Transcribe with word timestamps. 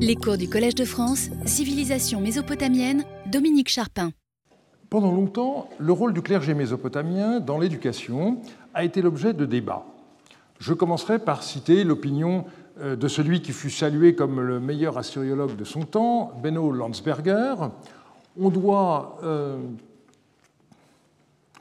Les 0.00 0.16
cours 0.16 0.38
du 0.38 0.48
Collège 0.48 0.74
de 0.74 0.84
France, 0.84 1.28
Civilisation 1.44 2.20
mésopotamienne, 2.20 3.04
Dominique 3.30 3.68
Charpin. 3.68 4.10
Pendant 4.88 5.12
longtemps, 5.12 5.68
le 5.78 5.92
rôle 5.92 6.14
du 6.14 6.22
clergé 6.22 6.54
mésopotamien 6.54 7.40
dans 7.40 7.58
l'éducation 7.58 8.38
a 8.74 8.84
été 8.84 9.02
l'objet 9.02 9.34
de 9.34 9.44
débats. 9.44 9.84
Je 10.58 10.72
commencerai 10.72 11.18
par 11.18 11.42
citer 11.42 11.84
l'opinion 11.84 12.46
euh, 12.80 12.96
de 12.96 13.06
celui 13.06 13.42
qui 13.42 13.52
fut 13.52 13.70
salué 13.70 14.14
comme 14.14 14.40
le 14.40 14.60
meilleur 14.60 14.96
assyriologue 14.96 15.56
de 15.56 15.64
son 15.64 15.82
temps, 15.82 16.32
Benno 16.42 16.72
Landsberger. 16.72 17.54
On 18.40 18.48
doit 18.48 19.18
euh, 19.22 19.58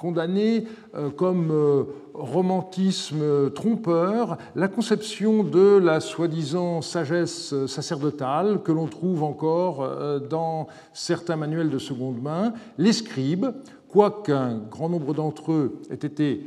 condamner 0.01 0.65
euh, 0.95 1.11
comme 1.11 1.51
euh, 1.51 1.83
romantisme 2.15 3.51
trompeur 3.51 4.39
la 4.55 4.67
conception 4.67 5.43
de 5.43 5.77
la 5.77 5.99
soi-disant 5.99 6.81
sagesse 6.81 7.53
sacerdotale 7.67 8.63
que 8.63 8.71
l'on 8.71 8.87
trouve 8.87 9.21
encore 9.21 9.83
euh, 9.83 10.17
dans 10.17 10.65
certains 10.91 11.35
manuels 11.35 11.69
de 11.69 11.77
seconde 11.77 12.19
main. 12.19 12.53
Les 12.79 12.93
scribes, 12.93 13.53
quoiqu'un 13.87 14.57
grand 14.71 14.89
nombre 14.89 15.13
d'entre 15.13 15.51
eux 15.51 15.81
aient 15.91 15.93
été 15.93 16.41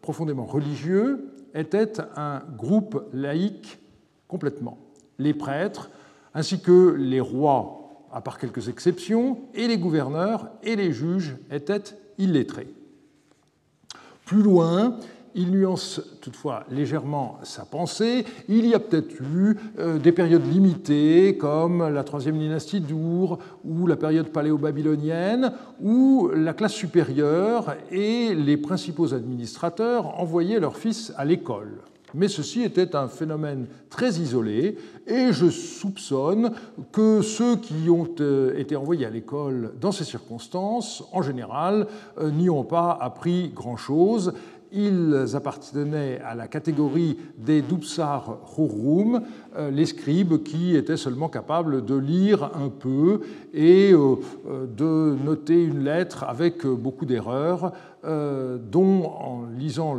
profondément 0.00 0.46
religieux, 0.46 1.28
étaient 1.54 2.00
un 2.16 2.40
groupe 2.56 3.04
laïque 3.12 3.78
complètement. 4.26 4.78
Les 5.18 5.34
prêtres, 5.34 5.90
ainsi 6.32 6.60
que 6.60 6.94
les 6.98 7.20
rois, 7.20 8.06
à 8.10 8.22
part 8.22 8.38
quelques 8.38 8.70
exceptions, 8.70 9.38
et 9.54 9.68
les 9.68 9.76
gouverneurs 9.76 10.48
et 10.62 10.76
les 10.76 10.92
juges 10.92 11.36
étaient 11.50 11.84
illettrés. 12.18 12.68
Plus 14.30 14.44
loin, 14.44 14.94
il 15.34 15.50
nuance 15.50 16.00
toutefois 16.20 16.62
légèrement 16.70 17.38
sa 17.42 17.64
pensée. 17.64 18.24
Il 18.48 18.64
y 18.64 18.76
a 18.76 18.78
peut-être 18.78 19.20
eu 19.20 19.56
euh, 19.80 19.98
des 19.98 20.12
périodes 20.12 20.46
limitées, 20.46 21.36
comme 21.36 21.92
la 21.92 22.04
troisième 22.04 22.38
dynastie 22.38 22.78
d'Our 22.78 23.40
ou 23.64 23.88
la 23.88 23.96
période 23.96 24.28
paléo-babylonienne, 24.28 25.50
où 25.82 26.30
la 26.32 26.52
classe 26.52 26.74
supérieure 26.74 27.74
et 27.90 28.32
les 28.36 28.56
principaux 28.56 29.14
administrateurs 29.14 30.20
envoyaient 30.20 30.60
leurs 30.60 30.76
fils 30.76 31.12
à 31.16 31.24
l'école. 31.24 31.78
Mais 32.14 32.28
ceci 32.28 32.62
était 32.62 32.96
un 32.96 33.08
phénomène 33.08 33.66
très 33.88 34.10
isolé, 34.18 34.76
et 35.06 35.32
je 35.32 35.48
soupçonne 35.48 36.52
que 36.92 37.22
ceux 37.22 37.56
qui 37.56 37.90
ont 37.90 38.08
euh, 38.20 38.56
été 38.58 38.76
envoyés 38.76 39.06
à 39.06 39.10
l'école 39.10 39.72
dans 39.80 39.92
ces 39.92 40.04
circonstances, 40.04 41.04
en 41.12 41.22
général, 41.22 41.86
euh, 42.18 42.30
n'y 42.30 42.50
ont 42.50 42.64
pas 42.64 42.96
appris 43.00 43.50
grand-chose. 43.54 44.32
Ils 44.72 45.26
appartenaient 45.34 46.20
à 46.24 46.36
la 46.36 46.46
catégorie 46.46 47.18
des 47.36 47.60
Dupsar 47.60 48.38
Hurum, 48.56 49.22
euh, 49.56 49.70
les 49.72 49.86
scribes 49.86 50.44
qui 50.44 50.76
étaient 50.76 50.96
seulement 50.96 51.28
capables 51.28 51.84
de 51.84 51.96
lire 51.96 52.52
un 52.54 52.68
peu 52.68 53.20
et 53.52 53.92
de 53.92 55.16
noter 55.24 55.64
une 55.64 55.82
lettre 55.82 56.22
avec 56.22 56.64
beaucoup 56.64 57.04
d'erreurs, 57.04 57.72
dont, 58.04 59.04
en 59.04 59.46
lisant 59.56 59.96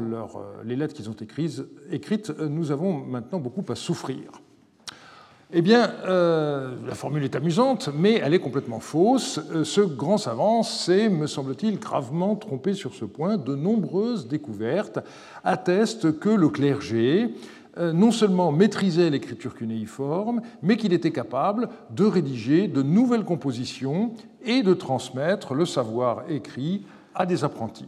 les 0.64 0.76
lettres 0.76 0.94
qu'ils 0.94 1.10
ont 1.10 1.16
écrites, 1.92 2.32
nous 2.40 2.72
avons 2.72 2.94
maintenant 2.94 3.40
beaucoup 3.40 3.64
à 3.72 3.76
souffrir. 3.76 4.32
Eh 5.54 5.62
bien, 5.62 5.92
euh, 6.06 6.78
la 6.88 6.96
formule 6.96 7.26
est 7.26 7.36
amusante, 7.36 7.90
mais 7.94 8.22
elle 8.24 8.34
est 8.34 8.40
complètement 8.40 8.80
fausse. 8.80 9.38
Euh, 9.52 9.66
ce 9.66 9.82
grand 9.82 10.18
savant 10.18 10.64
s'est, 10.64 11.10
me 11.10 11.28
semble-t-il, 11.28 11.78
gravement 11.78 12.38
trompé 12.38 12.74
sur 12.74 12.94
ce 12.94 13.04
point. 13.04 13.36
De 13.36 13.54
nombreuses 13.54 14.30
découvertes 14.30 15.00
attestent 15.44 16.18
que 16.20 16.30
le 16.30 16.48
clergé 16.48 17.36
euh, 17.78 17.92
non 17.92 18.12
seulement 18.12 18.54
maîtrisait 18.54 19.10
l'écriture 19.10 19.54
cunéiforme, 19.54 20.42
mais 20.62 20.78
qu'il 20.78 20.94
était 20.94 21.12
capable 21.12 21.68
de 21.90 22.06
rédiger 22.06 22.70
de 22.70 22.82
nouvelles 22.82 23.26
compositions 23.26 24.14
et 24.46 24.64
de 24.64 24.74
transmettre 24.74 25.54
le 25.54 25.66
savoir 25.66 26.24
écrit 26.30 26.86
à 27.16 27.26
des 27.26 27.44
apprentis. 27.44 27.88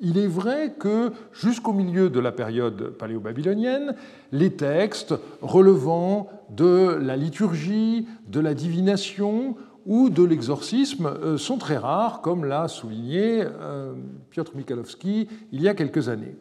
Il 0.00 0.18
est 0.18 0.26
vrai 0.26 0.74
que 0.78 1.12
jusqu'au 1.32 1.72
milieu 1.72 2.10
de 2.10 2.18
la 2.18 2.32
période 2.32 2.90
paléo-babylonienne, 2.98 3.94
les 4.32 4.50
textes 4.50 5.14
relevant 5.40 6.28
de 6.50 6.98
la 7.00 7.16
liturgie, 7.16 8.06
de 8.28 8.40
la 8.40 8.54
divination 8.54 9.56
ou 9.86 10.10
de 10.10 10.24
l'exorcisme 10.24 11.06
euh, 11.06 11.38
sont 11.38 11.58
très 11.58 11.76
rares, 11.76 12.22
comme 12.22 12.44
l'a 12.44 12.68
souligné 12.68 13.44
euh, 13.44 13.94
Piotr 14.30 14.56
Michalowski 14.56 15.28
il 15.52 15.62
y 15.62 15.68
a 15.68 15.74
quelques 15.74 16.08
années. 16.08 16.36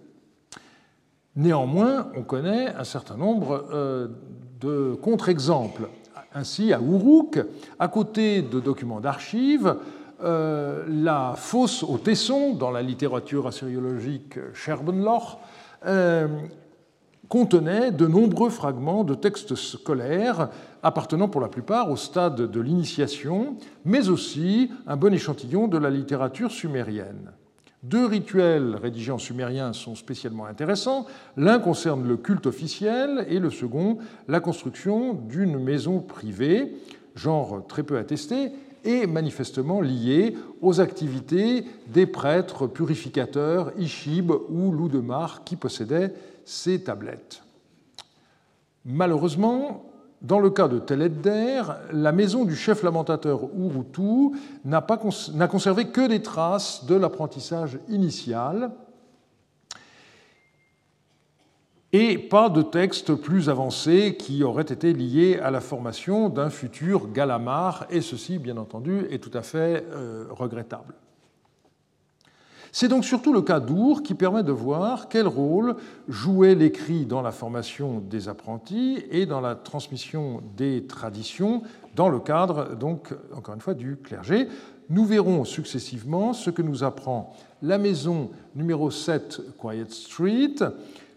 Néanmoins, 1.36 2.10
on 2.16 2.24
connaît 2.24 2.74
un 2.74 2.84
certain 2.84 3.18
nombre 3.18 3.66
euh, 3.72 4.08
de 4.60 4.96
contre-exemples. 5.02 5.90
Ainsi, 6.34 6.74
à 6.74 6.80
Uruk, 6.80 7.40
à 7.80 7.88
côté 7.88 8.42
de 8.42 8.60
documents 8.60 9.00
d'archives, 9.00 9.76
euh, 10.24 10.86
la 10.88 11.34
fosse 11.36 11.84
au 11.84 11.98
tesson, 11.98 12.54
dans 12.54 12.72
la 12.72 12.82
littérature 12.82 13.48
assyriologique 13.48 14.40
Scherbenloch, 14.54 15.38
euh, 15.86 16.28
contenait 17.28 17.92
de 17.92 18.08
nombreux 18.08 18.50
fragments 18.50 19.04
de 19.04 19.16
textes 19.16 19.56
scolaires 19.56 20.50
appartenant 20.82 21.28
pour 21.28 21.42
la 21.42 21.48
plupart 21.48 21.90
au 21.90 21.96
stade 21.96 22.50
de 22.50 22.62
l'initiation, 22.62 23.58
mais 23.86 24.10
aussi 24.10 24.70
un 24.88 24.96
bon 24.96 25.14
échantillon 25.14 25.68
de 25.68 25.78
la 25.78 25.90
littérature 25.90 26.52
sumérienne. 26.52 27.32
Deux 27.82 28.06
rituels 28.06 28.78
rédigés 28.82 29.12
en 29.12 29.18
sumérien 29.18 29.74
sont 29.74 29.96
spécialement 29.96 30.46
intéressants. 30.46 31.06
L'un 31.36 31.60
concerne 31.60 32.08
le 32.08 32.16
culte 32.16 32.46
officiel 32.46 33.26
et 33.28 33.40
le 33.40 33.50
second 33.50 33.98
la 34.30 34.40
construction 34.40 35.14
d'une 35.14 35.60
maison 35.60 36.00
privée, 36.00 36.78
genre 37.14 37.66
très 37.68 37.84
peu 37.84 37.98
attesté, 37.98 38.54
et 38.84 39.08
manifestement 39.08 39.82
lié 39.82 40.36
aux 40.62 40.82
activités 40.82 41.66
des 41.88 42.06
prêtres 42.06 42.68
purificateurs 42.68 43.72
Ishib 43.78 44.32
ou 44.50 44.72
Loudemar 44.72 45.44
qui 45.44 45.56
possédaient 45.56 46.14
ces 46.46 46.84
tablettes. 46.84 47.44
Malheureusement, 48.86 49.86
dans 50.22 50.40
le 50.40 50.50
cas 50.50 50.68
de 50.68 50.80
Teledder, 50.80 51.64
la 51.92 52.12
maison 52.12 52.46
du 52.46 52.56
chef 52.56 52.84
lamentateur 52.84 53.42
Urutu 53.58 54.38
n'a 54.66 55.48
conservé 55.48 55.88
que 55.88 56.08
des 56.08 56.22
traces 56.22 56.86
de 56.86 56.96
l'apprentissage 56.96 57.80
initial 57.90 58.72
et 61.94 62.18
pas 62.18 62.50
de 62.50 62.64
texte 62.64 63.14
plus 63.14 63.50
avancé 63.50 64.18
qui 64.18 64.44
aurait 64.44 64.64
été 64.64 64.94
lié 64.94 65.40
à 65.42 65.52
la 65.52 65.62
formation 65.62 66.28
d'un 66.28 66.50
futur 66.50 67.12
Galamar, 67.14 67.86
et 67.92 68.02
ceci, 68.02 68.40
bien 68.40 68.58
entendu, 68.58 69.06
est 69.12 69.20
tout 69.20 69.36
à 69.38 69.44
fait 69.44 69.86
euh, 69.92 70.26
regrettable. 70.32 70.96
C'est 72.72 72.88
donc 72.88 73.06
surtout 73.06 73.32
le 73.32 73.44
cas 73.44 73.60
d'Our 73.60 74.02
qui 74.02 74.16
permet 74.16 74.42
de 74.42 74.52
voir 74.52 75.08
quel 75.08 75.28
rôle 75.28 75.76
jouait 76.08 76.56
l'écrit 76.56 77.06
dans 77.06 77.22
la 77.22 77.32
formation 77.32 78.00
des 78.00 78.28
apprentis 78.28 79.04
et 79.12 79.28
dans 79.28 79.42
la 79.42 79.54
transmission 79.54 80.42
des 80.58 80.88
traditions 80.88 81.62
dans 81.96 82.10
le 82.10 82.20
cadre, 82.20 82.76
donc, 82.76 83.14
encore 83.36 83.54
une 83.54 83.62
fois, 83.62 83.76
du 83.76 83.98
clergé. 83.98 84.48
Nous 84.90 85.06
verrons 85.06 85.46
successivement 85.46 86.34
ce 86.34 86.50
que 86.50 86.64
nous 86.64 86.84
apprend 86.84 87.36
la 87.62 87.78
maison 87.78 88.32
numéro 88.56 88.90
7 88.90 89.42
Quiet 89.60 89.90
Street, 89.90 90.56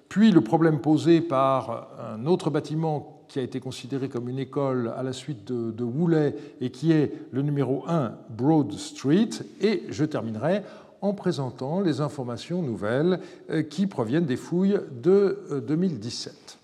puis 0.09 0.31
le 0.31 0.41
problème 0.41 0.81
posé 0.81 1.21
par 1.21 1.89
un 2.15 2.27
autre 2.27 2.51
bâtiment 2.51 3.17
qui 3.29 3.39
a 3.39 3.43
été 3.43 3.61
considéré 3.61 4.09
comme 4.09 4.29
une 4.29 4.39
école 4.39 4.93
à 4.97 5.03
la 5.03 5.13
suite 5.13 5.45
de, 5.51 5.85
Woolley 5.85 6.35
et 6.61 6.71
qui 6.71 6.93
est 6.93 7.13
le 7.33 7.43
numéro 7.43 7.85
1 7.89 8.13
Broad 8.31 8.73
Street. 8.73 9.31
Et 9.61 9.83
je 9.89 10.05
terminerai 10.05 10.63
en 11.03 11.13
présentant 11.13 11.81
les 11.81 12.01
informations 12.01 12.63
nouvelles 12.63 13.21
euh, 13.51 13.63
qui 13.63 13.87
proviennent 13.87 14.27
des 14.27 14.37
fouilles 14.37 14.79
de 15.03 15.63
2017. 15.67 16.59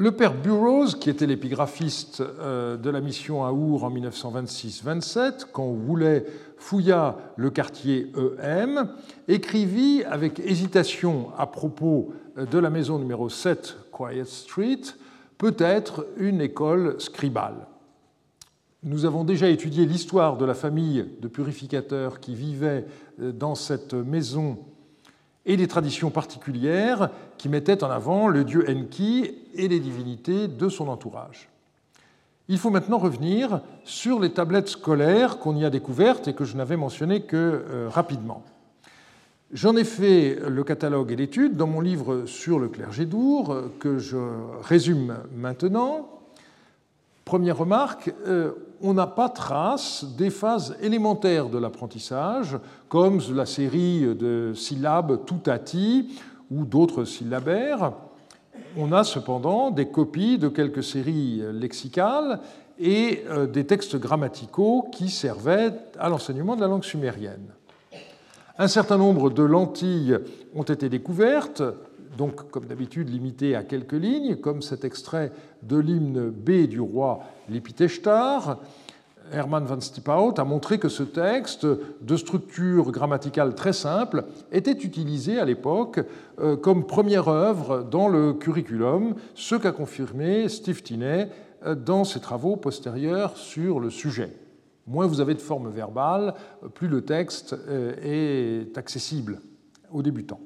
Le 0.00 0.12
père 0.12 0.32
Burroughs, 0.32 0.94
qui 1.00 1.10
était 1.10 1.26
l'épigraphiste 1.26 2.20
euh, 2.20 2.76
de 2.76 2.88
la 2.88 3.00
mission 3.00 3.44
à 3.44 3.50
Our 3.50 3.82
en 3.82 3.90
1926-27, 3.90 5.46
quand 5.52 5.66
Woolley 5.66 6.24
fouilla 6.56 7.16
le 7.36 7.50
quartier 7.50 8.12
EM, 8.40 8.92
écrivit 9.26 10.04
avec 10.04 10.38
hésitation 10.38 11.32
à 11.36 11.48
propos 11.48 12.12
de 12.36 12.58
la 12.60 12.70
maison 12.70 13.00
numéro 13.00 13.28
7 13.28 13.76
Quiet 13.90 14.24
Street, 14.24 14.82
peut-être 15.36 16.06
une 16.16 16.42
école 16.42 17.00
scribale. 17.00 17.66
Nous 18.84 19.04
avons 19.04 19.24
déjà 19.24 19.48
étudié 19.48 19.84
l'histoire 19.84 20.36
de 20.36 20.44
la 20.44 20.54
famille 20.54 21.06
de 21.20 21.26
purificateurs 21.26 22.20
qui 22.20 22.36
vivaient 22.36 22.86
euh, 23.20 23.32
dans 23.32 23.56
cette 23.56 23.94
maison 23.94 24.58
et 25.48 25.56
des 25.56 25.66
traditions 25.66 26.10
particulières 26.10 27.10
qui 27.38 27.48
mettaient 27.48 27.82
en 27.82 27.90
avant 27.90 28.28
le 28.28 28.44
dieu 28.44 28.64
Enki 28.68 29.34
et 29.54 29.66
les 29.66 29.80
divinités 29.80 30.46
de 30.46 30.68
son 30.68 30.88
entourage. 30.88 31.48
Il 32.48 32.58
faut 32.58 32.70
maintenant 32.70 32.98
revenir 32.98 33.62
sur 33.82 34.20
les 34.20 34.30
tablettes 34.30 34.68
scolaires 34.68 35.38
qu'on 35.38 35.56
y 35.56 35.64
a 35.64 35.70
découvertes 35.70 36.28
et 36.28 36.34
que 36.34 36.44
je 36.44 36.56
n'avais 36.56 36.76
mentionnées 36.76 37.22
que 37.22 37.36
euh, 37.36 37.88
rapidement. 37.88 38.44
J'en 39.50 39.76
ai 39.76 39.84
fait 39.84 40.38
le 40.46 40.62
catalogue 40.62 41.10
et 41.12 41.16
l'étude 41.16 41.56
dans 41.56 41.66
mon 41.66 41.80
livre 41.80 42.26
sur 42.26 42.58
le 42.58 42.68
clergé 42.68 43.06
d'Our, 43.06 43.56
que 43.80 43.98
je 43.98 44.18
résume 44.62 45.16
maintenant. 45.34 46.17
Première 47.28 47.58
remarque, 47.58 48.10
euh, 48.26 48.52
on 48.80 48.94
n'a 48.94 49.06
pas 49.06 49.28
trace 49.28 50.02
des 50.16 50.30
phases 50.30 50.78
élémentaires 50.80 51.50
de 51.50 51.58
l'apprentissage, 51.58 52.56
comme 52.88 53.20
la 53.34 53.44
série 53.44 54.14
de 54.14 54.54
syllabes 54.54 55.26
tout 55.26 55.42
ti 55.62 56.18
ou 56.50 56.64
d'autres 56.64 57.04
syllabaires. 57.04 57.92
On 58.78 58.92
a 58.92 59.04
cependant 59.04 59.70
des 59.70 59.88
copies 59.88 60.38
de 60.38 60.48
quelques 60.48 60.82
séries 60.82 61.42
lexicales 61.52 62.40
et 62.78 63.22
euh, 63.28 63.46
des 63.46 63.66
textes 63.66 63.96
grammaticaux 63.96 64.88
qui 64.90 65.10
servaient 65.10 65.74
à 65.98 66.08
l'enseignement 66.08 66.56
de 66.56 66.62
la 66.62 66.68
langue 66.68 66.82
sumérienne. 66.82 67.52
Un 68.56 68.68
certain 68.68 68.96
nombre 68.96 69.28
de 69.28 69.42
lentilles 69.42 70.16
ont 70.54 70.62
été 70.62 70.88
découvertes, 70.88 71.62
donc 72.16 72.50
comme 72.50 72.66
d'habitude 72.66 73.08
limitées 73.08 73.54
à 73.54 73.62
quelques 73.62 73.92
lignes, 73.92 74.36
comme 74.36 74.62
cet 74.62 74.84
extrait 74.84 75.32
de 75.62 75.76
l'hymne 75.76 76.30
B 76.30 76.66
du 76.66 76.80
roi 76.80 77.20
Lipiteshtar. 77.48 78.58
Hermann 79.32 79.64
van 79.64 79.80
Stiphout 79.80 80.38
a 80.38 80.44
montré 80.44 80.78
que 80.78 80.88
ce 80.88 81.02
texte, 81.02 81.66
de 81.66 82.16
structure 82.16 82.90
grammaticale 82.90 83.54
très 83.54 83.72
simple, 83.72 84.24
était 84.52 84.72
utilisé 84.72 85.38
à 85.38 85.44
l'époque 85.44 86.00
euh, 86.40 86.56
comme 86.56 86.86
première 86.86 87.28
œuvre 87.28 87.82
dans 87.82 88.08
le 88.08 88.32
curriculum, 88.32 89.14
ce 89.34 89.54
qu'a 89.54 89.72
confirmé 89.72 90.48
Steve 90.48 90.82
Tinney 90.82 91.28
euh, 91.66 91.74
dans 91.74 92.04
ses 92.04 92.20
travaux 92.20 92.56
postérieurs 92.56 93.36
sur 93.36 93.80
le 93.80 93.90
sujet. 93.90 94.32
Moins 94.86 95.06
vous 95.06 95.20
avez 95.20 95.34
de 95.34 95.40
forme 95.40 95.68
verbale, 95.68 96.34
plus 96.74 96.88
le 96.88 97.02
texte 97.02 97.54
euh, 97.68 97.94
est 98.02 98.78
accessible 98.78 99.40
aux 99.92 100.02
débutants. 100.02 100.40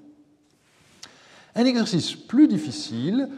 Un 1.54 1.66
exercice 1.66 2.14
plus 2.14 2.48
difficile 2.48 3.28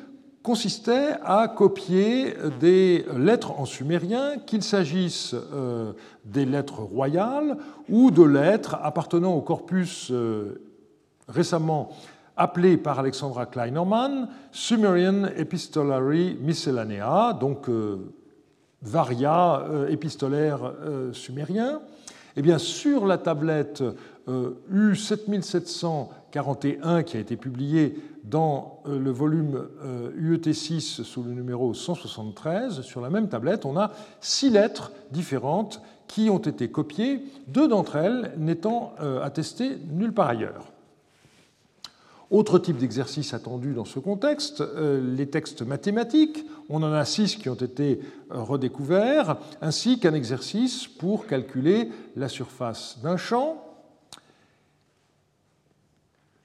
consistait 0.44 1.16
à 1.24 1.48
copier 1.48 2.34
des 2.60 3.04
lettres 3.16 3.58
en 3.58 3.64
sumérien, 3.64 4.38
qu'il 4.46 4.62
s'agisse 4.62 5.34
euh, 5.34 5.92
des 6.24 6.44
lettres 6.44 6.80
royales 6.80 7.56
ou 7.88 8.10
de 8.10 8.22
lettres 8.22 8.78
appartenant 8.82 9.32
au 9.34 9.40
corpus 9.40 10.10
euh, 10.12 10.60
récemment 11.28 11.88
appelé 12.36 12.76
par 12.76 12.98
Alexandra 12.98 13.46
Kleinerman 13.46 14.28
Sumerian 14.52 15.24
Epistolary 15.36 16.36
Miscellanea, 16.40 17.32
donc 17.32 17.68
euh, 17.68 18.12
varia 18.82 19.64
épistolaire 19.88 20.74
sumérien. 21.14 21.80
Eh 22.36 22.42
bien, 22.42 22.58
sur 22.58 23.06
la 23.06 23.16
tablette 23.16 23.82
U7700 24.28 26.08
41 26.34 27.04
qui 27.04 27.16
a 27.16 27.20
été 27.20 27.36
publié 27.36 27.96
dans 28.24 28.80
euh, 28.88 28.98
le 28.98 29.12
volume 29.12 29.68
euh, 29.84 30.10
UET6 30.18 31.04
sous 31.04 31.22
le 31.22 31.30
numéro 31.30 31.72
173, 31.72 32.80
sur 32.80 33.00
la 33.00 33.08
même 33.08 33.28
tablette, 33.28 33.64
on 33.64 33.76
a 33.76 33.92
six 34.20 34.50
lettres 34.50 34.90
différentes 35.12 35.80
qui 36.08 36.30
ont 36.30 36.38
été 36.38 36.68
copiées, 36.68 37.24
deux 37.46 37.68
d'entre 37.68 37.94
elles 37.94 38.32
n'étant 38.36 38.94
euh, 39.00 39.22
attestées 39.22 39.78
nulle 39.92 40.12
part 40.12 40.28
ailleurs. 40.28 40.72
Autre 42.32 42.58
type 42.58 42.78
d'exercice 42.78 43.32
attendu 43.32 43.72
dans 43.72 43.84
ce 43.84 44.00
contexte, 44.00 44.60
les 44.76 45.28
textes 45.28 45.62
mathématiques. 45.62 46.44
On 46.68 46.82
en 46.82 46.92
a 46.92 47.04
six 47.04 47.36
qui 47.36 47.48
ont 47.48 47.54
été 47.54 48.00
redécouverts, 48.30 49.36
ainsi 49.60 50.00
qu'un 50.00 50.14
exercice 50.14 50.88
pour 50.88 51.26
calculer 51.26 51.90
la 52.16 52.28
surface 52.28 52.98
d'un 53.04 53.18
champ. 53.18 53.73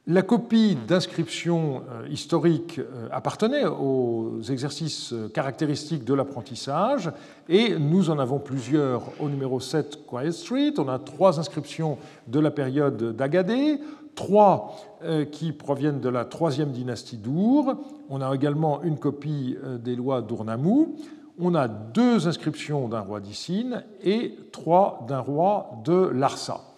La 0.07 0.21
copie 0.23 0.75
d'inscription 0.87 1.83
euh, 1.91 2.07
historique 2.09 2.81
appartenait 3.11 3.65
aux 3.65 4.41
exercices 4.49 5.13
caractéristiques 5.33 6.03
de 6.03 6.13
l'apprentissage 6.13 7.11
et 7.47 7.77
nous 7.77 8.09
en 8.09 8.17
avons 8.17 8.39
plusieurs 8.39 9.03
au 9.19 9.29
numéro 9.29 9.59
7 9.59 10.05
Quiet 10.07 10.31
Street. 10.31 10.73
On 10.77 10.87
a 10.87 10.97
trois 10.97 11.39
inscriptions 11.39 11.97
de 12.27 12.39
la 12.39 12.49
période 12.49 13.15
d'Agadé, 13.15 13.79
trois 14.19 14.75
euh, 15.01 15.23
qui 15.23 15.53
proviennent 15.53 16.01
de 16.01 16.09
la 16.09 16.25
troisième 16.25 16.71
dynastie 16.71 17.15
d'Our. 17.15 17.75
On 18.09 18.21
a 18.21 18.35
également 18.35 18.83
une 18.83 18.99
copie 18.99 19.57
euh, 19.63 19.77
des 19.77 19.95
lois 19.95 20.21
d'Urnamou. 20.21 20.97
On 21.39 21.55
a 21.55 21.69
deux 21.69 22.27
inscriptions 22.27 22.89
d'un 22.89 22.99
roi 22.99 23.21
d'Issine 23.21 23.85
et 24.03 24.35
trois 24.51 25.05
d'un 25.07 25.19
roi 25.21 25.71
de 25.85 26.09
Larsa. 26.13 26.69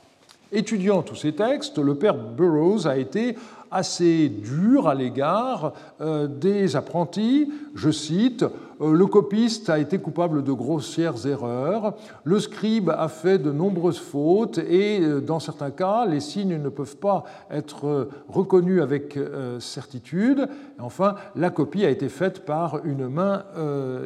Étudiant 0.52 1.02
tous 1.02 1.16
ces 1.16 1.34
textes, 1.34 1.78
le 1.78 1.96
père 1.96 2.16
Burroughs 2.16 2.86
a 2.86 2.98
été 2.98 3.38
assez 3.72 4.28
dur 4.28 4.90
à 4.90 4.94
l'égard 4.94 5.72
euh, 6.02 6.28
des 6.28 6.76
apprentis. 6.76 7.50
Je 7.74 7.90
cite 7.90 8.44
euh, 8.82 8.92
Le 8.92 9.06
copiste 9.06 9.70
a 9.70 9.80
été 9.80 9.98
coupable 9.98 10.44
de 10.44 10.52
grossières 10.52 11.26
erreurs, 11.26 11.96
le 12.26 12.40
scribe 12.40 12.90
a 12.90 13.08
fait 13.08 13.38
de 13.38 13.52
nombreuses 13.52 14.00
fautes 14.00 14.58
et, 14.58 15.00
euh, 15.00 15.22
dans 15.22 15.40
certains 15.40 15.72
cas, 15.72 16.06
les 16.06 16.20
signes 16.20 16.62
ne 16.62 16.70
peuvent 16.70 16.98
pas 16.98 17.24
être 17.50 18.10
reconnus 18.28 18.82
avec 18.82 19.18
certitude. 19.60 20.48
enfin, 20.80 21.16
la 21.36 21.50
copie 21.50 21.86
a 21.86 21.90
été 21.90 22.10
faite 22.10 22.46
par 22.46 22.86
une 22.86 23.08
main 23.08 23.44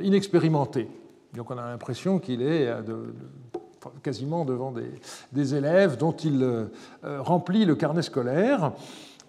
inexpérimentée. 0.04 0.90
Donc 1.36 1.52
on 1.52 1.58
a 1.58 1.70
l'impression 1.70 2.20
qu'il 2.20 2.42
est 2.42 2.70
quasiment 4.04 4.46
devant 4.46 4.74
des, 5.34 5.56
élèves 5.56 5.98
dont 5.98 6.12
il 6.12 6.68
remplit 7.04 7.66
le 7.66 7.76
carnet 7.76 8.02
scolaire. 8.02 8.72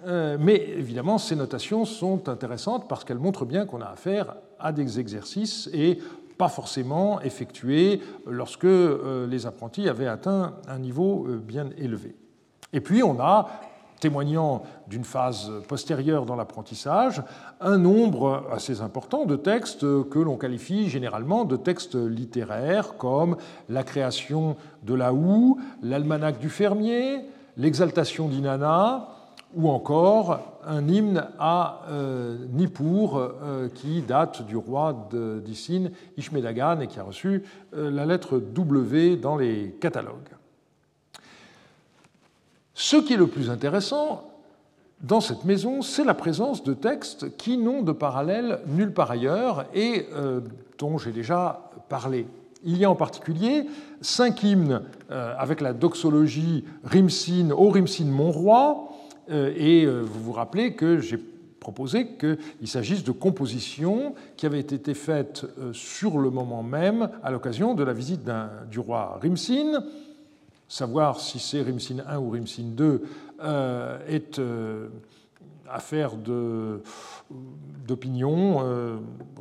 Euh, 0.07 0.37
mais 0.39 0.57
évidemment, 0.57 1.19
ces 1.19 1.37
notations 1.37 1.85
sont 1.85 2.29
intéressantes 2.29 2.89
parce 2.89 3.05
qu'elles 3.05 3.19
montrent 3.19 3.45
bien 3.45 3.67
qu'on 3.67 3.81
a 3.81 3.87
affaire 3.87 4.37
à 4.59 4.73
des 4.73 5.01
exercices 5.01 5.69
et 5.73 5.99
pas 6.39 6.49
forcément 6.49 7.21
effectués 7.23 8.01
lorsque 8.27 8.65
euh, 8.65 9.27
les 9.27 9.47
apprentis 9.47 9.89
avaient 9.89 10.07
atteint 10.07 10.55
un 10.69 10.79
niveau 10.79 11.27
euh, 11.27 11.39
bien 11.39 11.71
élevé. 11.79 12.15
Et 12.73 12.81
puis 12.81 13.03
on 13.03 13.19
a, 13.21 13.49
témoignant 14.01 14.63
d'une 14.89 15.05
phase 15.05 15.51
postérieure 15.69 16.27
dans 16.27 16.37
l'apprentissage, 16.37 17.23
un 17.61 17.79
nombre 17.79 18.47
assez 18.53 18.81
important 18.81 19.25
de 19.25 19.37
textes 19.37 19.81
que 20.09 20.19
l'on 20.19 20.37
qualifie 20.37 20.89
généralement 20.89 21.45
de 21.45 21.57
textes 21.57 21.95
littéraires, 21.95 22.97
comme 22.99 23.37
la 23.69 23.83
création 23.83 24.57
de 24.83 24.95
la 24.95 25.13
houe, 25.13 25.59
l'almanach 25.83 26.39
du 26.39 26.49
fermier, 26.49 27.25
l'exaltation 27.57 28.29
d'Inanna, 28.29 29.09
ou 29.55 29.71
encore 29.71 30.41
un 30.67 30.87
hymne 30.87 31.25
à 31.39 31.83
euh, 31.89 32.37
Nippur 32.53 33.17
euh, 33.17 33.69
qui 33.69 34.03
date 34.03 34.47
du 34.47 34.57
roi 34.57 35.09
d'Issine, 35.45 35.93
Ishmedagan, 36.17 36.81
et 36.81 36.87
qui 36.87 36.99
a 36.99 37.05
reçu 37.05 37.45
euh, 37.75 37.91
la 37.91 38.05
lettre 38.05 38.39
W 38.39 39.17
dans 39.17 39.37
les 39.37 39.77
catalogues. 39.81 40.36
Ce 42.79 42.97
qui 42.97 43.15
est 43.15 43.17
le 43.17 43.27
plus 43.27 43.51
intéressant 43.51 44.31
dans 45.01 45.21
cette 45.21 45.45
maison, 45.45 45.83
c'est 45.83 46.05
la 46.05 46.15
présence 46.15 46.63
de 46.63 46.75
textes 46.75 47.37
qui 47.37 47.57
n'ont 47.59 47.83
de 47.83 47.93
parallèle 47.93 48.61
nulle 48.67 48.93
part 48.93 49.11
ailleurs 49.11 49.65
et 49.75 50.07
dont 50.79 50.97
j'ai 50.97 51.13
déjà 51.13 51.71
parlé. 51.89 52.27
Il 52.65 52.77
y 52.79 52.85
a 52.85 52.91
en 52.91 52.95
particulier 52.95 53.65
cinq 54.01 54.43
hymnes 54.43 54.83
avec 55.11 55.61
la 55.61 55.73
doxologie 55.73 56.65
Rimsin, 56.85 57.51
au 57.51 57.69
Rimsin 57.69 58.07
mon 58.07 58.31
roi, 58.31 58.87
euh, 59.31 59.53
et 59.57 59.85
euh, 59.85 60.03
vous 60.03 60.23
vous 60.23 60.33
rappelez 60.33 60.75
que 60.75 60.99
j'ai 60.99 61.19
proposé 61.61 62.07
qu'il 62.17 62.69
s'agisse 62.69 63.03
de 63.03 63.11
compositions 63.11 64.15
qui 64.37 64.47
avaient 64.47 64.61
été 64.61 64.95
faites 64.95 65.45
euh, 65.59 65.73
sur 65.73 66.19
le 66.19 66.31
moment 66.31 66.63
même 66.63 67.11
à 67.25 67.31
l'occasion 67.31 67.75
de 67.75 67.83
la 67.83 67.93
visite 67.93 68.23
du 68.71 68.79
roi 68.79 69.19
Rimsin. 69.21 69.83
Savoir 70.69 71.21
si 71.21 71.39
c'est 71.39 71.63
Rimsin 71.63 71.99
I 72.11 72.17
ou 72.17 72.31
Rimsin 72.31 72.73
II 72.79 73.01
est 74.09 74.41
affaire 75.69 76.13
d'opinion. 77.87 78.63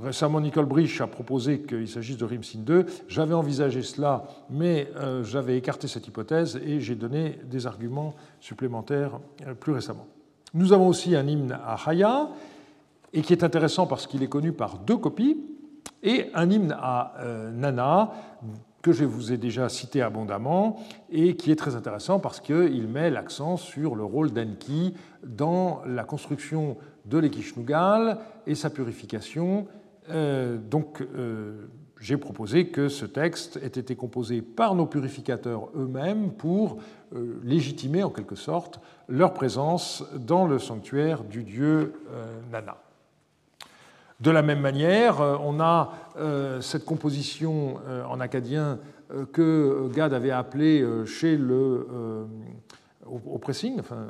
récemment, 0.02 0.42
Nicole 0.42 0.66
Brich 0.66 1.02
a 1.02 1.08
proposé 1.08 1.62
qu'il 1.62 1.88
s'agisse 1.88 2.18
de 2.18 2.26
Rimsin 2.26 2.60
II. 2.68 2.86
J'avais 3.08 3.34
envisagé 3.34 3.82
cela, 3.82 4.26
mais 4.50 4.92
j'avais 5.24 5.58
écarté 5.58 5.88
cette 5.88 6.08
hypothèse 6.08 6.60
et 6.64 6.80
j'ai 6.80 6.96
donné 6.96 7.40
des 7.50 7.66
arguments 7.66 8.14
supplémentaires 8.46 9.20
euh, 9.46 9.54
plus 9.54 9.74
récemment. 9.74 10.08
Nous 10.54 10.72
avons 10.74 10.88
aussi 10.88 11.16
un 11.16 11.28
hymne 11.28 11.52
à 11.52 11.78
Haya, 11.86 12.30
et 13.12 13.22
qui 13.22 13.34
est 13.34 13.44
intéressant 13.44 13.88
parce 13.88 14.08
qu'il 14.08 14.24
est 14.24 14.28
connu 14.28 14.52
par 14.52 14.78
deux 14.78 14.98
copies, 14.98 15.38
et 16.04 16.30
un 16.34 16.50
hymne 16.50 16.76
à 16.80 17.14
euh, 17.20 17.52
Nana, 17.52 18.12
que 18.86 18.94
je 18.94 19.04
vous 19.04 19.34
ai 19.34 19.38
déjà 19.38 19.68
cité 19.68 20.04
abondamment, 20.04 20.78
et 21.10 21.36
qui 21.36 21.52
est 21.52 21.56
très 21.56 21.76
intéressant 21.76 22.20
parce 22.20 22.40
qu'il 22.40 22.88
met 22.88 23.10
l'accent 23.10 23.58
sur 23.58 23.96
le 23.96 24.04
rôle 24.04 24.32
d'Enki 24.32 24.94
dans 25.24 25.82
la 25.88 26.04
construction 26.04 26.78
de 27.06 27.18
l'Ekishnugal 27.18 28.20
et 28.46 28.54
sa 28.54 28.70
purification. 28.70 29.66
Euh, 30.12 30.58
donc, 30.58 31.02
j'ai 32.00 32.18
proposé 32.18 32.68
que 32.68 32.88
ce 32.88 33.06
texte 33.06 33.58
ait 33.58 33.80
été 33.80 33.96
composé 33.96 34.44
par 34.44 34.76
nos 34.76 34.86
purificateurs 34.86 35.70
eux-mêmes 35.76 36.34
pour 36.34 36.78
euh, 37.16 37.40
légitimer 37.44 38.04
en 38.04 38.12
quelque 38.12 38.36
sorte 38.36 38.80
leur 39.08 39.34
présence 39.34 40.04
dans 40.14 40.46
le 40.46 40.60
sanctuaire 40.60 41.24
du 41.24 41.44
dieu 41.44 41.94
euh, 42.12 42.26
Nana. 42.52 42.85
De 44.20 44.32
la 44.32 44.42
même 44.42 44.62
manière, 44.62 45.22
euh, 45.22 45.38
on 45.42 45.60
a 45.60 45.92
cette 46.62 46.86
composition 46.86 47.76
en 48.10 48.22
acadien 48.22 48.80
que 49.34 49.90
Gad 49.94 50.14
avait 50.14 50.32
appelée 50.32 50.82
chez 51.06 51.36
le 51.36 51.86
au, 53.06 53.38
pressing, 53.38 53.80
enfin, 53.80 54.08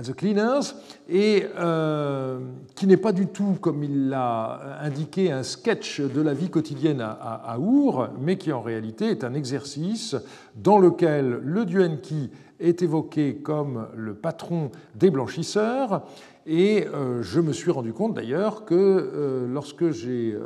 the 0.00 0.14
Cleaners, 0.14 0.74
et 1.08 1.46
euh, 1.58 2.38
qui 2.74 2.86
n'est 2.86 2.96
pas 2.96 3.12
du 3.12 3.26
tout, 3.26 3.56
comme 3.60 3.82
il 3.84 4.08
l'a 4.08 4.78
indiqué, 4.80 5.30
un 5.30 5.42
sketch 5.42 6.00
de 6.00 6.20
la 6.20 6.34
vie 6.34 6.48
quotidienne 6.48 7.00
à, 7.00 7.10
à, 7.10 7.58
Our, 7.58 8.10
mais 8.20 8.36
qui 8.36 8.52
en 8.52 8.62
réalité 8.62 9.10
est 9.10 9.24
un 9.24 9.34
exercice 9.34 10.16
dans 10.56 10.78
lequel 10.78 11.40
le 11.42 11.64
dieu 11.64 11.84
Enki 11.84 12.30
est 12.60 12.82
évoqué 12.82 13.36
comme 13.36 13.88
le 13.94 14.14
patron 14.14 14.70
des 14.94 15.10
blanchisseurs, 15.10 16.02
et 16.46 16.86
euh, 16.86 17.22
je 17.22 17.40
me 17.40 17.52
suis 17.52 17.70
rendu 17.70 17.92
compte 17.92 18.14
d'ailleurs 18.14 18.64
que 18.64 18.74
euh, 18.74 19.46
lorsque 19.46 19.90
j'ai 19.90 20.36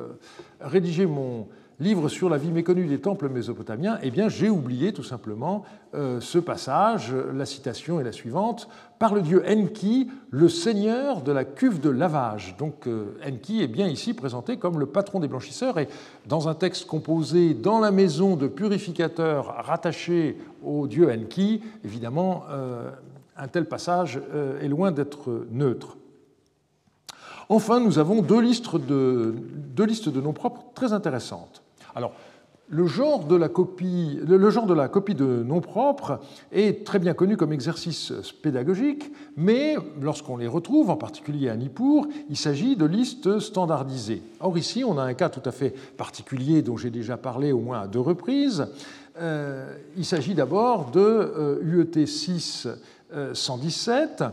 rédigé 0.61 1.07
mon 1.07 1.47
livre 1.79 2.09
sur 2.09 2.31
la 2.31 2.39
vie 2.39 2.51
méconnue 2.51 2.87
des 2.87 3.01
temples 3.01 3.29
mésopotamiens, 3.29 3.99
eh 4.03 4.11
bien, 4.11 4.29
j'ai 4.29 4.49
oublié 4.49 4.93
tout 4.93 5.03
simplement 5.03 5.65
euh, 5.95 6.21
ce 6.21 6.39
passage. 6.39 7.15
La 7.35 7.45
citation 7.45 8.01
est 8.01 8.05
la 8.05 8.13
suivante 8.13 8.69
par 8.99 9.15
le 9.15 9.21
dieu 9.21 9.43
Enki, 9.47 10.09
le 10.31 10.49
seigneur 10.49 11.21
de 11.21 11.33
la 11.33 11.45
cuve 11.45 11.81
de 11.81 11.91
lavage. 11.91 12.57
Donc, 12.59 12.87
euh, 12.87 13.19
Enki 13.27 13.63
est 13.63 13.69
bien 13.69 13.89
ici 13.89 14.15
présenté 14.15 14.57
comme 14.57 14.79
le 14.79 14.87
patron 14.87 15.21
des 15.21 15.29
blanchisseurs, 15.29 15.79
et 15.79 15.89
dans 16.27 16.49
un 16.49 16.55
texte 16.55 16.87
composé 16.87 17.53
dans 17.53 17.79
la 17.79 17.91
maison 17.91 18.37
de 18.37 18.47
purificateurs 18.47 19.55
rattaché 19.67 20.39
au 20.65 20.87
dieu 20.87 21.11
Enki, 21.11 21.61
évidemment, 21.85 22.45
euh, 22.51 22.91
un 23.39 23.49
tel 23.49 23.67
passage 23.67 24.21
est 24.61 24.69
loin 24.69 24.93
d'être 24.93 25.47
neutre. 25.51 25.97
Enfin, 27.49 27.81
nous 27.81 27.99
avons 27.99 28.23
deux 28.23 28.41
listes 28.41 28.75
de, 28.75 29.35
deux 29.75 30.21
noms 30.21 30.33
propres 30.33 30.65
très 30.75 30.93
intéressantes. 30.93 31.63
Alors, 31.95 32.13
le 32.69 32.87
genre, 32.89 33.25
de 33.25 33.37
la 33.37 33.49
copie, 33.49 34.19
de 34.25 34.75
la 34.75 34.89
copie 34.89 35.15
de 35.15 35.45
nom 35.45 35.61
propre 35.61 36.19
est 36.51 36.85
très 36.85 36.99
bien 36.99 37.15
connu 37.15 37.37
comme 37.37 37.53
exercice 37.53 38.13
pédagogique, 38.43 39.13
mais 39.37 39.77
lorsqu'on 40.01 40.37
les 40.37 40.49
retrouve, 40.49 40.91
en 40.91 40.97
particulier 40.97 41.49
à 41.49 41.57
Nippur, 41.57 42.09
il 42.29 42.37
s'agit 42.37 42.75
de 42.75 42.85
listes 42.85 43.39
standardisées. 43.39 44.23
Or 44.41 44.59
ici, 44.59 44.83
on 44.83 44.99
a 44.99 45.03
un 45.05 45.15
cas 45.15 45.29
tout 45.29 45.49
à 45.49 45.53
fait 45.53 45.75
particulier 45.97 46.63
dont 46.63 46.77
j'ai 46.77 46.91
déjà 46.91 47.17
parlé 47.17 47.53
au 47.53 47.61
moins 47.61 47.83
à 47.83 47.87
deux 47.87 48.01
reprises. 48.01 48.67
Euh, 49.19 49.77
il 49.97 50.05
s'agit 50.05 50.35
d'abord 50.35 50.91
de 50.91 51.61
UET 51.63 52.05
6 52.05 52.67
117 53.33 54.25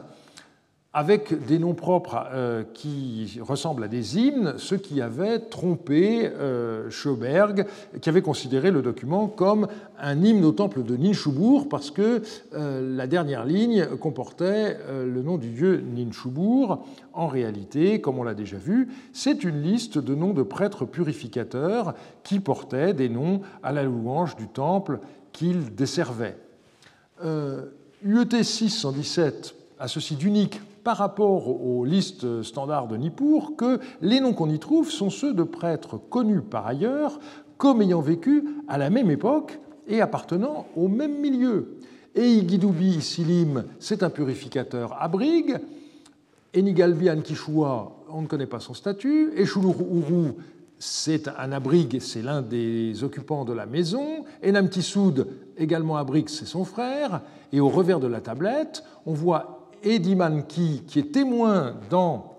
avec 0.93 1.47
des 1.47 1.57
noms 1.57 1.73
propres 1.73 2.27
euh, 2.31 2.63
qui 2.75 3.39
ressemblent 3.41 3.83
à 3.83 3.87
des 3.87 4.19
hymnes, 4.19 4.53
ce 4.57 4.75
qui 4.75 5.01
avait 5.01 5.39
trompé 5.39 6.27
euh, 6.27 6.87
Schoberg, 6.91 7.65
qui 7.99 8.09
avait 8.09 8.21
considéré 8.21 8.69
le 8.69 8.83
document 8.83 9.27
comme 9.27 9.67
un 9.99 10.23
hymne 10.23 10.45
au 10.45 10.51
temple 10.51 10.83
de 10.83 10.95
Ninshubur, 10.95 11.67
parce 11.67 11.89
que 11.89 12.21
euh, 12.53 12.95
la 12.95 13.07
dernière 13.07 13.43
ligne 13.43 13.87
comportait 13.99 14.77
le 14.89 15.21
nom 15.23 15.37
du 15.37 15.49
dieu 15.49 15.83
Ninshubur. 15.83 16.83
En 17.13 17.27
réalité, 17.27 17.99
comme 17.99 18.19
on 18.19 18.23
l'a 18.23 18.35
déjà 18.35 18.57
vu, 18.57 18.89
c'est 19.13 19.43
une 19.43 19.63
liste 19.63 19.97
de 19.97 20.13
noms 20.13 20.33
de 20.33 20.43
prêtres 20.43 20.85
purificateurs 20.85 21.95
qui 22.23 22.39
portaient 22.39 22.93
des 22.93 23.09
noms 23.09 23.41
à 23.63 23.71
la 23.71 23.83
louange 23.83 24.35
du 24.35 24.47
temple 24.47 24.99
qu'ils 25.31 25.73
desservaient. 25.73 26.37
UET 28.05 28.43
617 28.43 29.55
a 29.79 29.87
ceci 29.87 30.15
d'unique 30.15 30.59
par 30.83 30.97
rapport 30.97 31.47
aux 31.47 31.85
listes 31.85 32.43
standards 32.43 32.87
de 32.87 32.97
Nippur 32.97 33.53
que 33.57 33.79
les 34.01 34.19
noms 34.19 34.33
qu'on 34.33 34.49
y 34.49 34.59
trouve 34.59 34.91
sont 34.91 35.09
ceux 35.09 35.33
de 35.33 35.43
prêtres 35.43 35.97
connus 35.97 36.41
par 36.41 36.67
ailleurs 36.67 37.19
comme 37.57 37.81
ayant 37.81 38.01
vécu 38.01 38.43
à 38.67 38.77
la 38.77 38.89
même 38.89 39.09
époque 39.09 39.57
et 39.87 40.01
appartenant 40.01 40.67
au 40.75 40.89
même 40.89 41.17
milieu. 41.17 41.77
Eigidoubi 42.13 43.01
Silim, 43.01 43.63
c'est 43.79 44.03
un 44.03 44.09
purificateur 44.09 45.01
à 45.01 45.07
brigue. 45.07 45.57
Enigalbi 46.53 47.09
Ankishua, 47.09 48.03
on 48.09 48.23
ne 48.23 48.27
connaît 48.27 48.47
pas 48.47 48.59
son 48.59 48.73
statut. 48.73 49.31
Eshuluru, 49.37 50.33
c'est 50.77 51.29
un 51.29 51.53
abrigue, 51.53 51.99
c'est 52.01 52.21
l'un 52.21 52.41
des 52.41 53.03
occupants 53.05 53.45
de 53.45 53.53
la 53.53 53.65
maison. 53.65 54.25
Enamtisoud, 54.45 55.27
également 55.57 55.97
abrigue, 55.97 56.29
c'est 56.29 56.45
son 56.45 56.65
frère. 56.65 57.21
Et 57.51 57.59
au 57.59 57.69
revers 57.69 57.99
de 57.99 58.07
la 58.07 58.21
tablette, 58.21 58.83
on 59.05 59.13
voit 59.13 59.69
Edimanki, 59.83 60.83
qui 60.87 60.99
est 60.99 61.11
témoin 61.11 61.75
dans 61.89 62.33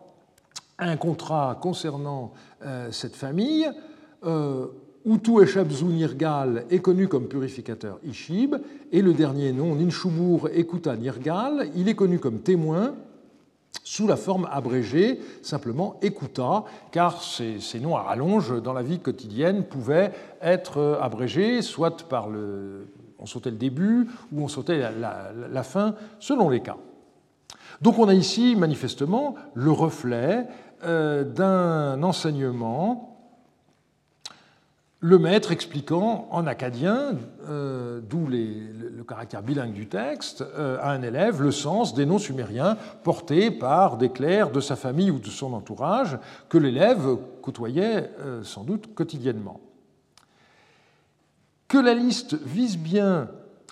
un 0.78 0.96
contrat 0.96 1.58
concernant 1.60 2.32
euh, 2.64 2.90
cette 2.90 3.16
famille. 3.16 3.68
Euh, 4.24 4.66
Utu 5.06 5.42
Eshabzu 5.42 5.84
Nirgal 5.84 6.64
est 6.70 6.78
connu 6.78 7.08
comme 7.08 7.28
purificateur 7.28 7.98
Ishib, 8.04 8.56
et 8.90 9.02
le 9.02 9.12
dernier 9.12 9.52
nom, 9.52 9.74
Ninshubur 9.74 10.48
Ekuta 10.48 10.96
Nirgal, 10.96 11.68
il 11.76 11.88
est 11.88 11.94
connu 11.94 12.18
comme 12.18 12.40
témoin 12.40 12.94
sous 13.82 14.06
la 14.06 14.16
forme 14.16 14.48
abrégée, 14.50 15.20
simplement 15.42 16.00
Ekuta, 16.00 16.64
car 16.90 17.22
ces, 17.22 17.60
noms 17.80 17.96
à 17.96 18.02
rallonge 18.02 18.62
dans 18.62 18.72
la 18.72 18.82
vie 18.82 18.98
quotidienne 18.98 19.64
pouvaient 19.64 20.12
être 20.40 20.98
abrégés, 21.02 21.60
soit 21.60 22.08
par 22.08 22.30
le. 22.30 22.86
On 23.24 23.26
sautait 23.26 23.50
le 23.50 23.56
début 23.56 24.06
ou 24.32 24.42
on 24.44 24.48
sautait 24.48 24.82
la 25.00 25.62
fin, 25.62 25.94
selon 26.20 26.50
les 26.50 26.60
cas. 26.60 26.76
Donc 27.80 27.98
on 27.98 28.06
a 28.06 28.14
ici 28.14 28.54
manifestement 28.54 29.34
le 29.54 29.70
reflet 29.70 30.46
euh, 30.84 31.24
d'un 31.24 32.02
enseignement, 32.02 33.18
le 35.00 35.18
maître 35.18 35.52
expliquant 35.52 36.28
en 36.30 36.46
acadien, 36.46 37.12
euh, 37.48 38.00
d'où 38.02 38.26
le 38.26 39.02
caractère 39.04 39.42
bilingue 39.42 39.72
du 39.72 39.86
texte, 39.86 40.42
euh, 40.42 40.76
à 40.82 40.90
un 40.90 41.00
élève 41.00 41.40
le 41.42 41.50
sens 41.50 41.94
des 41.94 42.04
noms 42.04 42.18
sumériens 42.18 42.76
portés 43.02 43.50
par 43.50 43.96
des 43.96 44.10
clercs 44.10 44.50
de 44.50 44.60
sa 44.60 44.76
famille 44.76 45.10
ou 45.10 45.18
de 45.18 45.28
son 45.28 45.54
entourage 45.54 46.18
que 46.50 46.58
l'élève 46.58 47.16
côtoyait 47.40 48.10
sans 48.42 48.64
doute 48.64 48.94
quotidiennement. 48.94 49.60
Que 51.68 51.78
la 51.78 51.94
liste 51.94 52.36
vise 52.44 52.78
bien 52.78 53.28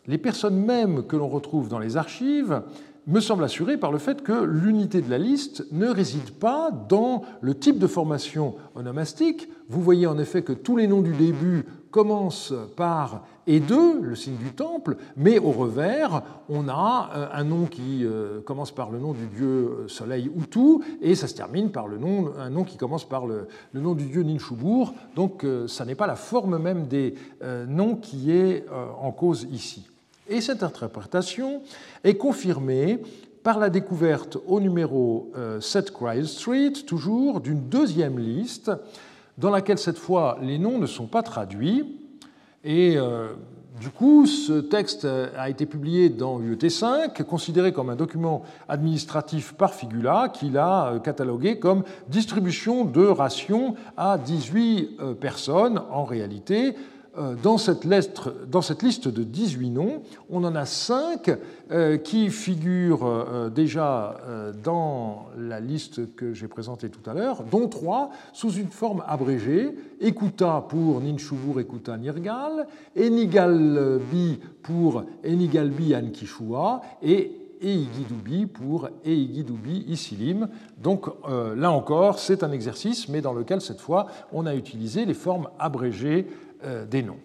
les 0.07 0.19
personnes 0.19 0.57
mêmes 0.57 1.07
que 1.07 1.17
l'on 1.17 1.29
retrouve 1.29 1.69
dans 1.69 1.79
les 1.79 1.97
archives 1.97 2.63
me 3.07 3.21
semble 3.21 3.45
assuré 3.45 3.77
par 3.77 3.91
le 3.91 3.99
fait 3.99 4.23
que 4.23 4.45
l'unité 4.45 5.01
de 5.01 5.11
la 5.11 5.19
liste 5.19 5.67
ne 5.73 5.89
réside 5.89 6.31
pas 6.31 6.71
dans 6.71 7.23
le 7.41 7.55
type 7.55 7.79
de 7.79 7.87
formation 7.87 8.55
onomastique. 8.75 9.49
Vous 9.69 9.83
voyez 9.83 10.07
en 10.07 10.19
effet 10.19 10.43
que 10.43 10.53
tous 10.53 10.77
les 10.77 10.87
noms 10.87 11.03
du 11.03 11.13
début 11.13 11.65
commencent 11.93 12.53
par 12.75 13.23
et 13.47 13.61
deux, 13.61 14.01
le 14.01 14.17
signe 14.17 14.37
du 14.37 14.53
temple, 14.53 14.97
mais 15.17 15.39
au 15.39 15.51
revers, 15.51 16.23
on 16.49 16.69
a 16.69 17.11
euh, 17.15 17.29
un 17.33 17.45
nom 17.45 17.67
qui 17.67 18.05
euh, 18.05 18.41
commence 18.41 18.71
par 18.71 18.91
le 18.91 18.99
nom 18.99 19.13
du 19.13 19.27
dieu 19.27 19.47
euh, 19.47 19.89
soleil 19.89 20.31
Utu, 20.37 20.79
et 21.01 21.15
ça 21.15 21.29
se 21.29 21.35
termine 21.35 21.71
par 21.71 21.87
le 21.87 21.99
nom, 21.99 22.33
un 22.39 22.51
nom 22.51 22.65
qui 22.65 22.77
commence 22.77 23.05
par 23.05 23.27
le, 23.27 23.49
nom 23.75 23.95
du 23.95 24.07
dieu 24.07 24.23
Ninshubur. 24.23 24.95
Donc, 25.17 25.47
ça 25.67 25.85
n'est 25.85 25.95
pas 25.95 26.07
la 26.07 26.17
forme 26.17 26.59
même 26.59 26.87
des 26.87 27.15
noms 27.69 27.97
qui 27.97 28.31
est 28.31 28.65
en 29.01 29.11
cause 29.11 29.47
ici. 29.51 29.89
Et 30.29 30.41
cette 30.41 30.63
interprétation 30.63 31.63
est 32.05 32.17
confirmée 32.17 33.01
par 33.43 33.59
la 33.59 33.71
découverte 33.71 34.39
au 34.47 34.61
numéro 34.61 35.33
7 35.61 35.91
euh, 35.91 35.93
Cry 35.93 36.27
Street, 36.27 36.73
toujours 36.87 37.41
d'une 37.41 37.69
deuxième 37.69 38.19
liste, 38.19 38.71
dans 39.39 39.51
laquelle 39.51 39.79
cette 39.79 39.99
fois 39.99 40.39
les 40.43 40.59
noms 40.59 40.79
ne 40.79 40.87
sont 40.87 41.07
pas 41.07 41.23
traduits. 41.23 41.99
Et 42.65 42.97
euh, 42.97 43.33
du 43.81 43.89
coup, 43.91 44.27
ce 44.27 44.61
texte 44.61 45.05
a 45.05 45.49
été 45.49 45.67
publié 45.67 46.09
dans 46.09 46.39
UET5, 46.41 47.23
considéré 47.25 47.73
comme 47.73 47.91
un 47.91 47.97
document 47.97 48.43
administratif 48.69 49.55
par 49.55 49.75
Figula, 49.75 50.29
qu'il 50.33 50.59
a 50.59 50.93
euh, 50.93 50.99
catalogué 50.99 51.59
comme 51.59 51.83
distribution 52.09 52.85
de 52.85 53.05
rations 53.05 53.75
à 53.97 54.19
18 54.19 55.17
personnes. 55.21 55.83
En 55.91 56.05
réalité, 56.05 56.77
euh, 57.19 57.35
dans 57.43 57.59
cette, 57.59 57.85
liste 57.85 59.09
de 59.09 59.23
18 59.23 59.69
noms, 59.71 60.03
on 60.31 60.45
en 60.45 60.55
a 60.55 60.65
5 60.65 61.31
euh, 61.71 61.99
qui 61.99 62.31
figurent 62.31 63.05
euh, 63.05 63.51
déjà 63.51 64.17
dans 64.65 65.27
la 65.37 65.61
liste 65.61 66.15
que 66.15 66.33
j'ai 66.33 66.49
présentée 66.49 66.89
tout 66.89 67.09
à 67.11 67.13
l'heure, 67.13 67.45
dont 67.45 67.69
3 67.69 68.11
sous 68.33 68.53
une 68.53 68.71
forme 68.71 69.03
abrégée, 69.07 69.75
Ekuta 70.01 70.65
pour 70.67 71.03
Ninshubur 71.03 71.61
Ekuta 71.61 71.99
Nirgal, 71.99 72.67
Enigalbi 72.97 74.41
pour 74.63 75.05
Enigalbi 75.23 75.95
Ankishua 75.95 76.81
et 77.03 77.39
Eigidubi 77.61 78.47
pour 78.47 78.89
Eigidubi 79.05 79.85
Isilim. 79.87 80.49
Donc 80.83 81.07
là 81.57 81.71
encore, 81.71 82.19
c'est 82.19 82.43
un 82.43 82.51
exercice, 82.51 83.09
mais 83.09 83.21
dans 83.21 83.33
lequel 83.33 83.61
cette 83.61 83.81
fois 83.81 84.07
on 84.33 84.47
a 84.47 84.55
utilisé 84.55 85.05
les 85.05 85.15
formes 85.15 85.49
abrégées 85.61 86.27
des 86.91 87.03
noms. 87.03 87.21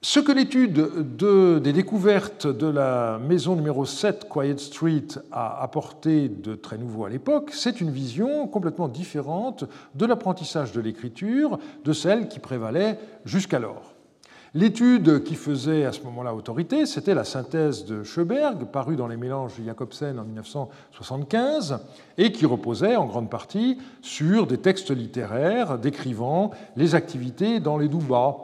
Ce 0.00 0.20
que 0.20 0.32
l'étude 0.32 1.16
des 1.16 1.72
découvertes 1.72 2.46
de 2.46 2.68
la 2.68 3.18
maison 3.18 3.56
numéro 3.56 3.84
7, 3.84 4.28
Quiet 4.28 4.56
Street, 4.58 5.08
a 5.32 5.60
apporté 5.62 6.28
de 6.28 6.54
très 6.54 6.78
nouveau 6.78 7.04
à 7.04 7.10
l'époque, 7.10 7.50
c'est 7.52 7.80
une 7.80 7.90
vision 7.90 8.46
complètement 8.46 8.88
différente 8.88 9.64
de 9.96 10.06
l'apprentissage 10.06 10.72
de 10.72 10.80
l'écriture, 10.80 11.58
de 11.84 11.92
celle 11.92 12.28
qui 12.28 12.38
prévalait 12.38 12.98
jusqu'alors. 13.24 13.97
L'étude 14.54 15.24
qui 15.24 15.34
faisait 15.34 15.84
à 15.84 15.92
ce 15.92 16.02
moment-là 16.04 16.34
autorité, 16.34 16.86
c'était 16.86 17.14
la 17.14 17.24
synthèse 17.24 17.84
de 17.84 18.02
Schoberg, 18.02 18.64
parue 18.72 18.96
dans 18.96 19.06
les 19.06 19.18
mélanges 19.18 19.52
Jacobsen 19.64 20.18
en 20.18 20.24
1975, 20.24 21.78
et 22.16 22.32
qui 22.32 22.46
reposait 22.46 22.96
en 22.96 23.06
grande 23.06 23.28
partie 23.28 23.78
sur 24.00 24.46
des 24.46 24.58
textes 24.58 24.90
littéraires 24.90 25.78
décrivant 25.78 26.52
les 26.76 26.94
activités 26.94 27.60
dans 27.60 27.76
les 27.76 27.88
Doubas, 27.88 28.36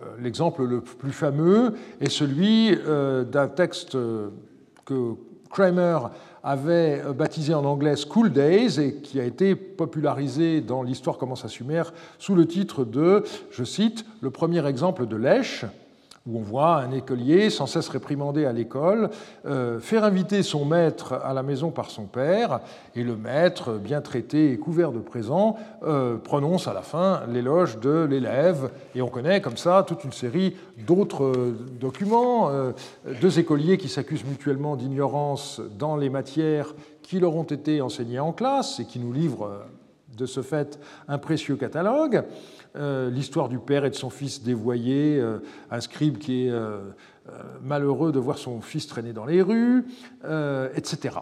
euh, 0.00 0.06
l'exemple 0.20 0.64
le 0.64 0.80
plus 0.80 1.12
fameux 1.12 1.74
est 2.00 2.08
celui 2.08 2.74
euh, 2.86 3.24
d'un 3.24 3.48
texte 3.48 3.96
que 4.86 5.16
Kramer 5.52 5.98
avait 6.42 7.02
baptisé 7.14 7.54
en 7.54 7.64
anglais 7.64 7.94
School 7.96 8.32
Days 8.32 8.80
et 8.80 8.96
qui 8.96 9.20
a 9.20 9.24
été 9.24 9.54
popularisé 9.54 10.60
dans 10.60 10.82
l'histoire 10.82 11.18
commence 11.18 11.44
à 11.44 11.48
Sumer 11.48 11.84
sous 12.18 12.34
le 12.34 12.46
titre 12.46 12.84
de, 12.84 13.22
je 13.50 13.62
cite, 13.62 14.04
le 14.20 14.30
premier 14.30 14.66
exemple 14.66 15.06
de 15.06 15.16
lèche, 15.16 15.64
où 16.26 16.38
on 16.38 16.42
voit 16.42 16.76
un 16.76 16.92
écolier 16.92 17.50
sans 17.50 17.66
cesse 17.66 17.88
réprimandé 17.88 18.44
à 18.44 18.52
l'école 18.52 19.10
euh, 19.44 19.80
faire 19.80 20.04
inviter 20.04 20.42
son 20.42 20.64
maître 20.64 21.14
à 21.24 21.32
la 21.34 21.42
maison 21.42 21.70
par 21.70 21.90
son 21.90 22.04
père, 22.04 22.60
et 22.94 23.02
le 23.02 23.16
maître, 23.16 23.72
bien 23.72 24.00
traité 24.00 24.52
et 24.52 24.58
couvert 24.58 24.92
de 24.92 25.00
présents, 25.00 25.56
euh, 25.82 26.16
prononce 26.16 26.68
à 26.68 26.74
la 26.74 26.82
fin 26.82 27.22
l'éloge 27.28 27.80
de 27.80 28.06
l'élève, 28.08 28.70
et 28.94 29.02
on 29.02 29.08
connaît 29.08 29.40
comme 29.40 29.56
ça 29.56 29.84
toute 29.86 30.04
une 30.04 30.12
série 30.12 30.56
d'autres 30.86 31.24
euh, 31.24 31.56
documents, 31.80 32.50
deux 33.20 33.38
écoliers 33.38 33.78
qui 33.78 33.88
s'accusent 33.88 34.24
mutuellement 34.24 34.76
d'ignorance 34.76 35.60
dans 35.78 35.96
les 35.96 36.10
matières 36.10 36.74
qui 37.02 37.18
leur 37.18 37.34
ont 37.34 37.42
été 37.42 37.80
enseignées 37.80 38.20
en 38.20 38.32
classe 38.32 38.80
et 38.80 38.84
qui 38.84 38.98
nous 38.98 39.12
livrent 39.12 39.50
de 40.16 40.26
ce 40.26 40.42
fait 40.42 40.78
un 41.08 41.18
précieux 41.18 41.56
catalogue. 41.56 42.24
Euh, 42.76 43.10
l'histoire 43.10 43.48
du 43.48 43.58
père 43.58 43.84
et 43.84 43.90
de 43.90 43.94
son 43.94 44.10
fils 44.10 44.42
dévoyé, 44.42 45.18
euh, 45.18 45.38
un 45.70 45.80
scribe 45.80 46.18
qui 46.18 46.46
est 46.46 46.50
euh, 46.50 46.80
malheureux 47.62 48.12
de 48.12 48.18
voir 48.18 48.38
son 48.38 48.60
fils 48.60 48.86
traîner 48.86 49.12
dans 49.12 49.26
les 49.26 49.42
rues, 49.42 49.84
etc. 50.74 51.16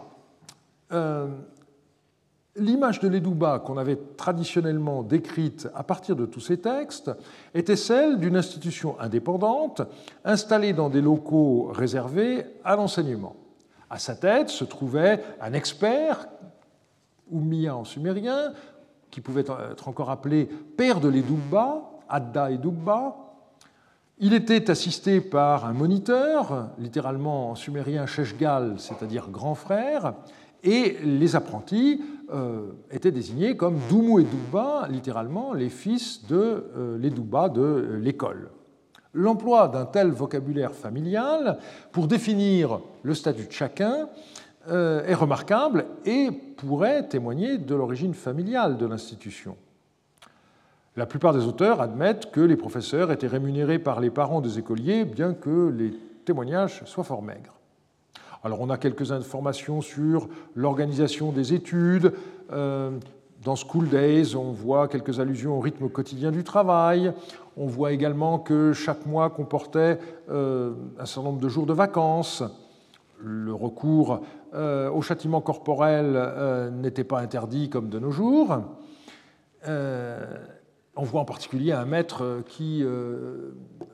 L'image 2.57 2.99
de 2.99 3.07
l'Edouba 3.07 3.59
qu'on 3.59 3.77
avait 3.77 3.97
traditionnellement 4.17 5.03
décrite 5.03 5.69
à 5.73 5.83
partir 5.83 6.17
de 6.17 6.25
tous 6.25 6.41
ces 6.41 6.57
textes 6.57 7.09
était 7.53 7.77
celle 7.77 8.17
d'une 8.17 8.35
institution 8.35 8.99
indépendante 8.99 9.81
installée 10.25 10.73
dans 10.73 10.89
des 10.89 10.99
locaux 10.99 11.71
réservés 11.71 12.43
à 12.65 12.75
l'enseignement. 12.75 13.37
À 13.89 13.99
sa 13.99 14.15
tête 14.15 14.49
se 14.49 14.65
trouvait 14.65 15.23
un 15.39 15.53
expert, 15.53 16.27
Oumia 17.29 17.75
en 17.75 17.85
sumérien, 17.85 18.51
qui 19.11 19.21
pouvait 19.21 19.41
être 19.41 19.87
encore 19.87 20.09
appelé 20.09 20.45
père 20.45 20.99
de 20.99 21.09
l'Edouba, 21.09 21.91
Adda 22.09 22.51
Edouba. 22.51 23.17
Il 24.19 24.33
était 24.33 24.69
assisté 24.69 25.19
par 25.19 25.65
un 25.65 25.73
moniteur, 25.73 26.69
littéralement 26.77 27.51
en 27.51 27.55
sumérien 27.55 28.05
Sheshgal, 28.05 28.75
c'est-à-dire 28.77 29.29
grand 29.29 29.55
frère, 29.55 30.13
et 30.63 30.97
les 31.03 31.35
apprentis 31.35 32.01
euh, 32.31 32.71
étaient 32.91 33.11
désignés 33.11 33.57
comme 33.57 33.77
Doumou 33.89 34.19
et 34.19 34.23
Douba, 34.23 34.87
littéralement 34.89 35.53
les 35.53 35.69
fils 35.69 36.25
de 36.27 36.71
euh, 36.77 37.49
de 37.49 37.97
l'école. 37.99 38.51
L'emploi 39.13 39.67
d'un 39.67 39.85
tel 39.85 40.11
vocabulaire 40.11 40.73
familial 40.73 41.57
pour 41.91 42.07
définir 42.07 42.79
le 43.03 43.13
statut 43.13 43.47
de 43.47 43.51
chacun 43.51 43.93
euh, 43.93 44.05
est 44.69 45.13
remarquable 45.13 45.85
et 46.05 46.29
pourrait 46.31 47.07
témoigner 47.07 47.57
de 47.57 47.75
l'origine 47.75 48.13
familiale 48.13 48.77
de 48.77 48.85
l'institution. 48.85 49.57
La 50.97 51.05
plupart 51.05 51.33
des 51.33 51.45
auteurs 51.45 51.79
admettent 51.79 52.31
que 52.31 52.41
les 52.41 52.57
professeurs 52.57 53.11
étaient 53.11 53.27
rémunérés 53.27 53.79
par 53.79 54.01
les 54.01 54.09
parents 54.09 54.41
des 54.41 54.59
écoliers, 54.59 55.05
bien 55.05 55.33
que 55.33 55.69
les 55.69 55.93
témoignages 56.25 56.83
soient 56.85 57.05
fort 57.05 57.21
maigres. 57.21 57.57
Alors 58.43 58.59
on 58.59 58.69
a 58.69 58.77
quelques 58.77 59.13
informations 59.13 59.81
sur 59.81 60.27
l'organisation 60.53 61.31
des 61.31 61.53
études. 61.53 62.13
Euh, 62.51 62.91
dans 63.41 63.55
School 63.55 63.87
Days, 63.87 64.35
on 64.35 64.51
voit 64.51 64.89
quelques 64.89 65.21
allusions 65.21 65.57
au 65.57 65.61
rythme 65.61 65.87
quotidien 65.87 66.29
du 66.29 66.43
travail. 66.43 67.13
On 67.55 67.67
voit 67.67 67.93
également 67.93 68.37
que 68.37 68.73
chaque 68.73 69.05
mois 69.05 69.29
comportait 69.29 69.97
euh, 70.29 70.73
un 70.99 71.05
certain 71.05 71.29
nombre 71.29 71.41
de 71.41 71.49
jours 71.49 71.65
de 71.65 71.73
vacances 71.73 72.43
le 73.23 73.53
recours 73.53 74.21
euh, 74.53 74.89
au 74.91 75.01
châtiment 75.01 75.39
corporel 75.39 76.13
euh, 76.15 76.69
n'était 76.69 77.05
pas 77.05 77.19
interdit 77.19 77.69
comme 77.69 77.87
de 77.87 77.99
nos 77.99 78.11
jours. 78.11 78.57
Euh, 79.65 80.37
on 80.97 81.03
voit 81.03 81.21
en 81.21 81.25
particulier 81.25 81.71
un 81.71 81.85
maître 81.85 82.41
qui 82.47 82.83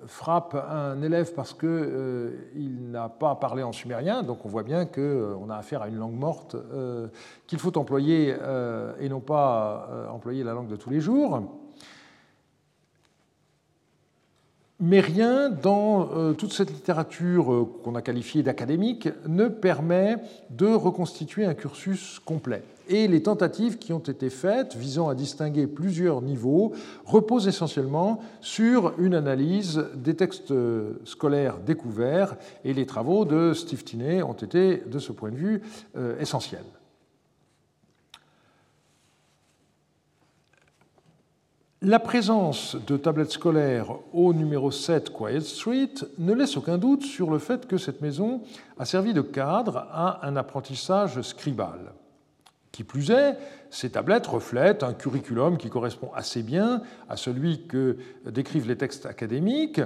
frappe 0.07 0.55
un 0.55 0.99
élève 1.03 1.31
parce 1.35 1.53
qu'il 1.53 2.91
n'a 2.91 3.07
pas 3.07 3.35
parlé 3.35 3.61
en 3.61 3.71
sumérien, 3.71 4.23
donc 4.23 4.45
on 4.45 4.49
voit 4.49 4.63
bien 4.63 4.87
qu'on 4.87 5.47
a 5.51 5.55
affaire 5.55 5.83
à 5.83 5.89
une 5.89 5.97
langue 5.97 6.15
morte 6.15 6.55
qu'il 7.45 7.59
faut 7.59 7.77
employer 7.77 8.35
et 8.99 9.09
non 9.09 9.19
pas 9.19 10.07
employer 10.11 10.43
la 10.43 10.53
langue 10.53 10.69
de 10.69 10.75
tous 10.75 10.89
les 10.89 10.99
jours. 10.99 11.66
Mais 14.79 14.99
rien 14.99 15.49
dans 15.49 16.09
euh, 16.13 16.33
toute 16.33 16.53
cette 16.53 16.69
littérature 16.69 17.51
euh, 17.51 17.67
qu'on 17.83 17.95
a 17.95 18.03
qualifiée 18.03 18.43
d'académique 18.43 19.09
ne 19.27 19.47
permet 19.47 20.17
de 20.51 20.67
reconstituer 20.67 21.45
un 21.45 21.55
cursus 21.55 22.19
complet. 22.19 22.63
Et 22.87 23.07
les 23.07 23.23
tentatives 23.23 23.79
qui 23.79 23.91
ont 23.91 23.99
été 23.99 24.29
faites 24.29 24.75
visant 24.75 25.09
à 25.09 25.15
distinguer 25.15 25.65
plusieurs 25.65 26.21
niveaux 26.21 26.73
reposent 27.05 27.47
essentiellement 27.47 28.21
sur 28.39 28.93
une 28.99 29.15
analyse 29.15 29.83
des 29.95 30.15
textes 30.15 30.53
scolaires 31.05 31.57
découverts 31.57 32.37
et 32.63 32.73
les 32.73 32.85
travaux 32.85 33.25
de 33.25 33.53
Steve 33.53 33.83
Tinney 33.83 34.21
ont 34.21 34.33
été, 34.33 34.83
de 34.85 34.99
ce 34.99 35.11
point 35.11 35.31
de 35.31 35.37
vue, 35.37 35.61
euh, 35.97 36.19
essentiels. 36.19 36.76
La 41.83 41.99
présence 41.99 42.75
de 42.87 42.97
tablettes 42.97 43.33
scolaires 43.33 43.97
au 44.11 44.33
numéro 44.33 44.71
7 44.71 45.11
Quiet 45.11 45.41
Street 45.41 45.93
ne 46.17 46.33
laisse 46.33 46.57
aucun 46.57 46.79
doute 46.79 47.03
sur 47.03 47.29
le 47.29 47.37
fait 47.37 47.67
que 47.67 47.77
cette 47.77 48.01
maison 48.01 48.41
a 48.79 48.85
servi 48.85 49.13
de 49.13 49.21
cadre 49.21 49.87
à 49.91 50.25
un 50.25 50.37
apprentissage 50.37 51.21
scribal. 51.21 51.93
Qui 52.71 52.83
plus 52.83 53.11
est, 53.11 53.37
ces 53.69 53.91
tablettes 53.91 54.25
reflètent 54.25 54.81
un 54.81 54.93
curriculum 54.93 55.57
qui 55.59 55.69
correspond 55.69 56.09
assez 56.15 56.41
bien 56.41 56.81
à 57.09 57.15
celui 57.15 57.67
que 57.67 57.97
décrivent 58.25 58.67
les 58.67 58.77
textes 58.77 59.05
académiques, 59.05 59.81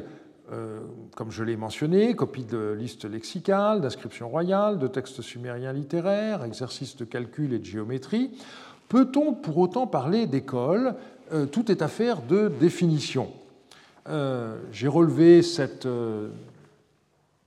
euh, 0.53 0.79
comme 1.17 1.29
je 1.29 1.43
l'ai 1.43 1.57
mentionné, 1.57 2.13
copie 2.15 2.45
de 2.45 2.71
liste 2.71 3.03
lexicale, 3.03 3.81
d'inscription 3.81 4.29
royale, 4.29 4.79
de 4.79 4.87
textes 4.87 5.21
sumériens 5.21 5.73
littéraires, 5.73 6.45
exercices 6.45 6.95
de 6.95 7.03
calcul 7.03 7.51
et 7.51 7.59
de 7.59 7.65
géométrie. 7.65 8.31
Peut-on 8.87 9.33
pour 9.33 9.57
autant 9.57 9.87
parler 9.87 10.25
d'école 10.25 10.95
euh, 11.33 11.45
tout 11.45 11.71
est 11.71 11.81
affaire 11.81 12.21
de 12.21 12.49
définition. 12.59 13.29
Euh, 14.09 14.57
j'ai 14.71 14.87
relevé 14.87 15.41
cette 15.41 15.85
euh, 15.85 16.29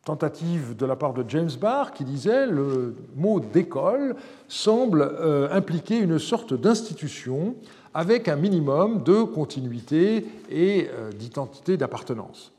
tentative 0.04 0.76
de 0.76 0.86
la 0.86 0.96
part 0.96 1.12
de 1.12 1.24
James 1.28 1.50
Barr 1.60 1.92
qui 1.92 2.04
disait 2.04 2.46
le 2.46 2.94
mot 3.16 3.40
d'école 3.40 4.16
semble 4.48 5.02
impliquer 5.50 5.98
une 5.98 6.18
sorte 6.18 6.54
d'institution 6.54 7.56
avec 7.94 8.28
un 8.28 8.36
minimum 8.36 9.02
de 9.02 9.22
continuité 9.22 10.26
et 10.50 10.90
d'identité 11.18 11.76
d'appartenance. 11.76 12.52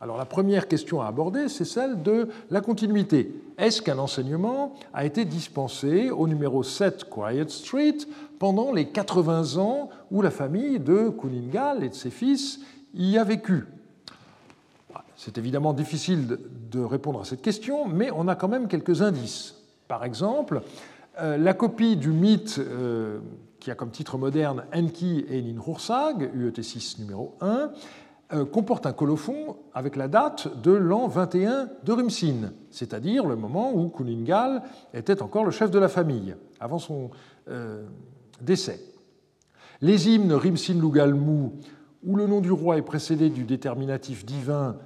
Alors 0.00 0.18
la 0.18 0.26
première 0.26 0.68
question 0.68 1.00
à 1.00 1.06
aborder, 1.06 1.48
c'est 1.48 1.64
celle 1.64 2.02
de 2.02 2.28
la 2.50 2.60
continuité. 2.60 3.34
Est-ce 3.56 3.80
qu'un 3.80 3.98
enseignement 3.98 4.74
a 4.92 5.06
été 5.06 5.24
dispensé 5.24 6.10
au 6.10 6.28
numéro 6.28 6.62
7 6.62 7.08
Quiet 7.08 7.48
Street 7.48 7.96
pendant 8.38 8.72
les 8.72 8.88
80 8.88 9.56
ans 9.56 9.88
où 10.10 10.20
la 10.20 10.30
famille 10.30 10.78
de 10.80 11.08
Kuningal 11.08 11.82
et 11.82 11.88
de 11.88 11.94
ses 11.94 12.10
fils 12.10 12.60
y 12.92 13.16
a 13.16 13.24
vécu? 13.24 13.64
C'est 15.16 15.38
évidemment 15.38 15.72
difficile 15.72 16.38
de 16.70 16.80
répondre 16.80 17.22
à 17.22 17.24
cette 17.24 17.40
question, 17.40 17.88
mais 17.88 18.10
on 18.14 18.28
a 18.28 18.34
quand 18.34 18.48
même 18.48 18.68
quelques 18.68 19.00
indices. 19.00 19.54
Par 19.88 20.04
exemple, 20.04 20.60
euh, 21.20 21.38
la 21.38 21.54
copie 21.54 21.96
du 21.96 22.10
mythe 22.10 22.58
euh, 22.58 23.18
qui 23.60 23.70
a 23.70 23.74
comme 23.74 23.90
titre 23.90 24.18
moderne 24.18 24.64
Enki 24.74 25.24
et 25.30 25.40
Ninhursag, 25.40 26.30
UET 26.34 26.62
6 26.62 26.98
numéro 26.98 27.34
1, 27.40 27.70
comporte 28.52 28.86
un 28.86 28.92
colophon 28.92 29.56
avec 29.72 29.94
la 29.96 30.08
date 30.08 30.60
de 30.62 30.72
l'an 30.72 31.06
21 31.06 31.68
de 31.84 31.92
Rimsin, 31.92 32.52
c'est-à-dire 32.70 33.24
le 33.26 33.36
moment 33.36 33.72
où 33.72 33.88
Kuningal 33.88 34.62
était 34.94 35.22
encore 35.22 35.44
le 35.44 35.50
chef 35.50 35.70
de 35.70 35.78
la 35.78 35.88
famille, 35.88 36.34
avant 36.58 36.78
son 36.78 37.10
décès. 38.40 38.80
Les 39.80 40.08
hymnes 40.08 40.32
Rimsin 40.32 40.74
Lugalmu, 40.74 41.50
où 42.04 42.16
le 42.16 42.26
nom 42.26 42.40
du 42.40 42.52
roi 42.52 42.78
est 42.78 42.82
précédé 42.82 43.28
du 43.30 43.44
déterminatif 43.44 44.24
divin, 44.24 44.76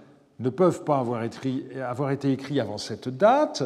ne 0.40 0.48
peuvent 0.48 0.84
pas 0.84 0.98
avoir 0.98 1.22
été, 1.22 2.32
écrits 2.32 2.60
avant 2.60 2.78
cette 2.78 3.08
date. 3.08 3.62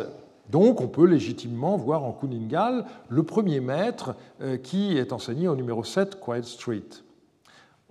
Donc 0.51 0.81
on 0.81 0.89
peut 0.89 1.07
légitimement 1.07 1.77
voir 1.77 2.03
en 2.03 2.13
Kuningal 2.13 2.85
le 3.09 3.23
premier 3.23 3.61
maître 3.61 4.15
euh, 4.43 4.59
qui 4.59 4.99
est 4.99 5.13
enseigné 5.13 5.49
au 5.49 5.57
numéro 5.57 5.83
7 5.85 6.21
Quiet 6.21 6.43
Street. 6.43 6.83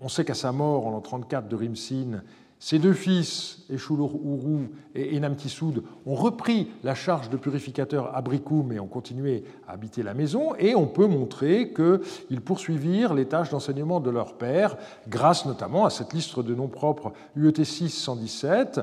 On 0.04 0.10
sait 0.10 0.26
qu'à 0.26 0.34
sa 0.34 0.52
mort 0.52 0.86
en 0.86 0.92
l'an 0.92 1.00
34 1.00 1.48
de 1.48 1.56
Rimsin, 1.56 2.22
ses 2.60 2.78
deux 2.78 2.94
fils, 2.94 3.60
Eshulur 3.70 4.12
Uru 4.16 4.70
et 4.96 5.18
Enamtisoud, 5.18 5.84
ont 6.06 6.16
repris 6.16 6.68
la 6.84 6.94
charge 6.94 7.30
de 7.30 7.38
purificateur 7.38 8.14
à 8.14 8.22
Brikoum 8.22 8.74
et 8.74 8.82
ont 8.82 8.88
continué 8.88 9.46
à 9.66 9.74
habiter 9.74 10.04
la 10.04 10.14
maison, 10.14 10.56
et 10.56 10.76
on 10.76 10.88
peut 10.88 11.08
montrer 11.08 11.74
qu'ils 11.74 12.42
poursuivirent 12.42 13.14
les 13.14 13.28
tâches 13.28 13.50
d'enseignement 13.50 14.02
de 14.02 14.10
leur 14.10 14.38
père, 14.38 14.76
grâce 15.08 15.46
notamment 15.46 15.86
à 15.86 15.90
cette 15.90 16.12
liste 16.12 16.38
de 16.40 16.54
noms 16.54 16.68
propres 16.68 17.14
UET 17.38 17.64
6 17.64 17.90
117, 17.90 18.82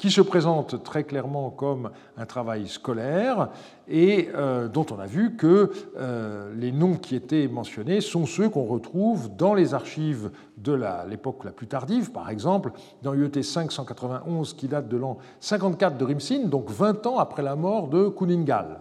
qui 0.00 0.10
se 0.10 0.22
présente 0.22 0.82
très 0.82 1.04
clairement 1.04 1.50
comme 1.50 1.90
un 2.16 2.24
travail 2.24 2.66
scolaire 2.68 3.50
et 3.86 4.30
euh, 4.34 4.66
dont 4.66 4.86
on 4.90 4.98
a 4.98 5.04
vu 5.04 5.36
que 5.36 5.70
euh, 5.98 6.54
les 6.56 6.72
noms 6.72 6.94
qui 6.94 7.14
étaient 7.14 7.46
mentionnés 7.48 8.00
sont 8.00 8.24
ceux 8.24 8.48
qu'on 8.48 8.64
retrouve 8.64 9.36
dans 9.36 9.52
les 9.52 9.74
archives 9.74 10.30
de 10.56 10.72
l'époque 11.06 11.44
la, 11.44 11.52
plus 11.52 11.66
tardive, 11.66 12.12
par 12.12 12.30
exemple 12.30 12.72
dans 13.02 13.12
UET 13.12 13.42
591 13.42 14.54
qui 14.54 14.68
date 14.68 14.88
de 14.88 14.96
l'an 14.96 15.18
54 15.40 15.98
de 15.98 16.04
Rimsin, 16.06 16.46
donc 16.46 16.70
20 16.70 17.06
ans 17.06 17.18
après 17.18 17.42
la 17.42 17.54
mort 17.54 17.88
de 17.88 18.08
Kuningal. 18.08 18.80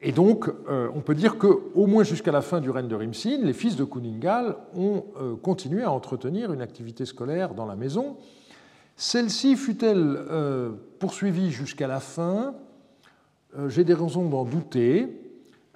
Et 0.00 0.10
donc, 0.10 0.50
euh, 0.68 0.88
on 0.96 1.00
peut 1.00 1.14
dire 1.14 1.38
qu'au 1.38 1.86
moins 1.86 2.02
jusqu'à 2.02 2.32
la 2.32 2.40
fin 2.40 2.60
du 2.60 2.70
règne 2.70 2.88
de 2.88 2.96
Rimsin, 2.96 3.38
les 3.40 3.52
fils 3.52 3.76
de 3.76 3.84
Kuningal 3.84 4.56
ont 4.76 5.04
continué 5.44 5.84
à 5.84 5.92
entretenir 5.92 6.52
une 6.52 6.60
activité 6.60 7.04
scolaire 7.04 7.54
dans 7.54 7.66
la 7.66 7.76
maison, 7.76 8.16
celle-ci 9.00 9.56
fut-elle 9.56 10.18
euh, 10.30 10.72
poursuivie 10.98 11.50
jusqu'à 11.50 11.86
la 11.86 12.00
fin? 12.00 12.54
Euh, 13.58 13.70
J'ai 13.70 13.82
des 13.82 13.94
raisons 13.94 14.28
d'en 14.28 14.44
douter. 14.44 15.08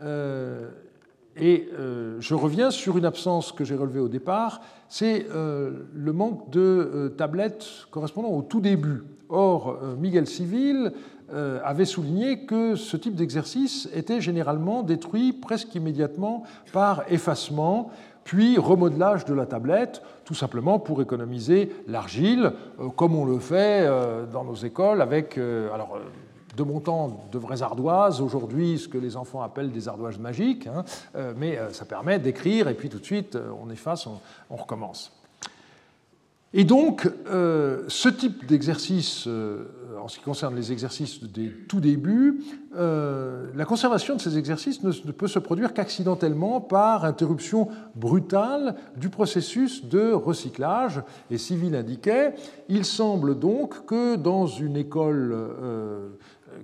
Euh, 0.02 0.68
et 1.37 1.68
je 2.20 2.34
reviens 2.34 2.70
sur 2.70 2.96
une 2.96 3.04
absence 3.04 3.50
que 3.50 3.64
j'ai 3.64 3.74
relevée 3.74 3.98
au 3.98 4.06
départ, 4.06 4.60
c'est 4.88 5.26
le 5.32 6.12
manque 6.12 6.48
de 6.50 7.12
tablettes 7.18 7.66
correspondant 7.90 8.28
au 8.28 8.42
tout 8.42 8.60
début. 8.60 9.02
Or, 9.28 9.80
Miguel 9.98 10.28
Civil 10.28 10.92
avait 11.32 11.87
souligné 11.87 12.46
que 12.46 12.76
ce 12.76 12.96
type 12.96 13.16
d'exercice 13.16 13.88
était 13.92 14.20
généralement 14.20 14.84
détruit 14.84 15.32
presque 15.32 15.74
immédiatement 15.74 16.44
par 16.72 17.02
effacement 17.10 17.90
puis 18.24 18.58
remodelage 18.58 19.24
de 19.26 19.34
la 19.34 19.46
tablette, 19.46 20.02
tout 20.24 20.34
simplement 20.34 20.78
pour 20.78 21.00
économiser 21.02 21.70
l'argile, 21.87 22.52
euh, 22.80 22.88
comme 22.88 23.14
on 23.14 23.24
le 23.24 23.38
fait 23.38 23.87
euh, 23.87 24.24
dans 24.26 24.44
nos 24.44 24.54
écoles 24.54 25.02
avec, 25.02 25.38
euh, 25.38 25.72
alors, 25.72 25.98
de 26.56 26.62
mon 26.62 26.80
temps, 26.80 27.26
de 27.30 27.38
vraies 27.38 27.62
ardoises, 27.62 28.20
aujourd'hui 28.20 28.78
ce 28.78 28.88
que 28.88 28.98
les 28.98 29.16
enfants 29.16 29.42
appellent 29.42 29.72
des 29.72 29.88
ardoises 29.88 30.18
magiques, 30.18 30.68
hein, 30.68 30.84
mais 31.37 31.58
ça 31.72 31.84
permet 31.84 32.20
d'écrire 32.20 32.68
et 32.68 32.74
puis 32.74 32.88
tout 32.88 33.00
de 33.00 33.04
suite 33.04 33.37
on 33.60 33.68
efface, 33.70 34.06
on 34.06 34.54
recommence. 34.54 35.12
Et 36.52 36.62
donc, 36.62 37.10
ce 37.26 38.08
type 38.08 38.46
d'exercice, 38.46 39.28
en 40.04 40.08
ce 40.08 40.18
qui 40.18 40.24
concerne 40.24 40.54
les 40.54 40.70
exercices 40.70 41.24
des 41.24 41.50
tout 41.66 41.80
débuts, 41.80 42.44
euh, 42.76 43.46
la 43.54 43.64
conservation 43.64 44.14
de 44.14 44.20
ces 44.20 44.36
exercices 44.36 44.82
ne, 44.82 44.92
peut 45.12 45.28
se 45.28 45.38
produire 45.38 45.72
qu'accidentellement 45.72 46.60
par 46.60 47.06
interruption 47.06 47.68
brutale 47.94 48.74
du 48.98 49.08
processus 49.08 49.86
de 49.86 50.12
recyclage. 50.12 51.02
Et 51.30 51.38
Civil 51.38 51.74
indiquait, 51.74 52.34
il 52.68 52.84
semble 52.84 53.38
donc 53.38 53.86
que 53.86 54.16
dans 54.16 54.46
une 54.46 54.76
école 54.76 55.34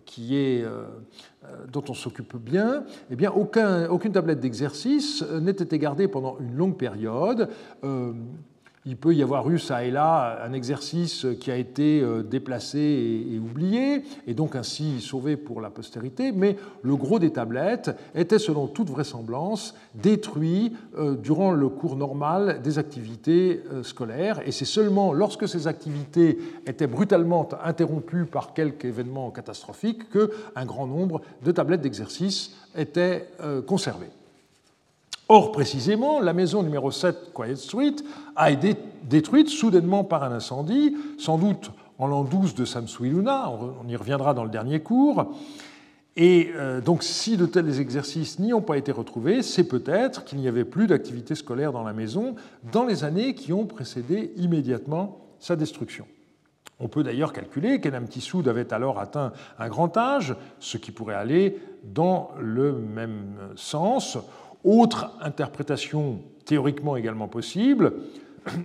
qui 0.05 0.37
est, 0.37 0.63
dont 1.73 1.85
on 1.89 1.95
s'occupe 1.95 2.37
bien, 2.37 2.85
eh 3.11 3.17
bien 3.17 3.31
aucun, 3.31 3.89
aucune 3.89 4.13
tablette 4.13 4.41
d'exercice 4.41 5.25
n'ait 5.41 5.51
été 5.53 5.79
gardée 5.79 6.09
pendant 6.09 6.37
une 6.41 6.57
longue 6.57 6.77
période. 6.77 7.49
Il 8.87 8.97
peut 8.97 9.15
y 9.15 9.23
avoir 9.23 9.51
eu 9.51 9.59
ça 9.59 9.85
et 9.85 9.91
là 9.91 10.43
un 10.43 10.55
exercice 10.55 11.27
qui 11.39 11.51
a 11.51 11.57
été 11.57 12.01
euh, 12.01 12.23
déplacé 12.23 12.79
et 13.31 13.39
oublié, 13.39 14.05
et 14.27 14.33
donc 14.33 14.57
ainsi 14.57 15.03
sauvé 15.03 15.37
pour 15.37 15.61
la 15.61 15.69
postérité, 15.69 16.33
mais 16.33 16.57
le 16.83 16.97
gros 16.97 17.19
des 17.19 17.31
tablettes 17.31 17.91
était 18.15 18.39
selon 18.39 18.69
toute 18.69 18.89
vraisemblance 18.89 19.75
détruit 19.95 20.73
euh, 20.97 21.15
durant 21.15 21.51
le 21.51 21.69
cours 21.69 21.95
normal 21.95 22.63
des 22.63 22.79
activités 22.79 23.63
euh, 23.71 23.83
scolaires, 23.83 24.41
et 24.47 24.51
c'est 24.51 24.65
seulement 24.65 25.13
lorsque 25.13 25.47
ces 25.47 25.67
activités 25.67 26.39
étaient 26.67 26.87
brutalement 26.87 27.47
interrompues 27.63 28.25
par 28.25 28.55
quelque 28.55 28.87
événement 28.87 29.31
catastrophique 29.31 30.09
qu'un 30.09 30.65
grand 30.65 30.87
nombre 30.87 31.21
de 31.45 31.53
tablettes 31.53 31.83
d'exercice 31.83 32.57
étaient 32.75 33.29
conservées. 33.67 34.11
Or, 35.33 35.53
précisément, 35.53 36.19
la 36.19 36.33
maison 36.33 36.65
numéro 36.65 36.91
7, 36.91 37.33
Quiet 37.33 37.55
Street, 37.55 37.95
a 38.35 38.51
été 38.51 38.75
détruite 39.05 39.49
soudainement 39.49 40.03
par 40.03 40.25
un 40.25 40.33
incendie, 40.33 40.97
sans 41.19 41.39
doute 41.39 41.71
en 42.01 42.09
l'an 42.09 42.25
12 42.25 42.57
de 42.57 42.65
Samsuiluna, 42.65 43.49
on 43.49 43.89
y 43.89 43.95
reviendra 43.95 44.35
dans 44.35 44.43
le 44.43 44.51
dernier 44.51 44.81
cours. 44.81 45.33
Et 46.17 46.51
euh, 46.57 46.81
donc, 46.81 47.05
si 47.05 47.37
de 47.37 47.47
tels 47.47 47.79
exercices 47.79 48.41
n'y 48.41 48.53
ont 48.53 48.61
pas 48.61 48.77
été 48.77 48.91
retrouvés, 48.91 49.43
c'est 49.43 49.69
peut-être 49.69 50.25
qu'il 50.25 50.41
n'y 50.41 50.49
avait 50.49 50.65
plus 50.65 50.89
d'activité 50.89 51.37
scolaire 51.37 51.71
dans 51.71 51.85
la 51.85 51.93
maison 51.93 52.35
dans 52.73 52.85
les 52.85 53.05
années 53.05 53.37
qui 53.37 53.53
ont 53.53 53.67
précédé 53.67 54.33
immédiatement 54.37 55.21
sa 55.39 55.55
destruction. 55.55 56.07
On 56.81 56.89
peut 56.89 57.05
d'ailleurs 57.05 57.33
calculer 57.33 57.81
qu'Enam 57.81 58.09
Tissoud 58.09 58.49
avait 58.49 58.73
alors 58.73 58.99
atteint 58.99 59.33
un 59.61 59.69
grand 59.69 59.97
âge, 59.97 60.35
ce 60.59 60.77
qui 60.77 60.91
pourrait 60.91 61.15
aller 61.15 61.61
dans 61.85 62.31
le 62.41 62.73
même 62.73 63.37
sens. 63.55 64.19
Autre 64.65 65.11
interprétation 65.21 66.21
théoriquement 66.45 66.97
également 66.97 67.29
possible, 67.29 67.95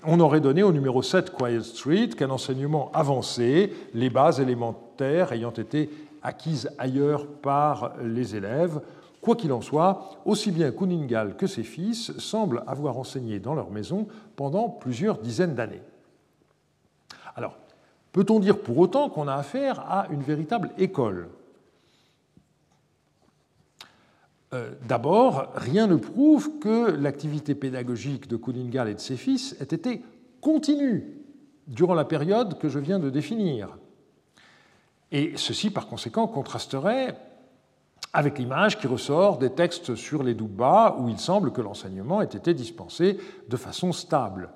on 0.05 0.19
aurait 0.19 0.41
donné 0.41 0.63
au 0.63 0.71
numéro 0.71 1.01
7 1.01 1.31
Quiet 1.31 1.61
Street 1.61 2.09
qu'un 2.09 2.29
enseignement 2.29 2.91
avancé, 2.93 3.73
les 3.93 4.09
bases 4.09 4.39
élémentaires 4.39 5.31
ayant 5.31 5.51
été 5.51 5.89
acquises 6.21 6.69
ailleurs 6.77 7.27
par 7.27 7.93
les 8.03 8.35
élèves. 8.35 8.81
Quoi 9.21 9.35
qu'il 9.35 9.53
en 9.53 9.61
soit, 9.61 10.19
aussi 10.25 10.51
bien 10.51 10.71
Kuningal 10.71 11.35
que 11.35 11.47
ses 11.47 11.63
fils 11.63 12.17
semblent 12.17 12.63
avoir 12.67 12.97
enseigné 12.97 13.39
dans 13.39 13.55
leur 13.55 13.71
maison 13.71 14.07
pendant 14.35 14.69
plusieurs 14.69 15.17
dizaines 15.17 15.55
d'années. 15.55 15.81
Alors, 17.35 17.57
peut-on 18.11 18.39
dire 18.39 18.59
pour 18.59 18.77
autant 18.77 19.09
qu'on 19.09 19.27
a 19.27 19.35
affaire 19.35 19.79
à 19.79 20.07
une 20.11 20.21
véritable 20.21 20.71
école 20.77 21.29
Euh, 24.44 24.44
d'abord, 24.87 25.51
rien 25.55 25.87
ne 25.87 25.95
prouve 25.95 26.59
que 26.59 26.91
l'activité 26.91 27.55
pédagogique 27.55 28.27
de 28.27 28.37
Kuningal 28.37 28.89
et 28.89 28.93
de 28.93 28.99
ses 28.99 29.17
fils 29.17 29.55
ait 29.59 29.75
été 29.75 30.03
continue 30.41 31.17
durant 31.67 31.95
la 31.95 32.05
période 32.05 32.57
que 32.59 32.69
je 32.69 32.79
viens 32.79 32.99
de 32.99 33.09
définir. 33.09 33.77
Et 35.11 35.33
ceci, 35.37 35.69
par 35.69 35.87
conséquent, 35.87 36.27
contrasterait 36.27 37.17
avec 38.13 38.39
l'image 38.39 38.79
qui 38.79 38.87
ressort 38.87 39.37
des 39.37 39.49
textes 39.49 39.95
sur 39.95 40.23
les 40.23 40.33
Doubas, 40.33 40.95
où 40.99 41.09
il 41.09 41.19
semble 41.19 41.51
que 41.51 41.61
l'enseignement 41.61 42.21
ait 42.21 42.25
été 42.25 42.53
dispensé 42.53 43.19
de 43.49 43.57
façon 43.57 43.91
stable. 43.91 44.49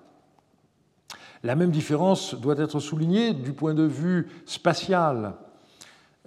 La 1.43 1.55
même 1.55 1.71
différence 1.71 2.35
doit 2.35 2.57
être 2.57 2.79
soulignée 2.79 3.33
du 3.33 3.53
point 3.53 3.73
de 3.73 3.83
vue 3.83 4.29
spatial. 4.45 5.35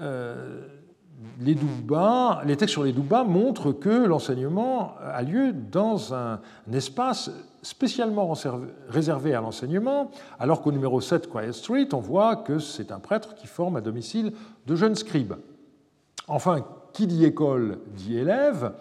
Euh, 0.01 0.67
les, 1.41 1.57
les 2.45 2.57
textes 2.57 2.73
sur 2.73 2.85
les 2.85 2.93
Doubas 2.93 3.25
montrent 3.25 3.73
que 3.73 4.07
l'enseignement 4.07 4.95
a 5.01 5.23
lieu 5.23 5.53
dans 5.53 6.15
un, 6.15 6.41
espace 6.73 7.31
spécialement 7.63 8.33
réservé 8.89 9.35
à 9.35 9.41
l'enseignement, 9.41 10.11
alors 10.39 10.63
qu'au 10.63 10.73
numéro 10.73 11.01
7 11.01 11.29
Quiet 11.29 11.53
Street, 11.53 11.89
on 11.93 12.01
voit 12.01 12.37
que 12.37 12.59
c'est 12.59 12.91
un 12.91 12.99
prêtre 12.99 13.35
qui 13.35 13.47
forme 13.47 13.77
à 13.77 13.81
domicile 13.81 14.33
de 14.67 14.75
jeunes 14.75 14.97
scribes. 14.97 15.35
Enfin, 16.27 16.65
qui 16.93 17.07
dit 17.07 17.25
école 17.25 17.79
dit 17.95 18.19
élève, 18.19 18.73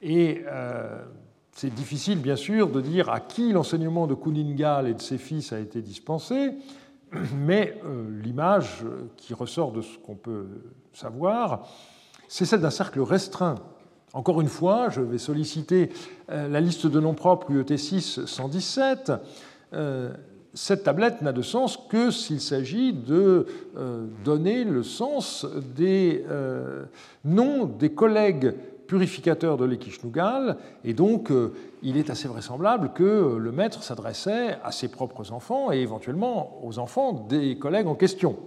et 0.00 0.44
euh, 0.46 1.04
c'est 1.52 1.72
difficile 1.72 2.20
bien 2.20 2.36
sûr 2.36 2.68
de 2.68 2.80
dire 2.80 3.10
à 3.10 3.20
qui 3.20 3.52
l'enseignement 3.52 4.06
de 4.06 4.14
Kuningal 4.14 4.88
et 4.88 4.94
de 4.94 5.00
ses 5.00 5.18
fils 5.18 5.52
a 5.52 5.58
été 5.58 5.82
dispensé, 5.82 6.52
mais 7.34 7.78
euh, 7.84 8.08
l'image 8.22 8.84
qui 9.16 9.34
ressort 9.34 9.72
de 9.72 9.82
ce 9.82 9.98
qu'on 9.98 10.16
peut 10.16 10.46
savoir, 10.96 11.68
c'est 12.26 12.46
celle 12.46 12.60
d'un 12.60 12.70
cercle 12.70 13.00
restreint. 13.00 13.56
Encore 14.14 14.40
une 14.40 14.48
fois, 14.48 14.88
je 14.88 15.02
vais 15.02 15.18
solliciter 15.18 15.90
euh, 16.30 16.48
la 16.48 16.60
liste 16.60 16.86
de 16.86 17.00
noms 17.00 17.14
propres 17.14 17.50
UET 17.50 17.76
6 17.76 18.24
117. 18.24 19.12
cette 20.54 20.84
tablette 20.84 21.20
n'a 21.20 21.32
de 21.32 21.42
sens 21.42 21.76
que 21.76 22.10
s'il 22.10 22.40
s'agit 22.40 22.94
de 22.94 23.46
donner 24.24 24.64
le 24.64 24.82
sens 24.82 25.46
des 25.76 26.24
noms 27.24 27.66
des 27.66 27.90
collègues 27.90 28.54
purificateurs 28.86 29.58
de 29.58 29.66
l'Ekishnugal, 29.66 30.56
et 30.82 30.94
donc 30.94 31.30
il 31.82 31.98
est 31.98 32.08
assez 32.08 32.26
vraisemblable 32.26 32.92
que 32.94 33.36
le 33.36 33.52
maître 33.52 33.82
s'adressait 33.82 34.56
à 34.64 34.72
ses 34.72 34.88
propres 34.88 35.30
enfants 35.32 35.72
et 35.72 35.80
éventuellement 35.80 36.58
aux 36.64 36.78
enfants 36.78 37.12
des 37.28 37.58
collègues 37.58 37.88
en 37.88 37.96
question. 37.96 38.38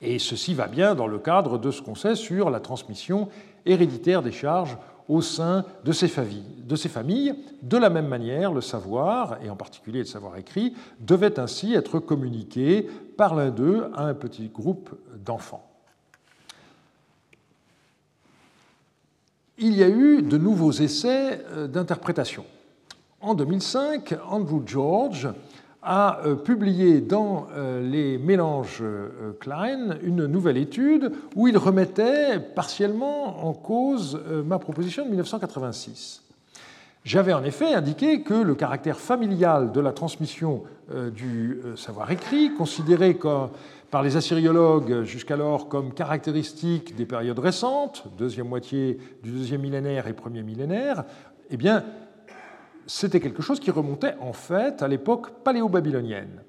Et 0.00 0.18
ceci 0.18 0.54
va 0.54 0.66
bien 0.66 0.94
dans 0.94 1.06
le 1.06 1.18
cadre 1.18 1.58
de 1.58 1.70
ce 1.70 1.82
qu'on 1.82 1.94
sait 1.94 2.14
sur 2.14 2.50
la 2.50 2.60
transmission 2.60 3.28
héréditaire 3.66 4.22
des 4.22 4.32
charges 4.32 4.78
au 5.08 5.22
sein 5.22 5.64
de 5.84 5.92
ces, 5.92 6.06
familles. 6.06 7.34
de 7.62 7.76
la 7.76 7.90
même 7.90 8.06
manière, 8.06 8.52
le 8.52 8.60
savoir, 8.60 9.38
et 9.42 9.50
en 9.50 9.56
particulier 9.56 9.98
le 9.98 10.04
savoir 10.04 10.36
écrit, 10.36 10.74
devait 11.00 11.40
ainsi 11.40 11.74
être 11.74 11.98
communiqué 11.98 12.88
par 13.16 13.34
l'un 13.34 13.50
d'eux 13.50 13.90
à 13.94 14.04
un 14.04 14.14
petit 14.14 14.48
groupe 14.48 14.96
d'enfants. 15.16 15.66
Il 19.58 19.76
y 19.76 19.82
a 19.82 19.88
eu 19.88 20.22
de 20.22 20.38
nouveaux 20.38 20.72
essais 20.72 21.44
euh, 21.50 21.66
d'interprétation. 21.66 22.46
En 23.20 23.34
2005, 23.34 24.14
Andrew 24.26 24.62
George 24.64 25.28
a 25.82 26.20
euh, 26.24 26.34
publié 26.34 27.00
dans 27.00 27.46
euh, 27.56 27.80
les 27.80 28.18
mélanges 28.18 28.80
euh, 28.82 29.32
Klein 29.40 29.96
une 30.02 30.26
nouvelle 30.26 30.58
étude 30.58 31.12
où 31.36 31.48
il 31.48 31.56
remettait 31.56 32.38
partiellement 32.38 33.46
en 33.46 33.52
cause 33.52 34.20
ma 34.44 34.58
proposition 34.58 35.04
de 35.04 35.10
1986. 35.10 36.22
J'avais 37.04 37.32
en 37.32 37.42
effet 37.44 37.72
indiqué 37.72 38.22
que 38.22 38.34
le 38.34 38.54
caractère 38.54 38.98
familial 38.98 39.72
de 39.72 39.80
la 39.80 39.92
transmission 39.92 40.64
du 41.14 41.58
savoir 41.74 42.10
écrit, 42.10 42.52
considéré 42.54 43.16
par 43.90 44.02
les 44.02 44.16
assyriologues 44.16 45.04
jusqu'alors 45.04 45.68
comme 45.68 45.94
caractéristique 45.94 46.94
des 46.96 47.06
périodes 47.06 47.38
récentes, 47.38 48.04
deuxième 48.18 48.48
moitié 48.48 48.98
du 49.22 49.30
deuxième 49.30 49.62
millénaire 49.62 50.08
et 50.08 50.12
premier 50.12 50.42
millénaire, 50.42 51.04
eh 51.48 51.56
bien, 51.56 51.84
c'était 52.90 53.20
quelque 53.20 53.40
chose 53.40 53.60
qui 53.60 53.70
remontait 53.70 54.16
en 54.20 54.32
fait 54.32 54.82
à 54.82 54.88
l'époque 54.88 55.30
paléo-babylonienne. 55.44 56.42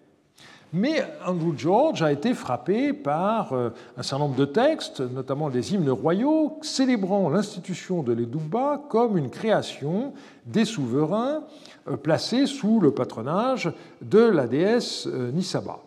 Mais 0.73 1.03
Andrew 1.27 1.53
George 1.55 2.01
a 2.01 2.11
été 2.11 2.33
frappé 2.33 2.93
par 2.93 3.53
euh, 3.53 3.69
un 3.95 4.01
certain 4.01 4.23
nombre 4.23 4.37
de 4.37 4.45
textes, 4.45 5.01
notamment 5.01 5.49
des 5.49 5.73
hymnes 5.73 5.91
royaux, 5.91 6.57
célébrant 6.63 7.29
l'institution 7.29 8.01
de 8.01 8.13
l'Edouba 8.13 8.81
comme 8.89 9.17
une 9.17 9.29
création 9.29 10.13
des 10.47 10.65
souverains 10.65 11.43
euh, 11.87 11.97
placés 11.97 12.47
sous 12.47 12.79
le 12.79 12.91
patronage 12.91 13.71
de 14.01 14.21
la 14.21 14.47
déesse 14.47 15.07
euh, 15.07 15.31
Nisaba. 15.31 15.79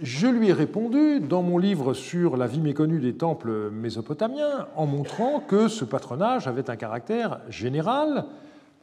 Je 0.00 0.28
lui 0.28 0.50
ai 0.50 0.52
répondu 0.52 1.18
dans 1.18 1.42
mon 1.42 1.58
livre 1.58 1.94
sur 1.94 2.36
la 2.36 2.46
vie 2.46 2.60
méconnue 2.60 3.00
des 3.00 3.14
temples 3.14 3.70
mésopotamiens 3.70 4.68
en 4.76 4.86
montrant 4.86 5.40
que 5.40 5.66
ce 5.66 5.84
patronage 5.84 6.46
avait 6.46 6.68
un 6.68 6.76
caractère 6.76 7.40
général, 7.48 8.26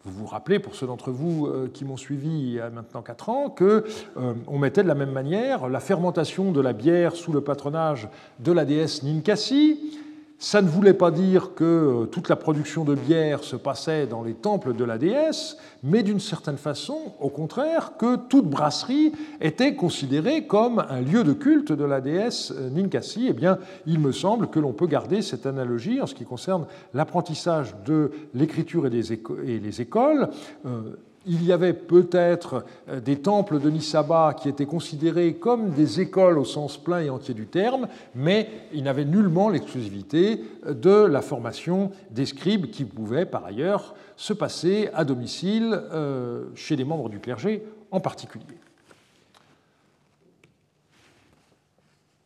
vous 0.06 0.22
vous 0.22 0.26
rappelez, 0.26 0.60
pour 0.60 0.76
ceux 0.76 0.88
d'entre 0.88 1.12
vous 1.12 1.46
euh, 1.46 1.70
qui 1.72 1.86
m'ont 1.86 1.98
suivi 1.98 2.30
il 2.30 2.54
y 2.54 2.60
a 2.60 2.70
maintenant 2.70 3.02
4 3.02 3.30
ans, 3.30 3.50
qu'on 3.50 3.84
euh, 4.18 4.58
mettait 4.60 4.82
de 4.84 4.88
la 4.88 4.96
même 4.96 5.12
manière 5.12 5.70
la 5.70 5.80
fermentation 5.80 6.52
de 6.52 6.60
la 6.60 6.74
bière 6.74 7.16
sous 7.16 7.32
le 7.32 7.42
patronage 7.42 8.10
de 8.40 8.52
la 8.52 8.66
déesse 8.66 9.04
Ninkasi, 9.04 10.00
ça 10.42 10.64
ne 10.64 10.68
voulait 10.68 10.96
pas 10.96 11.12
dire 11.12 11.54
que 11.54 11.64
euh, 11.64 12.06
toute 12.08 12.28
la 12.28 12.36
production 12.36 12.84
de 12.84 12.96
bière 12.96 13.44
se 13.44 13.56
passait 13.56 14.08
dans 14.08 14.24
les 14.24 14.34
temples 14.34 14.74
de 14.74 14.84
la 14.84 14.98
déesse, 14.98 15.56
mais 15.84 16.02
d'une 16.02 16.20
certaine 16.20 16.58
façon, 16.58 17.14
au 17.20 17.30
contraire, 17.30 17.94
que 17.96 18.16
toute 18.16 18.50
brasserie 18.50 19.14
était 19.40 19.76
considérée 19.76 20.48
comme 20.48 20.84
un 20.90 21.02
lieu 21.02 21.24
de 21.24 21.34
culte 21.34 21.72
de 21.72 21.86
la 21.86 22.02
déesse 22.02 22.52
euh, 22.58 22.72
Ninkasi. 22.72 23.28
Eh 23.30 23.34
bien, 23.34 23.60
il 23.86 24.00
me 24.00 24.12
semble 24.12 24.48
que 24.48 24.60
l'on 24.60 24.74
peut 24.74 24.88
garder 24.88 25.22
cette 25.22 25.46
analogie 25.46 26.02
en 26.02 26.08
ce 26.08 26.16
qui 26.16 26.26
concerne 26.26 26.66
l'apprentissage 26.96 27.76
de 27.86 28.10
l'écriture 28.34 28.88
et, 28.88 28.90
les 28.90 29.82
écoles. 29.82 30.28
Euh, 30.66 30.96
il 31.26 31.46
y 31.46 31.52
avait 31.52 31.74
peut-être 31.74 32.66
euh, 32.90 33.00
des 33.00 33.18
temples 33.18 33.60
de 33.60 33.70
Nisaba 33.70 34.34
qui 34.34 34.50
étaient 34.50 34.66
considérés 34.66 35.36
comme 35.36 35.72
des 35.72 36.02
écoles 36.02 36.38
au 36.38 36.46
sens 36.46 36.78
plein 36.78 37.02
et 37.02 37.10
entier 37.10 37.34
du 37.34 37.46
terme, 37.46 37.88
mais 38.16 38.50
ils 38.74 38.84
n'avaient 38.84 39.06
nullement 39.06 39.50
l'exclusivité 39.50 40.44
de 40.68 41.06
la 41.06 41.22
formation 41.22 41.92
des 42.10 42.26
scribes 42.26 42.72
qui 42.72 42.86
pouvaient 42.86 43.26
par 43.26 43.46
ailleurs 43.46 43.96
se 44.16 44.34
passer 44.34 44.90
à 44.94 45.06
domicile 45.06 45.80
euh, 45.92 46.46
chez 46.56 46.76
des 46.76 46.86
membres 46.86 47.10
du 47.10 47.20
clergé 47.20 47.64
en 47.92 48.00
particulier. 48.00 48.46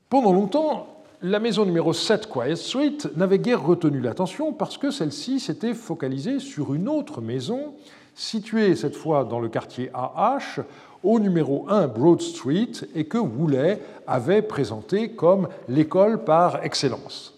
Pendant 0.09 0.31
longtemps, 0.31 0.87
la 1.21 1.39
maison 1.39 1.65
numéro 1.65 1.91
7, 1.91 2.27
Quiet 2.27 2.55
Street, 2.55 2.97
n'avait 3.15 3.39
guère 3.39 3.65
retenu 3.65 3.99
l'attention 3.99 4.53
parce 4.53 4.77
que 4.77 4.91
celle-ci 4.91 5.39
s'était 5.39 5.73
focalisée 5.73 6.39
sur 6.39 6.73
une 6.73 6.87
autre 6.87 7.19
maison 7.21 7.73
situé 8.15 8.75
cette 8.75 8.95
fois 8.95 9.25
dans 9.25 9.39
le 9.39 9.49
quartier 9.49 9.91
AH, 9.93 10.63
au 11.03 11.19
numéro 11.19 11.67
1 11.69 11.87
Broad 11.87 12.21
Street, 12.21 12.71
et 12.95 13.05
que 13.05 13.17
Woolley 13.17 13.79
avait 14.07 14.41
présenté 14.41 15.11
comme 15.11 15.47
l'école 15.69 16.23
par 16.23 16.63
excellence. 16.63 17.33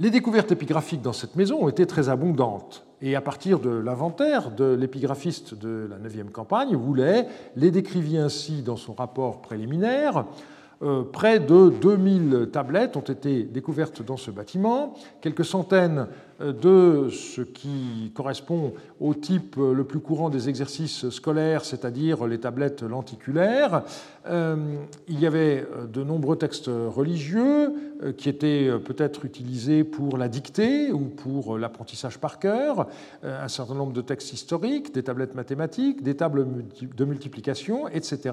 Les 0.00 0.10
découvertes 0.10 0.50
épigraphiques 0.50 1.02
dans 1.02 1.12
cette 1.12 1.36
maison 1.36 1.62
ont 1.62 1.68
été 1.68 1.86
très 1.86 2.08
abondantes, 2.08 2.84
et 3.02 3.16
à 3.16 3.20
partir 3.20 3.60
de 3.60 3.70
l'inventaire 3.70 4.50
de 4.50 4.74
l'épigraphiste 4.74 5.54
de 5.54 5.88
la 5.90 5.98
9e 5.98 6.30
campagne, 6.30 6.74
Woolley 6.74 7.28
les 7.54 7.70
décrivit 7.70 8.16
ainsi 8.16 8.62
dans 8.62 8.76
son 8.76 8.94
rapport 8.94 9.42
préliminaire 9.42 10.24
près 11.12 11.40
de 11.40 11.70
2000 11.70 12.48
tablettes 12.52 12.96
ont 12.96 13.00
été 13.00 13.44
découvertes 13.44 14.02
dans 14.02 14.16
ce 14.16 14.30
bâtiment, 14.30 14.94
quelques 15.20 15.44
centaines 15.44 16.08
euh, 16.40 16.52
de 16.52 17.10
ce 17.10 17.42
qui 17.42 18.10
correspond 18.14 18.72
au 18.98 19.14
type 19.14 19.56
euh, 19.56 19.72
le 19.72 19.84
plus 19.84 20.00
courant 20.00 20.30
des 20.30 20.48
exercices 20.48 21.08
scolaires, 21.10 21.64
c'est-à-dire 21.64 22.26
les 22.26 22.38
tablettes 22.38 22.82
lenticulaires. 22.82 23.82
Il 24.26 25.20
y 25.20 25.26
avait 25.26 25.66
de 25.92 26.02
nombreux 26.02 26.36
textes 26.36 26.68
religieux 26.68 27.74
qui 28.16 28.30
étaient 28.30 28.70
peut-être 28.82 29.26
utilisés 29.26 29.84
pour 29.84 30.16
la 30.16 30.28
dictée 30.28 30.92
ou 30.92 31.00
pour 31.00 31.58
l'apprentissage 31.58 32.16
par 32.16 32.38
cœur, 32.38 32.88
un 33.22 33.48
certain 33.48 33.74
nombre 33.74 33.92
de 33.92 34.00
textes 34.00 34.32
historiques, 34.32 34.94
des 34.94 35.02
tablettes 35.02 35.34
mathématiques, 35.34 36.02
des 36.02 36.16
tables 36.16 36.46
de 36.80 37.04
multiplication, 37.04 37.86
etc 37.88 38.32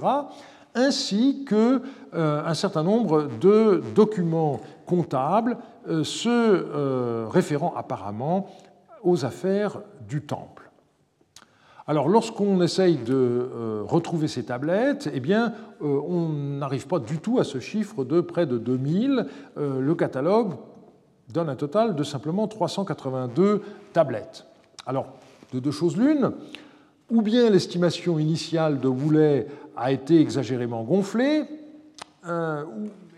ainsi 0.75 1.45
qu'un 1.45 1.81
euh, 2.13 2.53
certain 2.53 2.83
nombre 2.83 3.29
de 3.39 3.81
documents 3.95 4.59
comptables 4.85 5.57
euh, 5.87 6.03
se 6.03 6.29
euh, 6.29 7.25
référant 7.29 7.73
apparemment 7.75 8.47
aux 9.03 9.25
affaires 9.25 9.81
du 10.07 10.21
temple. 10.21 10.69
Alors 11.87 12.07
lorsqu'on 12.07 12.61
essaye 12.61 12.97
de 12.97 13.83
retrouver 13.85 14.27
ces 14.27 14.45
tablettes, 14.45 15.09
eh 15.11 15.19
bien, 15.19 15.53
on 15.81 16.29
n'arrive 16.29 16.87
pas 16.87 16.99
du 16.99 17.17
tout 17.17 17.39
à 17.39 17.43
ce 17.43 17.59
chiffre 17.59 18.05
de 18.05 18.21
près 18.21 18.45
de 18.45 18.59
2000. 18.59 19.25
le 19.57 19.95
catalogue 19.95 20.53
donne 21.33 21.49
un 21.49 21.55
total 21.55 21.95
de 21.95 22.03
simplement 22.03 22.47
382 22.47 23.63
tablettes. 23.93 24.45
Alors, 24.85 25.07
de 25.51 25.59
deux 25.59 25.71
choses 25.71 25.97
l'une, 25.97 26.31
ou 27.11 27.21
bien 27.21 27.49
l'estimation 27.49 28.17
initiale 28.17 28.79
de 28.79 28.87
Woolley 28.87 29.47
a 29.75 29.91
été 29.91 30.19
exagérément 30.19 30.83
gonflé. 30.83 31.43
Euh, 32.27 32.63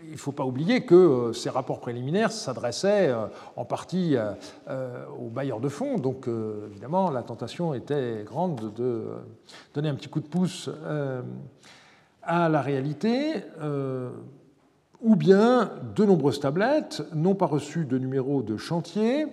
il 0.06 0.12
ne 0.12 0.16
faut 0.16 0.32
pas 0.32 0.44
oublier 0.44 0.84
que 0.84 0.94
euh, 0.94 1.32
ces 1.32 1.50
rapports 1.50 1.80
préliminaires 1.80 2.30
s'adressaient 2.30 3.08
euh, 3.08 3.26
en 3.56 3.64
partie 3.64 4.16
aux 5.18 5.28
bailleurs 5.28 5.60
de 5.60 5.68
fonds, 5.68 5.98
donc 5.98 6.28
évidemment 6.70 7.10
la 7.10 7.22
tentation 7.22 7.74
était 7.74 8.22
grande 8.24 8.72
de 8.74 9.04
donner 9.74 9.88
un 9.88 9.94
petit 9.94 10.08
coup 10.08 10.20
de 10.20 10.26
pouce 10.26 10.70
à 12.22 12.48
la 12.48 12.62
réalité, 12.62 13.44
ou 15.00 15.16
bien 15.16 15.70
de 15.94 16.04
nombreuses 16.04 16.40
tablettes 16.40 17.02
n'ont 17.14 17.34
pas 17.34 17.46
reçu 17.46 17.84
de 17.84 17.98
numéro 17.98 18.42
de 18.42 18.56
chantier 18.56 19.26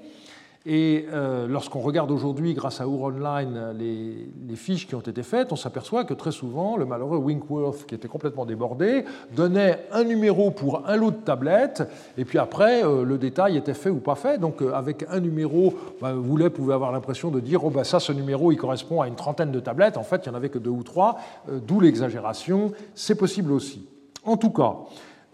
et 0.66 1.08
euh, 1.12 1.48
lorsqu'on 1.48 1.80
regarde 1.80 2.12
aujourd'hui, 2.12 2.54
grâce 2.54 2.82
à 2.82 2.88
Our 2.88 3.02
Online, 3.04 3.74
les, 3.78 4.56
fiches 4.56 4.86
qui 4.86 4.94
ont 4.94 5.00
été 5.00 5.24
faites, 5.24 5.52
on 5.52 5.56
s'aperçoit 5.56 6.04
que 6.04 6.14
très 6.14 6.32
souvent, 6.32 6.78
le 6.78 6.86
malheureux 6.86 7.18
Winkworth, 7.18 7.88
qui 7.88 7.96
était 7.96 8.08
complètement 8.08 8.46
débordé, 8.46 9.06
donnait 9.36 9.88
un 9.92 10.04
numéro 10.04 10.52
pour 10.52 10.88
un 10.88 10.98
lot 10.98 11.10
de 11.10 11.16
tablettes, 11.16 11.82
et 12.16 12.26
puis 12.26 12.38
après, 12.38 12.84
euh, 12.84 13.04
le 13.04 13.18
détail 13.18 13.58
était 13.58 13.74
fait 13.74 13.90
ou 13.90 14.00
pas 14.00 14.14
fait. 14.14 14.38
Donc, 14.38 14.62
euh, 14.62 14.74
avec 14.74 15.04
un 15.10 15.20
numéro, 15.20 15.74
bah, 16.00 16.14
vous 16.14 16.38
pouvez 16.52 16.74
avoir 16.76 16.92
l'impression 16.92 17.32
de 17.32 17.40
dire, 17.40 17.64
oh, 17.64 17.72
bah, 17.72 17.84
ça, 17.84 18.00
ce 18.00 18.12
numéro, 18.12 18.52
il 18.52 18.58
correspond 18.58 19.02
à 19.02 19.08
une 19.08 19.16
trentaine 19.16 19.52
de 19.52 19.60
tablettes. 19.60 19.98
En 19.98 20.04
fait, 20.04 20.26
il 20.26 20.30
n'y 20.30 20.36
en 20.36 20.38
avait 20.38 20.50
que 20.50 20.60
deux 20.60 20.70
ou 20.70 20.84
trois, 20.84 21.18
d'où 21.50 21.80
l'exagération. 21.80 22.72
C'est 22.94 23.16
possible 23.16 23.52
aussi. 23.52 23.88
En 24.24 24.38
tout 24.38 24.52
cas, 24.52 24.76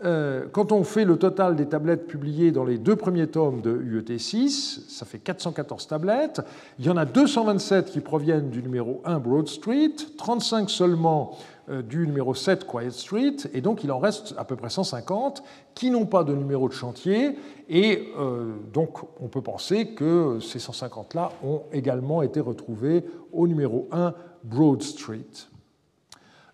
quand 0.01 0.71
on 0.71 0.83
fait 0.83 1.05
le 1.05 1.17
total 1.17 1.55
des 1.55 1.65
tablettes 1.65 2.07
publiées 2.07 2.51
dans 2.51 2.63
les 2.63 2.77
deux 2.77 2.95
premiers 2.95 3.27
tomes 3.27 3.61
de 3.61 3.75
UET6, 3.75 4.87
ça 4.87 5.05
fait 5.05 5.17
414 5.17 5.87
tablettes. 5.87 6.41
Il 6.77 6.85
y 6.85 6.89
en 6.89 6.97
a 6.97 7.05
227 7.05 7.91
qui 7.91 7.99
proviennent 7.99 8.49
du 8.49 8.61
numéro 8.61 9.01
1 9.05 9.19
Broad 9.19 9.47
Street, 9.47 9.93
35 10.17 10.69
seulement 10.69 11.37
euh, 11.69 11.81
du 11.81 12.07
numéro 12.07 12.33
7 12.33 12.65
Quiet 12.65 12.91
Street, 12.91 13.35
et 13.53 13.59
donc 13.59 13.83
il 13.83 13.91
en 13.91 13.99
reste 13.99 14.33
à 14.37 14.45
peu 14.45 14.55
près 14.55 14.69
150 14.69 15.43
qui 15.75 15.91
n'ont 15.91 16.05
pas 16.05 16.23
de 16.23 16.33
numéro 16.33 16.69
de 16.69 16.73
chantier, 16.73 17.37
et 17.67 18.07
euh, 18.17 18.53
donc 18.71 18.99
on 19.19 19.27
peut 19.27 19.41
penser 19.41 19.87
que 19.87 20.39
ces 20.39 20.59
150-là 20.59 21.31
ont 21.43 21.63
également 21.73 22.21
été 22.21 22.39
retrouvés 22.39 23.03
au 23.33 23.49
numéro 23.49 23.89
1 23.91 24.13
Broad 24.45 24.81
Street. 24.81 25.25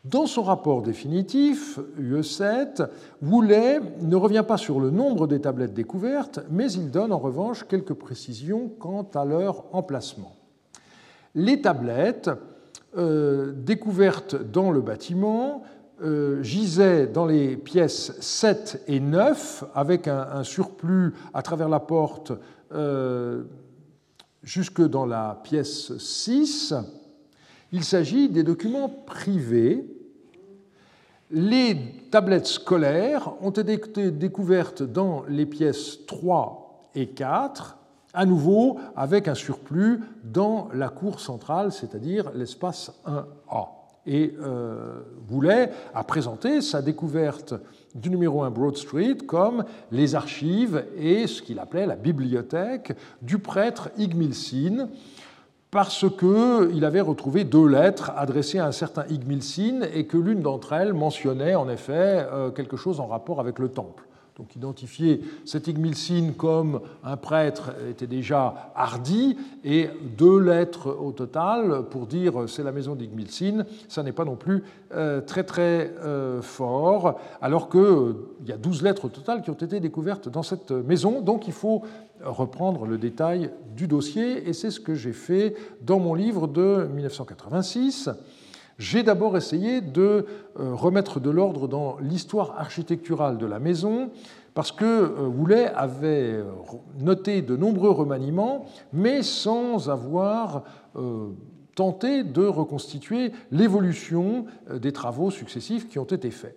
Dans 0.04 0.26
son 0.26 0.44
rapport 0.44 0.82
définitif, 0.82 1.80
UE7, 1.98 2.90
Woolley 3.22 3.80
ne 4.02 4.16
revient 4.18 4.44
pas 4.46 4.58
sur 4.58 4.82
le 4.82 4.90
nombre 4.90 5.28
des 5.28 5.40
tablettes 5.40 5.74
découvertes, 5.74 6.42
mais 6.52 6.70
il 6.74 6.92
donne 6.92 7.14
en 7.14 7.20
revanche 7.20 7.66
quelques 7.66 7.94
précisions 7.94 8.70
quant 8.80 9.08
à 9.14 9.24
leur 9.24 9.74
emplacement. 9.74 10.36
Les 11.36 11.62
tablettes 11.62 12.30
euh, 12.98 13.54
découvertes 13.56 14.36
dans 14.36 14.72
le 14.72 14.82
bâtiment 14.82 15.64
euh, 16.04 16.44
gisaient 16.44 17.08
dans 17.08 17.26
les 17.26 17.56
pièces 17.56 18.20
7 18.20 18.84
et 18.88 19.00
9, 19.00 19.64
avec 19.74 20.10
un, 20.10 20.44
surplus 20.44 21.14
à 21.34 21.42
travers 21.42 21.70
la 21.70 21.80
porte 21.80 22.34
euh, 22.74 23.44
jusque 24.44 24.82
dans 24.82 25.06
la 25.06 25.40
pièce 25.46 25.98
6. 25.98 26.74
Il 27.72 27.86
s'agit 27.86 28.28
des 28.28 28.44
documents 28.44 28.90
privés 28.90 29.93
les 31.34 31.76
tablettes 32.12 32.46
scolaires 32.46 33.34
ont 33.42 33.50
été 33.50 34.12
découvertes 34.12 34.84
dans 34.84 35.24
les 35.28 35.48
pièces 35.48 36.06
3 36.06 36.92
et 36.94 37.08
4, 37.08 37.78
à 38.14 38.26
nouveau 38.26 38.78
avec 38.96 39.28
un 39.28 39.34
surplus 39.34 40.00
dans 40.24 40.70
la 40.74 40.90
cour 40.90 41.20
centrale, 41.20 41.72
c'est-à-dire 41.72 42.32
l'espace 42.36 42.92
1A. 43.08 43.68
Et 44.06 44.36
euh, 44.42 45.02
Boulet 45.28 45.72
a 45.96 46.04
présenté 46.04 46.62
sa 46.62 46.82
découverte 46.82 47.56
du 47.96 48.10
numéro 48.10 48.44
1 48.44 48.52
Broad 48.52 48.78
Street 48.78 49.18
comme 49.26 49.64
les 49.92 50.14
archives 50.14 50.86
et 50.98 51.26
ce 51.26 51.42
qu'il 51.42 51.58
appelait 51.58 51.88
la 51.88 51.96
bibliothèque 51.96 52.94
du 53.22 53.40
prêtre 53.40 53.90
Igmilsine, 53.98 54.90
parce 55.74 56.06
qu'il 56.08 56.86
avait 56.86 57.02
retrouvé 57.02 57.46
deux 57.46 57.68
lettres 57.68 58.12
adressées 58.16 58.60
à 58.60 58.68
un 58.68 58.72
certain 58.72 59.06
Igmilsin 59.10 59.82
et 59.92 60.06
que 60.06 60.18
l'une 60.18 60.42
d'entre 60.42 60.74
elles 60.74 60.94
mentionnait 60.94 61.56
en 61.56 61.68
effet 61.68 62.28
euh, 62.32 62.52
quelque 62.52 62.78
chose 62.78 63.00
en 63.00 63.08
rapport 63.08 63.40
avec 63.40 63.58
le 63.58 63.70
temple. 63.70 64.04
Donc 64.38 64.56
identifier 64.56 65.22
cet 65.46 65.68
Igmilsin 65.68 66.32
comme 66.36 66.82
un 67.04 67.18
prêtre 67.18 67.72
était 67.88 68.08
déjà 68.08 68.72
hardi, 68.76 69.38
et 69.64 69.90
deux 70.18 70.40
lettres 70.40 70.90
au 70.90 71.12
total 71.12 71.84
pour 71.92 72.08
dire 72.08 72.50
c'est 72.50 72.64
la 72.64 72.72
maison 72.72 72.96
d'Igmilsin, 72.96 73.66
ça 73.88 74.02
n'est 74.02 74.12
pas 74.12 74.26
non 74.26 74.36
plus 74.36 74.64
euh, 74.94 75.22
très 75.22 75.44
très 75.44 75.94
euh, 76.00 76.42
fort, 76.42 77.20
alors 77.42 77.70
qu'il 77.70 78.16
y 78.48 78.52
a 78.52 78.58
douze 78.58 78.82
lettres 78.82 79.06
au 79.06 79.10
total 79.10 79.44
qui 79.44 79.52
ont 79.52 79.54
été 79.54 79.80
découvertes 79.80 80.30
dans 80.30 80.44
cette 80.44 80.72
maison, 80.72 81.22
donc 81.22 81.48
il 81.48 81.54
faut 81.54 81.84
reprendre 82.24 82.88
le 82.88 82.98
détail 82.98 83.52
du 83.76 83.88
dossier, 83.88 84.50
et 84.50 84.54
c'est 84.54 84.72
ce 84.72 84.80
que 84.80 84.96
j'ai 84.96 85.14
fait 85.14 85.56
dans 85.82 86.00
mon 86.00 86.16
livre 86.16 86.48
de 86.48 86.88
1986. 86.92 88.10
J'ai 88.80 89.04
d'abord 89.04 89.38
essayé 89.38 89.82
de 89.82 90.26
euh, 90.60 90.74
remettre 90.74 91.20
de 91.20 91.30
l'ordre 91.30 91.68
dans 91.68 91.98
l'histoire 92.00 92.56
architecturale 92.58 93.38
de 93.38 93.46
la 93.46 93.60
maison, 93.60 94.10
parce 94.54 94.72
que 94.72 94.86
euh, 94.86 95.28
Woulet 95.28 95.68
avait 95.68 96.34
euh, 96.34 96.46
noté 97.00 97.42
de 97.42 97.56
nombreux 97.56 97.92
remaniements, 97.92 98.66
mais 98.92 99.22
sans 99.22 99.90
avoir 99.90 100.64
tenté 101.74 102.24
de 102.24 102.46
reconstituer 102.46 103.32
l'évolution 103.50 104.46
des 104.72 104.92
travaux 104.92 105.32
successifs 105.32 105.90
qui 105.90 105.98
ont 105.98 106.04
été 106.04 106.30
faits. 106.30 106.56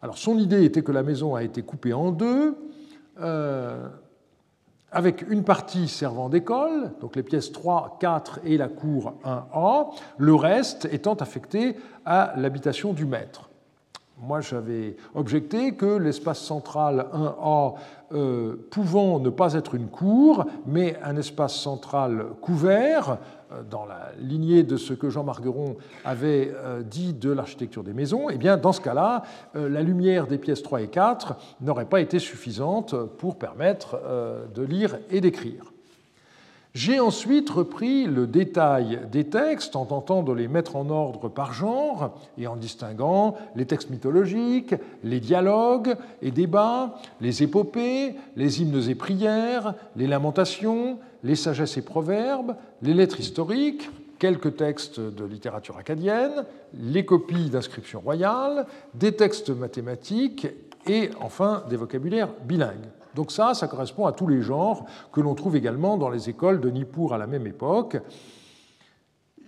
Alors 0.00 0.16
son 0.16 0.38
idée 0.38 0.64
était 0.64 0.82
que 0.82 0.92
la 0.92 1.02
maison 1.02 1.34
a 1.34 1.42
été 1.42 1.62
coupée 1.62 1.92
en 1.92 2.12
deux 2.12 2.56
avec 4.90 5.22
une 5.28 5.44
partie 5.44 5.88
servant 5.88 6.28
d'école, 6.28 6.92
donc 7.00 7.16
les 7.16 7.22
pièces 7.22 7.52
3, 7.52 7.98
4 8.00 8.40
et 8.44 8.56
la 8.56 8.68
cour 8.68 9.14
1A, 9.24 9.94
le 10.16 10.34
reste 10.34 10.88
étant 10.90 11.14
affecté 11.14 11.76
à 12.04 12.32
l'habitation 12.36 12.92
du 12.92 13.04
maître. 13.04 13.47
Moi, 14.20 14.40
j'avais 14.40 14.96
objecté 15.14 15.74
que 15.74 15.96
l'espace 15.96 16.40
central 16.40 17.06
1A, 17.12 17.74
euh, 18.12 18.56
pouvant 18.70 19.20
ne 19.20 19.30
pas 19.30 19.54
être 19.54 19.74
une 19.74 19.88
cour, 19.88 20.46
mais 20.66 20.96
un 21.04 21.16
espace 21.16 21.54
central 21.54 22.26
couvert, 22.40 23.18
euh, 23.52 23.62
dans 23.70 23.84
la 23.84 24.10
lignée 24.18 24.64
de 24.64 24.76
ce 24.76 24.92
que 24.92 25.08
Jean 25.08 25.22
Margueron 25.22 25.76
avait 26.04 26.52
euh, 26.52 26.82
dit 26.82 27.12
de 27.12 27.30
l'architecture 27.30 27.84
des 27.84 27.92
maisons, 27.92 28.28
eh 28.28 28.38
bien, 28.38 28.56
dans 28.56 28.72
ce 28.72 28.80
cas-là, 28.80 29.22
la 29.54 29.82
lumière 29.82 30.26
des 30.26 30.38
pièces 30.38 30.62
3 30.62 30.82
et 30.82 30.88
4 30.88 31.36
n'aurait 31.60 31.84
pas 31.84 32.00
été 32.00 32.18
suffisante 32.18 32.94
pour 33.18 33.38
permettre 33.38 34.00
de 34.54 34.62
lire 34.62 34.98
et 35.10 35.20
d'écrire. 35.20 35.72
J'ai 36.78 37.00
ensuite 37.00 37.50
repris 37.50 38.04
le 38.04 38.28
détail 38.28 39.00
des 39.10 39.24
textes 39.24 39.74
en 39.74 39.84
tentant 39.84 40.22
de 40.22 40.32
les 40.32 40.46
mettre 40.46 40.76
en 40.76 40.90
ordre 40.90 41.28
par 41.28 41.52
genre 41.52 42.16
et 42.38 42.46
en 42.46 42.54
distinguant 42.54 43.34
les 43.56 43.66
textes 43.66 43.90
mythologiques, 43.90 44.76
les 45.02 45.18
dialogues 45.18 45.96
et 46.22 46.30
débats, 46.30 46.94
les 47.20 47.42
épopées, 47.42 48.14
les 48.36 48.62
hymnes 48.62 48.88
et 48.88 48.94
prières, 48.94 49.74
les 49.96 50.06
lamentations, 50.06 51.00
les 51.24 51.34
sagesses 51.34 51.78
et 51.78 51.82
proverbes, 51.82 52.54
les 52.80 52.94
lettres 52.94 53.18
historiques, 53.18 53.90
quelques 54.20 54.54
textes 54.54 55.00
de 55.00 55.24
littérature 55.24 55.78
acadienne, 55.78 56.44
les 56.74 57.04
copies 57.04 57.50
d'inscriptions 57.50 57.98
royales, 57.98 58.66
des 58.94 59.16
textes 59.16 59.50
mathématiques 59.50 60.46
et 60.86 61.10
enfin 61.20 61.64
des 61.68 61.76
vocabulaires 61.76 62.30
bilingues. 62.44 62.86
Donc 63.18 63.32
ça, 63.32 63.52
ça 63.52 63.66
correspond 63.66 64.06
à 64.06 64.12
tous 64.12 64.28
les 64.28 64.42
genres 64.42 64.84
que 65.10 65.20
l'on 65.20 65.34
trouve 65.34 65.56
également 65.56 65.96
dans 65.96 66.08
les 66.08 66.30
écoles 66.30 66.60
de 66.60 66.70
Nippur 66.70 67.12
à 67.12 67.18
la 67.18 67.26
même 67.26 67.48
époque. 67.48 67.96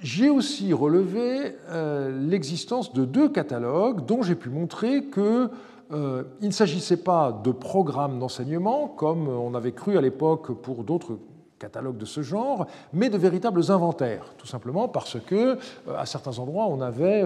J'ai 0.01 0.29
aussi 0.29 0.73
relevé 0.73 1.55
euh, 1.69 2.11
l'existence 2.29 2.93
de 2.93 3.05
deux 3.05 3.29
catalogues 3.29 4.05
dont 4.07 4.23
j'ai 4.23 4.35
pu 4.35 4.49
montrer 4.49 5.05
qu'il 5.05 5.51
euh, 5.93 6.25
ne 6.43 6.51
s'agissait 6.51 6.97
pas 6.97 7.31
de 7.45 7.53
programmes 7.53 8.19
d'enseignement, 8.19 8.89
comme 8.89 9.29
on 9.29 9.55
avait 9.55 9.71
cru 9.71 9.97
à 9.97 10.01
l'époque 10.01 10.51
pour 10.51 10.83
d'autres 10.83 11.21
catalogues 11.61 11.99
de 11.99 12.07
ce 12.07 12.23
genre, 12.23 12.67
mais 12.93 13.09
de 13.09 13.19
véritables 13.19 13.71
inventaires, 13.71 14.35
tout 14.37 14.49
simplement 14.49 14.89
parce 14.89 15.21
que 15.21 15.59
euh, 15.87 15.97
à 15.97 16.07
certains 16.07 16.41
endroits 16.41 16.67
on 16.67 16.81
avait 16.81 17.25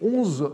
11 0.00 0.50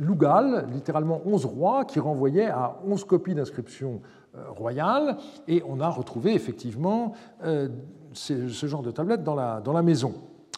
lougals, 0.00 0.66
littéralement 0.72 1.20
11 1.24 1.44
rois, 1.44 1.84
qui 1.84 2.00
renvoyaient 2.00 2.48
à 2.48 2.76
11 2.84 3.04
copies 3.04 3.36
d'inscriptions 3.36 4.00
euh, 4.00 4.17
royale, 4.54 5.16
et 5.46 5.62
on 5.66 5.80
a 5.80 5.88
retrouvé 5.88 6.34
effectivement 6.34 7.12
euh, 7.44 7.68
ce 8.12 8.66
genre 8.66 8.82
de 8.82 8.90
tablette 8.90 9.24
dans 9.24 9.34
la, 9.34 9.60
dans 9.60 9.72
la 9.72 9.82
maison. 9.82 10.14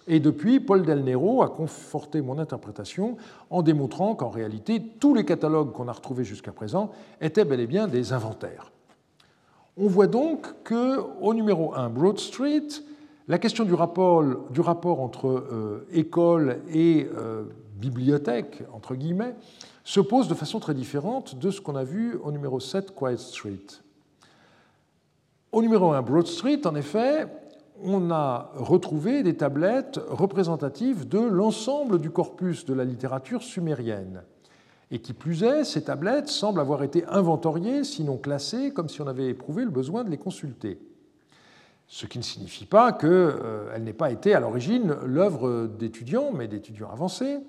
Et 0.07 0.19
depuis, 0.19 0.61
Paul 0.61 0.83
Del 0.83 1.05
Nero 1.05 1.43
a 1.43 1.49
conforté 1.49 2.21
mon 2.21 2.39
interprétation 2.39 3.17
en 3.51 3.63
démontrant 3.63 4.15
qu'en 4.15 4.31
réalité, 4.31 4.83
tous 4.99 5.15
les 5.15 5.25
catalogues 5.25 5.73
qu'on 5.73 5.89
a 5.89 5.93
retrouvés 5.93 6.25
jusqu'à 6.25 6.53
présent 6.53 6.91
étaient 7.21 7.45
bel 7.45 7.61
et 7.61 7.67
bien 7.67 7.87
des 7.87 8.13
inventaires. 8.13 8.73
On 9.77 9.87
voit 9.87 10.09
donc 10.09 10.47
qu'au 10.65 11.35
numéro 11.35 11.75
1 11.75 11.91
Broad 11.91 12.19
Street, 12.19 12.67
la 13.29 13.39
question 13.39 13.65
du 13.65 13.75
rapport, 13.75 14.25
du 14.51 14.61
rapport 14.61 15.01
entre 15.01 15.29
euh, 15.29 15.87
école 15.93 16.59
et 16.73 17.09
bibliothèque, 17.81 18.63
entre 18.73 18.95
guillemets, 18.95 19.35
se 19.91 19.99
pose 19.99 20.29
de 20.29 20.35
façon 20.35 20.61
très 20.61 20.73
différente 20.73 21.35
de 21.35 21.51
ce 21.51 21.61
qu'on 21.61 21.75
a 21.75 21.83
vu 21.83 22.15
au 22.23 22.31
numéro 22.31 22.61
7 22.61 22.95
Quiet 22.95 23.17
Street. 23.17 23.67
Au 25.51 25.63
numéro 25.63 25.91
1 25.91 26.01
Broad 26.03 26.29
Street, 26.29 26.65
en 26.65 26.77
effet, 26.77 27.27
on 27.83 28.13
a 28.13 28.53
retrouvé 28.55 29.25
des 29.25 29.37
tablettes 29.37 29.99
représentatives 30.09 31.09
de 31.09 31.19
l'ensemble 31.19 31.99
du 31.99 32.11
corpus 32.11 32.65
de 32.67 32.73
la 32.73 32.85
littérature 32.85 33.43
sumérienne. 33.43 34.23
Et 34.93 35.01
qui 35.01 35.13
plus 35.13 35.43
est, 35.43 35.65
ces 35.65 35.83
tablettes 35.83 36.29
semblent 36.29 36.61
avoir 36.61 36.85
été 36.85 37.05
inventoriées, 37.07 37.83
sinon 37.83 38.17
classées, 38.17 38.73
comme 38.73 38.89
si 38.89 39.01
on 39.01 39.09
avait 39.09 39.27
éprouvé 39.27 39.65
le 39.65 39.71
besoin 39.71 40.05
de 40.05 40.11
les 40.11 40.19
consulter. 40.19 40.79
Ce 41.89 42.07
qui 42.07 42.19
ne 42.19 42.23
signifie 42.23 42.67
pas 42.67 42.93
qu'elles 42.93 43.11
euh, 43.11 43.79
n'aient 43.81 43.93
pas 43.93 44.13
été 44.13 44.35
à 44.35 44.41
l'origine 44.41 44.95
l'œuvre 45.05 45.67
d'étudiants, 45.67 46.31
mais 46.33 46.47
d'étudiants 46.47 46.93
avancés, 46.93 47.41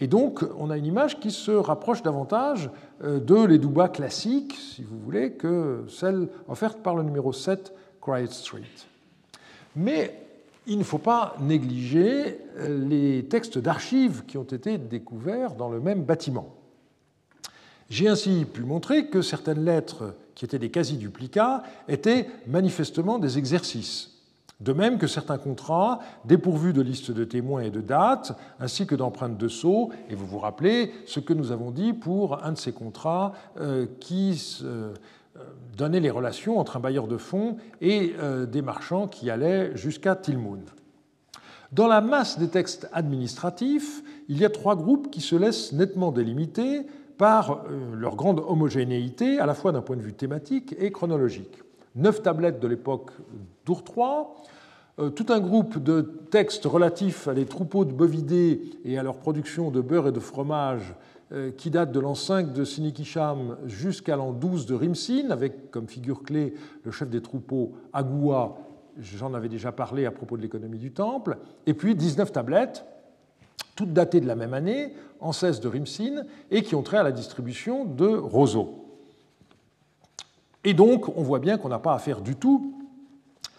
et 0.00 0.06
donc, 0.06 0.44
on 0.56 0.70
a 0.70 0.76
une 0.76 0.86
image 0.86 1.18
qui 1.18 1.30
se 1.30 1.50
rapproche 1.50 2.02
davantage 2.02 2.70
euh, 3.02 3.18
de 3.18 3.34
l'Edouba 3.34 3.88
classique, 3.88 4.54
si 4.54 4.84
vous 4.84 4.98
voulez, 4.98 5.32
que 5.32 5.84
celle 5.88 6.28
offerte 6.46 6.78
par 6.82 6.94
le 6.94 7.02
numéro 7.02 7.32
7, 7.32 7.72
Quiet 8.00 8.30
Street. 8.30 8.62
Mais 9.74 10.14
il 10.68 10.78
ne 10.78 10.84
faut 10.84 10.98
pas 10.98 11.34
négliger 11.40 12.38
euh, 12.58 12.86
les 12.88 13.24
textes 13.24 13.58
d'archives 13.58 14.24
qui 14.26 14.38
ont 14.38 14.44
été 14.44 14.78
découverts 14.78 15.54
dans 15.54 15.68
le 15.68 15.80
même 15.80 16.04
bâtiment. 16.04 16.54
J'ai 17.90 18.06
ainsi 18.06 18.44
pu 18.44 18.62
montrer 18.62 19.06
que 19.06 19.22
certaines 19.22 19.64
lettres 19.64 20.14
qui 20.34 20.44
étaient 20.44 20.58
des 20.58 20.70
quasi-duplicats 20.70 21.64
étaient 21.88 22.28
manifestement 22.46 23.18
des 23.18 23.38
exercices. 23.38 24.17
De 24.60 24.72
même 24.72 24.98
que 24.98 25.06
certains 25.06 25.38
contrats 25.38 26.00
dépourvus 26.24 26.72
de 26.72 26.82
liste 26.82 27.12
de 27.12 27.22
témoins 27.22 27.62
et 27.62 27.70
de 27.70 27.80
dates, 27.80 28.36
ainsi 28.58 28.86
que 28.86 28.96
d'empreintes 28.96 29.38
de 29.38 29.48
sceaux, 29.48 29.90
et 30.10 30.16
vous 30.16 30.26
vous 30.26 30.40
rappelez 30.40 30.92
ce 31.06 31.20
que 31.20 31.32
nous 31.32 31.52
avons 31.52 31.70
dit 31.70 31.92
pour 31.92 32.44
un 32.44 32.52
de 32.52 32.58
ces 32.58 32.72
contrats 32.72 33.34
euh, 33.60 33.86
qui 34.00 34.60
euh, 34.64 34.92
donnait 35.76 36.00
les 36.00 36.10
relations 36.10 36.58
entre 36.58 36.76
un 36.76 36.80
bailleur 36.80 37.06
de 37.06 37.18
fonds 37.18 37.56
et 37.80 38.14
euh, 38.18 38.46
des 38.46 38.62
marchands 38.62 39.06
qui 39.06 39.30
allaient 39.30 39.76
jusqu'à 39.76 40.16
Tilmoun. 40.16 40.62
Dans 41.70 41.86
la 41.86 42.00
masse 42.00 42.36
des 42.36 42.48
textes 42.48 42.88
administratifs, 42.92 44.02
il 44.28 44.38
y 44.38 44.44
a 44.44 44.50
trois 44.50 44.74
groupes 44.74 45.08
qui 45.08 45.20
se 45.20 45.36
laissent 45.36 45.72
nettement 45.72 46.10
délimités 46.10 46.86
par 47.16 47.64
leur 47.92 48.16
grande 48.16 48.42
homogénéité, 48.46 49.38
à 49.38 49.46
la 49.46 49.54
fois 49.54 49.72
d'un 49.72 49.82
point 49.82 49.96
de 49.96 50.02
vue 50.02 50.14
thématique 50.14 50.74
et 50.78 50.90
chronologique. 50.90 51.62
Neuf 51.94 52.22
tablettes 52.22 52.60
de 52.60 52.68
l'époque 52.68 53.10
euh, 55.00 55.10
tout 55.10 55.26
un 55.28 55.40
groupe 55.40 55.82
de 55.82 56.00
textes 56.30 56.64
relatifs 56.64 57.28
à 57.28 57.32
les 57.32 57.46
troupeaux 57.46 57.84
de 57.84 57.92
bovidés 57.92 58.62
et 58.84 58.98
à 58.98 59.02
leur 59.02 59.16
production 59.16 59.70
de 59.70 59.80
beurre 59.80 60.08
et 60.08 60.12
de 60.12 60.20
fromage 60.20 60.94
euh, 61.30 61.50
qui 61.50 61.70
datent 61.70 61.92
de 61.92 62.00
l'an 62.00 62.14
5 62.14 62.52
de 62.52 62.64
Sinikisham 62.64 63.58
jusqu'à 63.66 64.16
l'an 64.16 64.32
12 64.32 64.66
de 64.66 64.74
Rimsin, 64.74 65.30
avec 65.30 65.70
comme 65.70 65.86
figure 65.86 66.22
clé 66.22 66.54
le 66.84 66.90
chef 66.90 67.10
des 67.10 67.20
troupeaux 67.20 67.74
Agoua, 67.92 68.58
j'en 68.98 69.34
avais 69.34 69.48
déjà 69.48 69.70
parlé 69.70 70.06
à 70.06 70.10
propos 70.10 70.36
de 70.36 70.42
l'économie 70.42 70.78
du 70.78 70.90
temple, 70.90 71.36
et 71.66 71.74
puis 71.74 71.94
19 71.94 72.32
tablettes, 72.32 72.84
toutes 73.76 73.92
datées 73.92 74.20
de 74.20 74.26
la 74.26 74.34
même 74.34 74.54
année, 74.54 74.94
en 75.20 75.32
16 75.32 75.60
de 75.60 75.68
Rimsin, 75.68 76.22
et 76.50 76.62
qui 76.62 76.74
ont 76.74 76.82
trait 76.82 76.96
à 76.96 77.02
la 77.02 77.12
distribution 77.12 77.84
de 77.84 78.08
roseaux. 78.08 78.86
Et 80.64 80.74
donc, 80.74 81.08
on 81.16 81.22
voit 81.22 81.38
bien 81.38 81.58
qu'on 81.58 81.68
n'a 81.68 81.78
pas 81.78 81.94
affaire 81.94 82.20
du 82.20 82.34
tout 82.34 82.77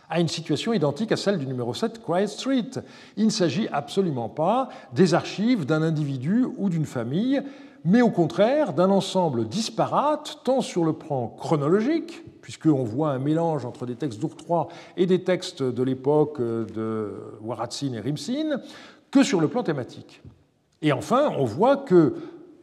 à 0.09 0.19
une 0.19 0.27
situation 0.27 0.73
identique 0.73 1.11
à 1.11 1.17
celle 1.17 1.37
du 1.37 1.45
numéro 1.45 1.73
7 1.73 2.01
Quiet 2.03 2.27
Street. 2.27 2.71
Il 3.15 3.25
ne 3.25 3.31
s'agit 3.31 3.67
absolument 3.71 4.29
pas 4.29 4.69
des 4.93 5.13
archives 5.13 5.65
d'un 5.65 5.81
individu 5.81 6.45
ou 6.57 6.69
d'une 6.69 6.85
famille, 6.85 7.41
mais 7.85 8.01
au 8.01 8.09
contraire 8.09 8.73
d'un 8.73 8.89
ensemble 8.89 9.47
disparate, 9.47 10.39
tant 10.43 10.61
sur 10.61 10.83
le 10.83 10.93
plan 10.93 11.27
chronologique, 11.27 12.23
puisqu'on 12.41 12.83
voit 12.83 13.11
un 13.11 13.19
mélange 13.19 13.65
entre 13.65 13.85
des 13.85 13.95
textes 13.95 14.19
d'Ourtrois 14.19 14.67
et 14.97 15.05
des 15.05 15.23
textes 15.23 15.61
de 15.61 15.83
l'époque 15.83 16.41
de 16.41 17.13
Waratzin 17.41 17.93
et 17.93 17.99
Rimsin, 17.99 18.59
que 19.11 19.23
sur 19.23 19.39
le 19.39 19.47
plan 19.47 19.63
thématique. 19.63 20.21
Et 20.81 20.91
enfin, 20.91 21.31
on 21.37 21.45
voit 21.45 21.77
que 21.77 22.15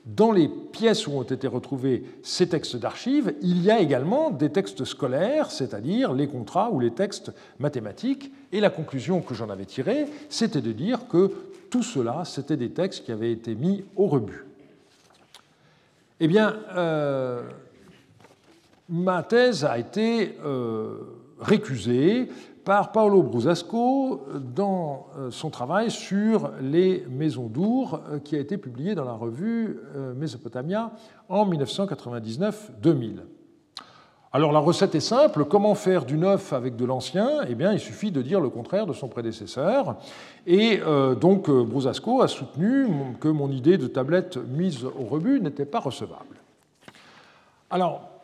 dans 0.06 0.30
les 0.30 0.48
pièces 0.48 1.08
où 1.08 1.12
ont 1.12 1.22
été 1.24 1.48
retrouvés 1.48 2.04
ces 2.22 2.48
textes 2.48 2.76
d'archives, 2.76 3.34
il 3.42 3.60
y 3.62 3.72
a 3.72 3.80
également 3.80 4.30
des 4.30 4.50
textes 4.50 4.84
scolaires, 4.84 5.50
c'est-à-dire 5.50 6.12
les 6.12 6.28
contrats 6.28 6.70
ou 6.70 6.78
les 6.78 6.92
textes 6.92 7.32
mathématiques. 7.58 8.32
Et 8.52 8.60
la 8.60 8.70
conclusion 8.70 9.20
que 9.20 9.34
j'en 9.34 9.50
avais 9.50 9.64
tirée, 9.64 10.06
c'était 10.28 10.60
de 10.60 10.70
dire 10.70 11.08
que 11.08 11.32
tout 11.70 11.82
cela, 11.82 12.22
c'était 12.24 12.56
des 12.56 12.70
textes 12.70 13.04
qui 13.04 13.10
avaient 13.10 13.32
été 13.32 13.56
mis 13.56 13.84
au 13.96 14.06
rebut. 14.06 14.44
Eh 16.20 16.28
bien, 16.28 16.56
euh, 16.76 17.42
ma 18.88 19.24
thèse 19.24 19.64
a 19.64 19.76
été 19.76 20.36
euh, 20.44 20.98
récusée 21.40 22.28
par 22.66 22.90
Paolo 22.90 23.22
Brusasco 23.22 24.26
dans 24.40 25.06
euh, 25.16 25.30
son 25.30 25.50
travail 25.50 25.88
sur 25.88 26.50
les 26.60 27.06
maisons 27.08 27.46
d'Our, 27.46 28.00
euh, 28.10 28.18
qui 28.18 28.34
a 28.34 28.40
été 28.40 28.58
publié 28.58 28.96
dans 28.96 29.04
la 29.04 29.12
revue 29.12 29.78
euh, 29.94 30.12
Mésopotamia 30.14 30.90
en 31.28 31.48
1999-2000. 31.48 33.20
Alors 34.32 34.50
la 34.50 34.58
recette 34.58 34.96
est 34.96 35.00
simple, 35.00 35.44
comment 35.44 35.76
faire 35.76 36.04
du 36.04 36.18
neuf 36.18 36.52
avec 36.52 36.74
de 36.74 36.84
l'ancien? 36.84 37.42
Eh 37.48 37.54
bien, 37.54 37.72
il 37.72 37.78
suffit 37.78 38.10
de 38.10 38.20
dire 38.20 38.40
le 38.40 38.48
contraire 38.48 38.84
de 38.84 38.92
son 38.92 39.06
prédécesseur. 39.06 39.96
Et 40.46 40.80
donc 41.18 41.48
Brusasco 41.48 42.20
a 42.20 42.28
soutenu 42.28 42.88
que 43.18 43.28
mon 43.28 43.50
idée 43.50 43.78
de 43.78 43.86
tablette 43.86 44.36
mise 44.36 44.84
au 44.84 45.04
rebut 45.04 45.40
n'était 45.40 45.64
pas 45.64 45.80
recevable. 45.80 46.36
Alors, 47.70 48.15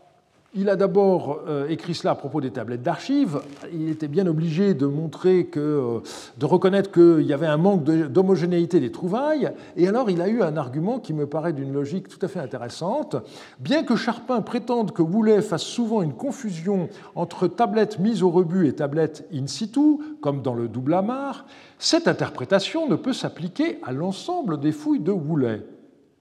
il 0.55 0.69
a 0.69 0.77
d'abord 0.77 1.41
euh, 1.49 1.69
écrit 1.69 1.95
cela 1.95 2.11
à 2.13 2.15
propos 2.15 2.41
des 2.41 2.51
tablettes 2.51 2.83
d'archives. 2.83 3.41
Il 3.73 3.89
était 3.89 4.09
bien 4.09 4.27
obligé 4.27 4.75
de 4.75 4.87
montrer 4.87 5.47
que, 5.47 5.61
euh, 5.61 6.01
de 6.37 6.45
reconnaître 6.45 6.93
qu'il 6.93 7.27
y 7.27 7.33
avait 7.33 7.47
un 7.47 7.57
manque 7.57 7.85
d'homogénéité 7.85 8.79
des 8.79 8.93
trouvailles. 8.93 9.51
Et 9.77 9.89
alors, 9.89 10.11
il 10.11 10.21
a 10.21 10.29
eu 10.29 10.43
un 10.43 10.57
argument 10.59 10.99
qui 10.99 11.15
me 11.15 11.27
paraît 11.27 11.55
d'une 11.55 11.73
logique 11.73 12.09
tout 12.09 12.19
à 12.25 12.29
fait 12.29 12.41
intéressante. 12.41 13.17
Bien 13.61 13.83
que 13.83 13.97
Charpin 13.97 14.43
prétende 14.43 14.93
que 14.93 15.01
Woulet 15.01 15.41
fasse 15.41 15.63
souvent 15.63 16.03
une 16.03 16.13
confusion 16.13 16.91
entre 17.15 17.49
tablettes 17.49 17.99
mises 17.99 18.23
au 18.23 18.31
rebut 18.31 18.69
et 18.69 18.75
tablettes 18.75 19.27
in 19.33 19.47
situ, 19.47 19.99
comme 20.21 20.43
dans 20.43 20.55
le 20.55 20.69
double 20.69 20.95
amarre, 20.95 21.47
cette 21.79 22.09
interprétation 22.09 22.89
ne 22.89 22.97
peut 22.97 23.15
s'appliquer 23.15 23.79
à 23.83 23.93
l'ensemble 23.93 24.61
des 24.61 24.73
fouilles 24.73 25.01
de 25.01 25.13
Woulet. 25.13 25.65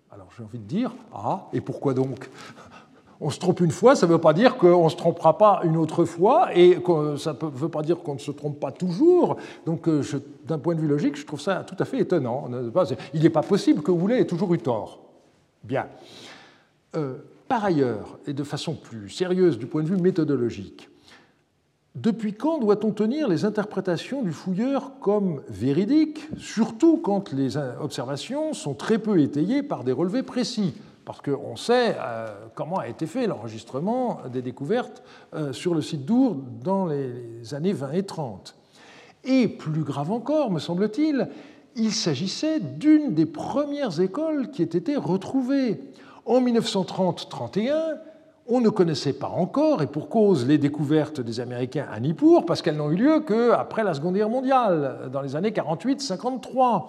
Alors 0.10 0.28
j'ai 0.38 0.44
envie 0.44 0.60
de 0.60 0.64
dire, 0.64 0.94
ah, 1.14 1.50
et 1.52 1.60
pourquoi 1.60 1.94
donc? 1.94 2.30
On 3.22 3.30
se 3.30 3.40
trompe 3.40 3.60
une 3.60 3.72
fois, 3.72 3.96
ça 3.96 4.08
ne 4.08 4.12
veut 4.12 4.18
pas 4.18 4.34
dire 4.34 4.58
qu'on 4.58 4.86
ne 4.86 4.90
se 4.90 4.96
trompera 4.96 5.38
pas 5.38 5.62
une 5.64 5.78
autre 5.78 6.06
fois, 6.06 6.50
et 6.58 6.80
ça 7.18 7.38
ne 7.40 7.48
veut 7.50 7.70
pas 7.70 7.84
dire 7.84 8.00
qu'on 8.00 8.16
ne 8.16 8.20
se 8.20 8.32
trompe 8.32 8.60
pas 8.60 8.72
toujours. 8.72 9.38
Donc, 9.66 9.88
euh, 9.88 10.02
d'un 10.48 10.58
point 10.58 10.74
de 10.74 10.82
vue 10.82 10.88
logique, 10.88 11.16
je 11.16 11.26
trouve 11.26 11.40
ça 11.40 11.64
tout 11.64 11.76
à 11.78 11.86
fait 11.86 12.00
étonnant. 12.00 12.50
Il 13.14 13.22
n'est 13.22 13.30
pas 13.30 13.44
possible 13.44 13.84
que 13.84 13.92
Houlet 13.92 14.22
ait 14.22 14.26
toujours 14.26 14.52
eu 14.56 14.58
tort. 14.58 15.00
Bien. 15.64 15.86
Euh, 16.96 17.18
par 17.48 17.64
ailleurs, 17.64 18.18
et 18.26 18.34
de 18.34 18.44
façon 18.44 18.74
plus 18.74 19.10
sérieuse 19.10 19.60
du 19.60 19.68
point 19.68 19.84
de 19.84 19.88
vue 19.88 19.98
méthodologique, 19.98 20.90
depuis 21.94 22.34
quand 22.34 22.58
doit-on 22.58 22.92
tenir 22.92 23.28
les 23.28 23.46
interprétations 23.46 24.24
du 24.24 24.32
fouilleur 24.32 24.94
comme 25.00 25.42
véridiques, 25.48 26.28
surtout 26.38 26.98
quand 26.98 27.34
les 27.34 27.58
observations 27.58 28.54
sont 28.54 28.74
très 28.74 28.98
peu 28.98 29.20
étayées 29.20 29.62
par 29.62 29.84
des 29.84 29.92
relevés 29.92 30.24
précis? 30.24 30.74
Parce 31.12 31.20
qu'on 31.22 31.58
sait 31.58 31.98
euh, 32.00 32.34
comment 32.56 32.78
a 32.78 32.88
été 32.88 33.06
fait 33.06 33.28
l'enregistrement 33.28 34.22
des 34.32 34.42
découvertes 34.42 35.04
euh, 35.34 35.52
sur 35.52 35.76
le 35.76 35.82
site 35.82 36.06
d'Our 36.06 36.38
dans 36.64 36.86
les 36.86 37.54
années 37.54 37.74
20 37.74 37.92
et 37.92 38.04
30. 38.04 38.56
Et 39.26 39.50
plus 39.50 39.84
grave 39.84 40.10
encore, 40.10 40.52
me 40.52 40.60
semble-t-il, 40.60 41.28
il 41.76 41.92
s'agissait 41.92 42.62
d'une 42.62 43.14
des 43.14 43.26
premières 43.26 44.00
écoles 44.00 44.52
qui 44.52 44.62
ait 44.62 44.66
été 44.66 44.96
retrouvée. 44.96 45.82
En 46.26 46.40
1930-31, 46.40 47.74
on 48.48 48.62
ne 48.62 48.70
connaissait 48.70 49.12
pas 49.12 49.28
encore, 49.28 49.82
et 49.82 49.88
pour 49.88 50.08
cause, 50.08 50.48
les 50.48 50.58
découvertes 50.58 51.20
des 51.20 51.42
Américains 51.42 51.88
à 51.92 52.00
Nippur, 52.00 52.46
parce 52.46 52.62
qu'elles 52.62 52.78
n'ont 52.78 52.90
eu 52.90 52.96
lieu 52.96 53.20
qu'après 53.20 53.84
la 53.84 53.94
Seconde 53.94 54.16
Guerre 54.16 54.30
mondiale, 54.30 55.10
dans 55.12 55.22
les 55.22 55.36
années 55.36 55.52
48-53. 55.52 56.86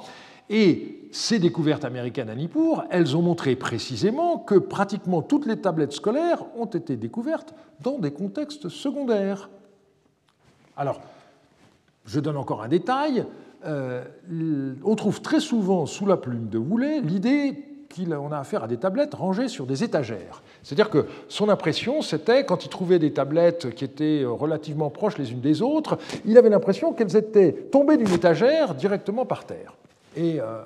Et 0.52 1.08
ces 1.12 1.38
découvertes 1.38 1.84
américaines 1.84 2.28
à 2.28 2.34
Nippur, 2.34 2.84
elles 2.90 3.16
ont 3.16 3.22
montré 3.22 3.56
précisément 3.56 4.36
que 4.36 4.54
pratiquement 4.54 5.22
toutes 5.22 5.46
les 5.46 5.56
tablettes 5.56 5.92
scolaires 5.92 6.44
ont 6.56 6.66
été 6.66 6.96
découvertes 6.96 7.54
dans 7.80 7.98
des 7.98 8.10
contextes 8.10 8.68
secondaires. 8.68 9.48
Alors, 10.76 11.00
je 12.04 12.20
donne 12.20 12.36
encore 12.36 12.62
un 12.62 12.68
détail. 12.68 13.24
Euh, 13.64 14.04
on 14.84 14.94
trouve 14.94 15.22
très 15.22 15.40
souvent 15.40 15.86
sous 15.86 16.04
la 16.04 16.18
plume 16.18 16.48
de 16.48 16.58
Woulet 16.58 17.00
l'idée 17.00 17.64
qu'on 17.88 18.30
a 18.32 18.38
affaire 18.38 18.64
à 18.64 18.68
des 18.68 18.76
tablettes 18.76 19.14
rangées 19.14 19.48
sur 19.48 19.64
des 19.64 19.84
étagères. 19.84 20.42
C'est-à-dire 20.62 20.90
que 20.90 21.06
son 21.28 21.48
impression, 21.48 22.02
c'était, 22.02 22.44
quand 22.44 22.66
il 22.66 22.68
trouvait 22.68 22.98
des 22.98 23.14
tablettes 23.14 23.74
qui 23.74 23.84
étaient 23.84 24.24
relativement 24.26 24.90
proches 24.90 25.16
les 25.16 25.32
unes 25.32 25.40
des 25.40 25.62
autres, 25.62 25.96
il 26.26 26.36
avait 26.36 26.50
l'impression 26.50 26.92
qu'elles 26.92 27.16
étaient 27.16 27.52
tombées 27.52 27.96
d'une 27.96 28.12
étagère 28.12 28.74
directement 28.74 29.24
par 29.24 29.46
terre. 29.46 29.76
Et 30.16 30.40
euh, 30.40 30.62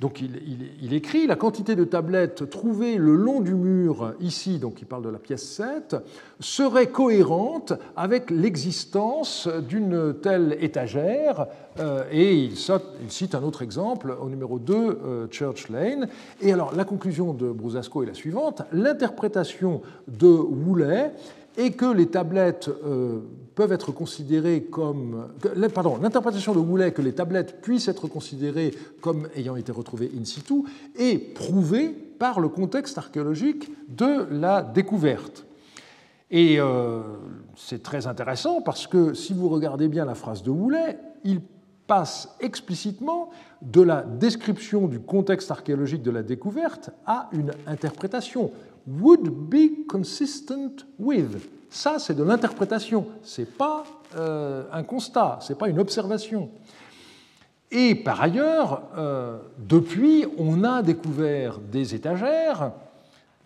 donc 0.00 0.22
il, 0.22 0.94
écrit 0.94 1.26
la 1.26 1.36
quantité 1.36 1.76
de 1.76 1.84
tablettes 1.84 2.48
trouvées 2.48 2.96
le 2.96 3.14
long 3.14 3.40
du 3.40 3.54
mur, 3.54 4.14
ici, 4.18 4.58
donc 4.58 4.80
il 4.80 4.86
parle 4.86 5.02
de 5.02 5.10
la 5.10 5.18
pièce 5.18 5.42
7, 5.42 5.96
serait 6.40 6.86
cohérente 6.86 7.74
avec 7.96 8.30
l'existence 8.30 9.46
d'une 9.68 10.14
telle 10.22 10.56
étagère. 10.62 11.46
Euh, 11.80 12.04
et 12.10 12.34
il, 12.34 12.56
cite 13.08 13.34
un 13.34 13.42
autre 13.42 13.60
exemple 13.60 14.16
au 14.18 14.30
numéro 14.30 14.58
2, 14.58 14.74
euh, 14.74 15.26
Church 15.30 15.68
Lane. 15.68 16.08
Et 16.40 16.50
alors 16.50 16.74
la 16.74 16.84
conclusion 16.84 17.34
de 17.34 17.50
Brusasco 17.50 18.02
est 18.02 18.06
la 18.06 18.14
suivante 18.14 18.62
l'interprétation 18.72 19.82
de 20.08 20.28
Woolley 20.28 21.12
est 21.58 21.72
que 21.72 21.92
les 21.92 22.06
tablettes 22.06 22.70
peuvent 23.54 23.72
être 23.72 23.92
considérées 23.92 24.62
comme. 24.62 25.28
Pardon, 25.74 25.98
l'interprétation 26.00 26.54
de 26.54 26.58
Woulet 26.58 26.92
que 26.92 27.02
les 27.02 27.12
tablettes 27.12 27.60
puissent 27.60 27.88
être 27.88 28.08
considérées 28.08 28.72
comme 29.00 29.28
ayant 29.36 29.56
été 29.56 29.72
retrouvées 29.72 30.10
in 30.18 30.24
situ 30.24 30.62
est 30.96 31.18
prouvée 31.34 31.88
par 31.88 32.40
le 32.40 32.48
contexte 32.48 32.98
archéologique 32.98 33.70
de 33.88 34.26
la 34.30 34.62
découverte. 34.62 35.44
Et 36.30 36.60
euh, 36.60 37.00
c'est 37.56 37.82
très 37.82 38.06
intéressant 38.06 38.60
parce 38.60 38.86
que 38.86 39.14
si 39.14 39.34
vous 39.34 39.48
regardez 39.48 39.88
bien 39.88 40.04
la 40.04 40.14
phrase 40.14 40.42
de 40.42 40.50
Woulet, 40.50 40.98
il 41.24 41.40
passe 41.86 42.28
explicitement 42.38 43.30
de 43.62 43.82
la 43.82 44.02
description 44.02 44.86
du 44.86 45.00
contexte 45.00 45.50
archéologique 45.50 46.02
de 46.02 46.12
la 46.12 46.22
découverte 46.22 46.90
à 47.04 47.28
une 47.32 47.50
interprétation. 47.66 48.52
Would 48.86 49.28
be 49.28 49.86
consistent 49.88 50.86
with. 50.98 51.50
Ça, 51.70 52.00
c'est 52.00 52.14
de 52.14 52.24
l'interprétation. 52.24 53.06
Ce 53.22 53.40
n'est 53.40 53.46
pas 53.46 53.84
euh, 54.16 54.64
un 54.72 54.82
constat, 54.82 55.38
ce 55.40 55.52
n'est 55.52 55.58
pas 55.58 55.68
une 55.68 55.78
observation. 55.78 56.50
Et 57.70 57.94
par 57.94 58.20
ailleurs, 58.20 58.82
euh, 58.98 59.38
depuis, 59.58 60.26
on 60.36 60.64
a 60.64 60.82
découvert 60.82 61.58
des 61.58 61.94
étagères 61.94 62.72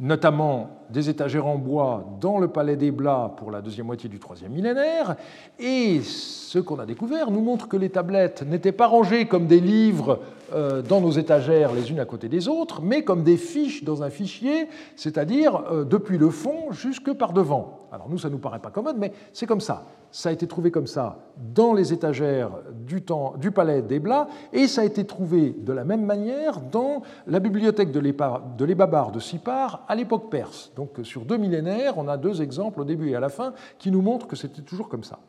notamment 0.01 0.71
des 0.91 1.09
étagères 1.09 1.47
en 1.47 1.57
bois 1.57 2.05
dans 2.21 2.39
le 2.39 2.49
palais 2.49 2.75
des 2.75 2.91
Blas 2.91 3.33
pour 3.37 3.53
la 3.53 3.61
deuxième 3.61 3.87
moitié 3.87 4.09
du 4.09 4.19
troisième 4.19 4.51
millénaire. 4.51 5.15
Et 5.61 6.01
ce 6.01 6.59
qu'on 6.59 6.81
a 6.81 6.87
découvert 6.87 7.31
nous 7.31 7.41
montre 7.41 7.69
que 7.69 7.77
les 7.77 7.91
tablettes 7.91 8.43
n'étaient 8.43 8.73
pas 8.73 8.89
rangées 8.89 9.27
comme 9.27 9.47
des 9.47 9.61
livres 9.61 10.19
euh, 10.53 10.83
dans 10.83 11.01
nos 11.01 11.13
étagères 11.13 11.73
les 11.73 11.93
unes 11.93 12.01
à 12.01 12.07
côté 12.07 12.29
des 12.29 12.49
autres, 12.49 12.83
mais 12.83 13.05
comme 13.05 13.23
des 13.23 13.37
fiches 13.37 13.85
dans 13.85 14.03
un 14.03 14.11
fichier, 14.11 14.69
c'est-à-dire 14.97 15.63
depuis 15.89 16.19
le 16.19 16.31
fond 16.31 16.73
jusque 16.73 17.13
par 17.13 17.33
devant. 17.33 17.84
Alors 17.95 18.09
nous, 18.09 18.19
ça 18.19 18.29
ne 18.29 18.33
nous 18.33 18.41
paraît 18.41 18.59
pas 18.59 18.71
commode, 18.71 18.97
mais 18.99 19.13
c'est 19.33 19.47
comme 19.47 19.61
ça. 19.61 19.85
Ça 20.11 20.29
a 20.29 20.33
été 20.33 20.49
trouvé 20.49 20.73
comme 20.73 20.89
ça 20.89 21.19
dans 21.55 21.75
les 21.75 21.93
étagères 21.93 22.51
du, 22.73 23.03
temps, 23.03 23.35
du 23.39 23.53
palais 23.53 23.83
d'Ebla, 23.83 24.27
et 24.53 24.67
ça 24.67 24.81
a 24.81 24.85
été 24.85 25.05
trouvé 25.05 25.55
de 25.57 25.73
la 25.73 25.85
même 25.85 26.05
manière 26.05 26.61
dans 26.61 27.03
la 27.29 27.39
bibliothèque 27.39 27.93
de 27.93 28.01
l'Ebabar 28.01 29.13
de 29.13 29.21
Sipar 29.21 29.85
à 29.87 29.95
l'époque 29.95 30.29
perse. 30.29 30.73
Donc 30.75 30.99
sur 31.05 31.25
deux 31.25 31.37
millénaires, 31.37 31.97
on 31.97 32.09
a 32.09 32.17
deux 32.17 32.43
exemples 32.43 32.81
au 32.81 32.85
début 32.85 33.11
et 33.11 33.15
à 33.15 33.21
la 33.21 33.29
fin 33.29 33.55
qui 33.79 33.93
nous 33.93 34.03
montrent 34.03 34.27
que 34.27 34.37
c'était 34.37 34.63
toujours 34.63 34.89
comme 34.89 35.05
ça. 35.05 35.21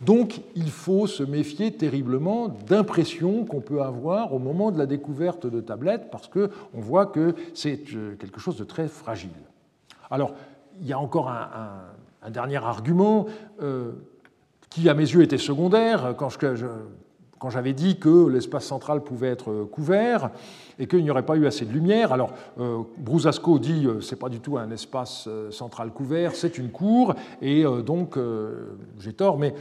Donc 0.00 0.40
il 0.56 0.70
faut 0.70 1.06
se 1.06 1.22
méfier 1.22 1.72
terriblement 1.72 2.48
d'impressions 2.48 3.44
qu'on 3.44 3.60
peut 3.60 3.82
avoir 3.82 4.34
au 4.34 4.40
moment 4.40 4.72
de 4.72 4.78
la 4.78 4.86
découverte 4.86 5.46
de 5.46 5.60
tablettes, 5.60 6.10
parce 6.10 6.26
qu'on 6.26 6.48
voit 6.72 7.06
que 7.06 7.36
c'est 7.54 7.80
euh, 7.94 8.16
quelque 8.16 8.40
chose 8.40 8.56
de 8.56 8.64
très 8.64 8.88
fragile. 8.88 9.30
Alors, 10.10 10.34
il 10.80 10.86
y 10.86 10.92
a 10.92 10.98
encore 10.98 11.28
un, 11.28 11.42
un 11.42 12.07
dernier 12.30 12.56
argument 12.56 13.26
euh, 13.62 13.92
qui, 14.70 14.88
à 14.88 14.94
mes 14.94 15.02
yeux, 15.02 15.22
était 15.22 15.38
secondaire 15.38 16.14
quand 16.16 17.50
j'avais 17.50 17.72
dit 17.72 17.98
que 17.98 18.26
l'espace 18.28 18.64
central 18.64 19.02
pouvait 19.02 19.28
être 19.28 19.64
couvert 19.64 20.30
et 20.78 20.86
qu'il 20.86 21.02
n'y 21.02 21.10
aurait 21.10 21.24
pas 21.24 21.36
eu 21.36 21.46
assez 21.46 21.64
de 21.64 21.72
lumière. 21.72 22.12
Alors, 22.12 22.32
euh, 22.58 22.82
Brusasco 22.98 23.58
dit 23.58 23.86
euh, 23.86 24.00
ce 24.00 24.14
n'est 24.14 24.18
pas 24.18 24.28
du 24.28 24.40
tout 24.40 24.58
un 24.58 24.70
espace 24.70 25.28
central 25.50 25.90
couvert, 25.90 26.34
c'est 26.34 26.58
une 26.58 26.70
cour, 26.70 27.14
et 27.40 27.64
donc 27.84 28.18
j'ai 28.98 29.12
tort, 29.12 29.38
mais 29.38 29.54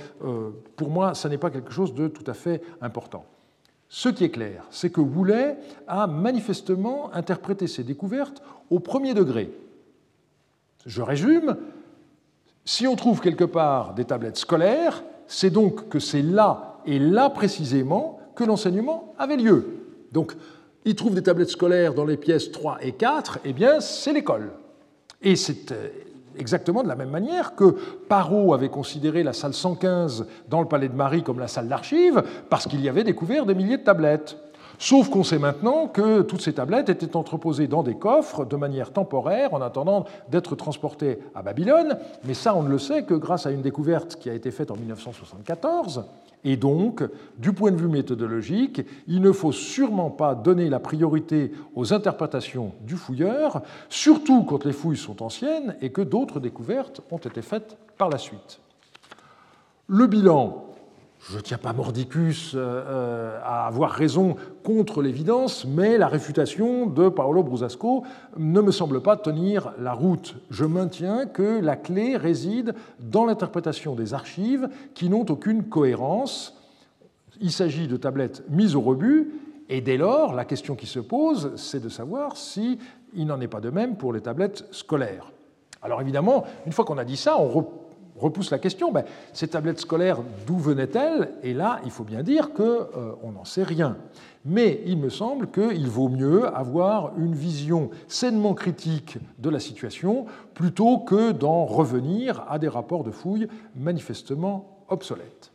pour 0.75 0.89
moi, 0.89 1.13
ça 1.13 1.29
n'est 1.29 1.37
pas 1.37 1.49
quelque 1.49 1.71
chose 1.71 1.93
de 1.93 2.07
tout 2.07 2.29
à 2.29 2.33
fait 2.33 2.61
important. 2.81 3.25
Ce 3.89 4.09
qui 4.09 4.25
est 4.25 4.29
clair, 4.29 4.65
c'est 4.69 4.89
que 4.89 4.99
Woulet 4.99 5.57
a 5.87 6.07
manifestement 6.07 7.13
interprété 7.13 7.67
ses 7.67 7.83
découvertes 7.83 8.41
au 8.69 8.79
premier 8.79 9.13
degré. 9.13 9.49
Je 10.85 11.01
résume, 11.01 11.57
si 12.67 12.85
on 12.85 12.97
trouve 12.97 13.21
quelque 13.21 13.45
part 13.45 13.93
des 13.93 14.03
tablettes 14.03 14.35
scolaires, 14.35 15.01
c'est 15.25 15.49
donc 15.49 15.87
que 15.87 15.99
c'est 15.99 16.21
là 16.21 16.79
et 16.85 16.99
là 16.99 17.29
précisément 17.29 18.19
que 18.35 18.43
l'enseignement 18.43 19.13
avait 19.17 19.37
lieu. 19.37 19.85
Donc, 20.11 20.33
il 20.83 20.93
trouve 20.93 21.15
des 21.15 21.23
tablettes 21.23 21.49
scolaires 21.49 21.93
dans 21.93 22.03
les 22.03 22.17
pièces 22.17 22.51
3 22.51 22.79
et 22.81 22.91
4, 22.91 23.39
eh 23.45 23.53
bien, 23.53 23.79
c'est 23.79 24.11
l'école. 24.11 24.51
Et 25.21 25.37
c'est 25.37 25.71
euh, 25.71 25.87
exactement 26.37 26.83
de 26.83 26.89
la 26.89 26.97
même 26.97 27.09
manière 27.09 27.55
que 27.55 27.73
Parot 28.09 28.53
avait 28.53 28.67
considéré 28.67 29.23
la 29.23 29.31
salle 29.31 29.53
115 29.53 30.27
dans 30.49 30.59
le 30.59 30.67
Palais 30.67 30.89
de 30.89 30.93
Marie 30.93 31.23
comme 31.23 31.39
la 31.39 31.47
salle 31.47 31.69
d'archives, 31.69 32.21
parce 32.49 32.67
qu'il 32.67 32.81
y 32.81 32.89
avait 32.89 33.05
découvert 33.05 33.45
des 33.45 33.55
milliers 33.55 33.77
de 33.77 33.83
tablettes. 33.83 34.35
Sauf 34.79 35.09
qu'on 35.09 35.23
sait 35.23 35.39
maintenant 35.39 35.87
que 35.87 36.21
toutes 36.21 36.41
ces 36.41 36.53
tablettes 36.53 36.89
étaient 36.89 37.15
entreposées 37.15 37.67
dans 37.67 37.81
des 37.81 37.95
coffres 37.95 38.45
de 38.45 38.55
manière 38.55 38.93
temporaire 38.93 39.53
en 39.55 39.61
attendant 39.61 40.05
d'être 40.29 40.55
transportées 40.55 41.19
à 41.33 41.41
Babylone, 41.41 41.97
mais 42.25 42.35
ça 42.35 42.55
on 42.55 42.61
ne 42.61 42.69
le 42.69 42.77
sait 42.77 43.03
que 43.03 43.15
grâce 43.15 43.47
à 43.47 43.51
une 43.51 43.63
découverte 43.63 44.17
qui 44.17 44.29
a 44.29 44.33
été 44.33 44.51
faite 44.51 44.69
en 44.69 44.75
1974. 44.75 46.05
Et 46.43 46.55
donc, 46.55 47.03
du 47.39 47.51
point 47.51 47.71
de 47.71 47.77
vue 47.77 47.87
méthodologique, 47.87 48.81
il 49.07 49.21
ne 49.21 49.31
faut 49.31 49.51
sûrement 49.51 50.11
pas 50.11 50.35
donner 50.35 50.69
la 50.69 50.79
priorité 50.79 51.51
aux 51.75 51.93
interprétations 51.93 52.73
du 52.81 52.95
fouilleur, 52.95 53.63
surtout 53.89 54.43
quand 54.43 54.63
les 54.63 54.73
fouilles 54.73 54.97
sont 54.97 55.23
anciennes 55.23 55.75
et 55.81 55.89
que 55.89 56.01
d'autres 56.01 56.39
découvertes 56.39 57.01
ont 57.09 57.17
été 57.17 57.41
faites 57.41 57.75
par 57.97 58.09
la 58.09 58.19
suite. 58.19 58.59
Le 59.87 60.05
bilan 60.05 60.66
je 61.19 61.35
ne 61.35 61.41
tiens 61.41 61.57
pas 61.57 61.73
Mordicus 61.73 62.53
euh, 62.53 62.57
euh, 62.59 63.39
à 63.43 63.67
avoir 63.67 63.91
raison 63.91 64.35
contre 64.63 65.01
l'évidence, 65.01 65.65
mais 65.65 65.97
la 65.97 66.07
réfutation 66.07 66.85
de 66.85 67.09
Paolo 67.09 67.43
Brusasco 67.43 68.03
ne 68.37 68.61
me 68.61 68.71
semble 68.71 69.01
pas 69.01 69.17
tenir 69.17 69.73
la 69.79 69.93
route. 69.93 70.35
Je 70.49 70.63
maintiens 70.63 71.25
que 71.25 71.59
la 71.59 71.75
clé 71.75 72.17
réside 72.17 72.75
dans 72.99 73.25
l'interprétation 73.25 73.95
des 73.95 74.13
archives 74.13 74.69
qui 74.93 75.09
n'ont 75.09 75.25
aucune 75.27 75.63
cohérence. 75.63 76.55
Il 77.41 77.51
s'agit 77.51 77.87
de 77.87 77.97
tablettes 77.97 78.43
mises 78.49 78.75
au 78.75 78.81
rebut, 78.81 79.33
et 79.69 79.81
dès 79.81 79.97
lors, 79.97 80.33
la 80.33 80.45
question 80.45 80.75
qui 80.75 80.85
se 80.85 80.99
pose, 80.99 81.51
c'est 81.57 81.83
de 81.83 81.89
savoir 81.89 82.37
si 82.37 82.79
il 83.13 83.25
n'en 83.25 83.41
est 83.41 83.49
pas 83.49 83.59
de 83.59 83.69
même 83.69 83.97
pour 83.97 84.13
les 84.13 84.21
tablettes 84.21 84.65
scolaires. 84.71 85.31
Alors 85.81 85.99
évidemment, 86.01 86.45
une 86.65 86.71
fois 86.71 86.85
qu'on 86.85 86.97
a 86.97 87.05
dit 87.05 87.17
ça, 87.17 87.37
on 87.39 87.67
repousse 88.19 88.51
la 88.51 88.59
question, 88.59 88.91
ben, 88.91 89.03
ces 89.33 89.47
tablettes 89.47 89.79
scolaires, 89.79 90.19
d'où 90.45 90.57
venaient-elles? 90.57 91.33
Et 91.43 91.53
là, 91.53 91.79
il 91.85 91.91
faut 91.91 92.03
bien 92.03 92.23
dire 92.23 92.53
qu'on 92.53 92.63
euh, 92.63 93.31
n'en 93.33 93.45
sait 93.45 93.63
rien. 93.63 93.97
Mais 94.45 94.81
il 94.85 94.97
me 94.97 95.09
semble 95.09 95.51
qu'il 95.51 95.87
vaut 95.87 96.09
mieux 96.09 96.47
avoir 96.55 97.17
une 97.17 97.35
vision 97.35 97.89
sainement 98.07 98.53
critique 98.53 99.17
de 99.39 99.49
la 99.49 99.59
situation 99.59 100.25
plutôt 100.53 100.99
que 100.99 101.31
d'en 101.31 101.65
revenir 101.65 102.45
à 102.47 102.57
des 102.57 102.69
rapports 102.69 103.03
de 103.03 103.11
fouilles 103.11 103.47
manifestement 103.75 104.77
obsolètes. 104.87 105.51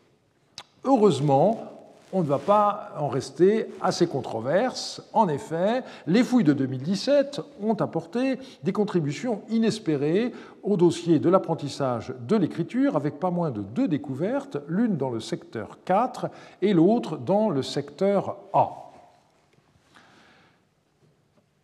Heureusement, 0.84 1.81
on 2.12 2.20
ne 2.20 2.26
va 2.26 2.38
pas 2.38 2.92
en 2.98 3.08
rester 3.08 3.66
à 3.80 3.90
ces 3.90 4.06
controverses. 4.06 5.02
En 5.12 5.28
effet, 5.28 5.82
les 6.06 6.22
fouilles 6.22 6.44
de 6.44 6.52
2017 6.52 7.40
ont 7.62 7.74
apporté 7.74 8.38
des 8.62 8.72
contributions 8.72 9.42
inespérées 9.48 10.32
au 10.62 10.76
dossier 10.76 11.18
de 11.18 11.28
l'apprentissage 11.28 12.14
de 12.28 12.36
l'écriture, 12.36 12.96
avec 12.96 13.18
pas 13.18 13.30
moins 13.30 13.50
de 13.50 13.62
deux 13.62 13.88
découvertes, 13.88 14.58
l'une 14.68 14.96
dans 14.96 15.10
le 15.10 15.20
secteur 15.20 15.78
4 15.84 16.28
et 16.60 16.74
l'autre 16.74 17.16
dans 17.16 17.48
le 17.48 17.62
secteur 17.62 18.36
A. 18.52 18.81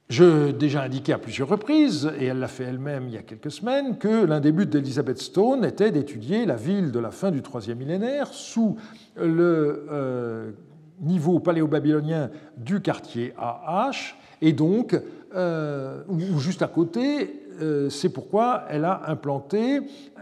J'ai 0.08 0.54
déjà 0.54 0.84
indiqué 0.84 1.12
à 1.12 1.18
plusieurs 1.18 1.48
reprises, 1.48 2.10
et 2.18 2.26
elle 2.26 2.38
l'a 2.38 2.48
fait 2.48 2.64
elle-même 2.64 3.08
il 3.08 3.14
y 3.14 3.18
a 3.18 3.22
quelques 3.22 3.50
semaines, 3.50 3.98
que 3.98 4.24
l'un 4.24 4.40
des 4.40 4.52
buts 4.52 4.64
d'Elizabeth 4.64 5.18
Stone 5.18 5.66
était 5.66 5.90
d'étudier 5.90 6.46
la 6.46 6.56
ville 6.56 6.92
de 6.92 6.98
la 6.98 7.10
fin 7.10 7.30
du 7.30 7.42
troisième 7.42 7.76
millénaire 7.76 8.28
sous 8.28 8.76
le 9.16 9.86
euh, 9.90 10.52
niveau 11.00 11.40
paléo-babylonien 11.40 12.30
du 12.56 12.80
quartier 12.80 13.34
AH, 13.36 14.16
et 14.40 14.54
donc, 14.54 14.98
euh, 15.34 16.04
juste 16.38 16.62
à 16.62 16.68
côté, 16.68 17.42
c'est 17.90 18.08
pourquoi 18.08 18.64
elle 18.68 18.84
a 18.84 19.02
implanté 19.06 19.80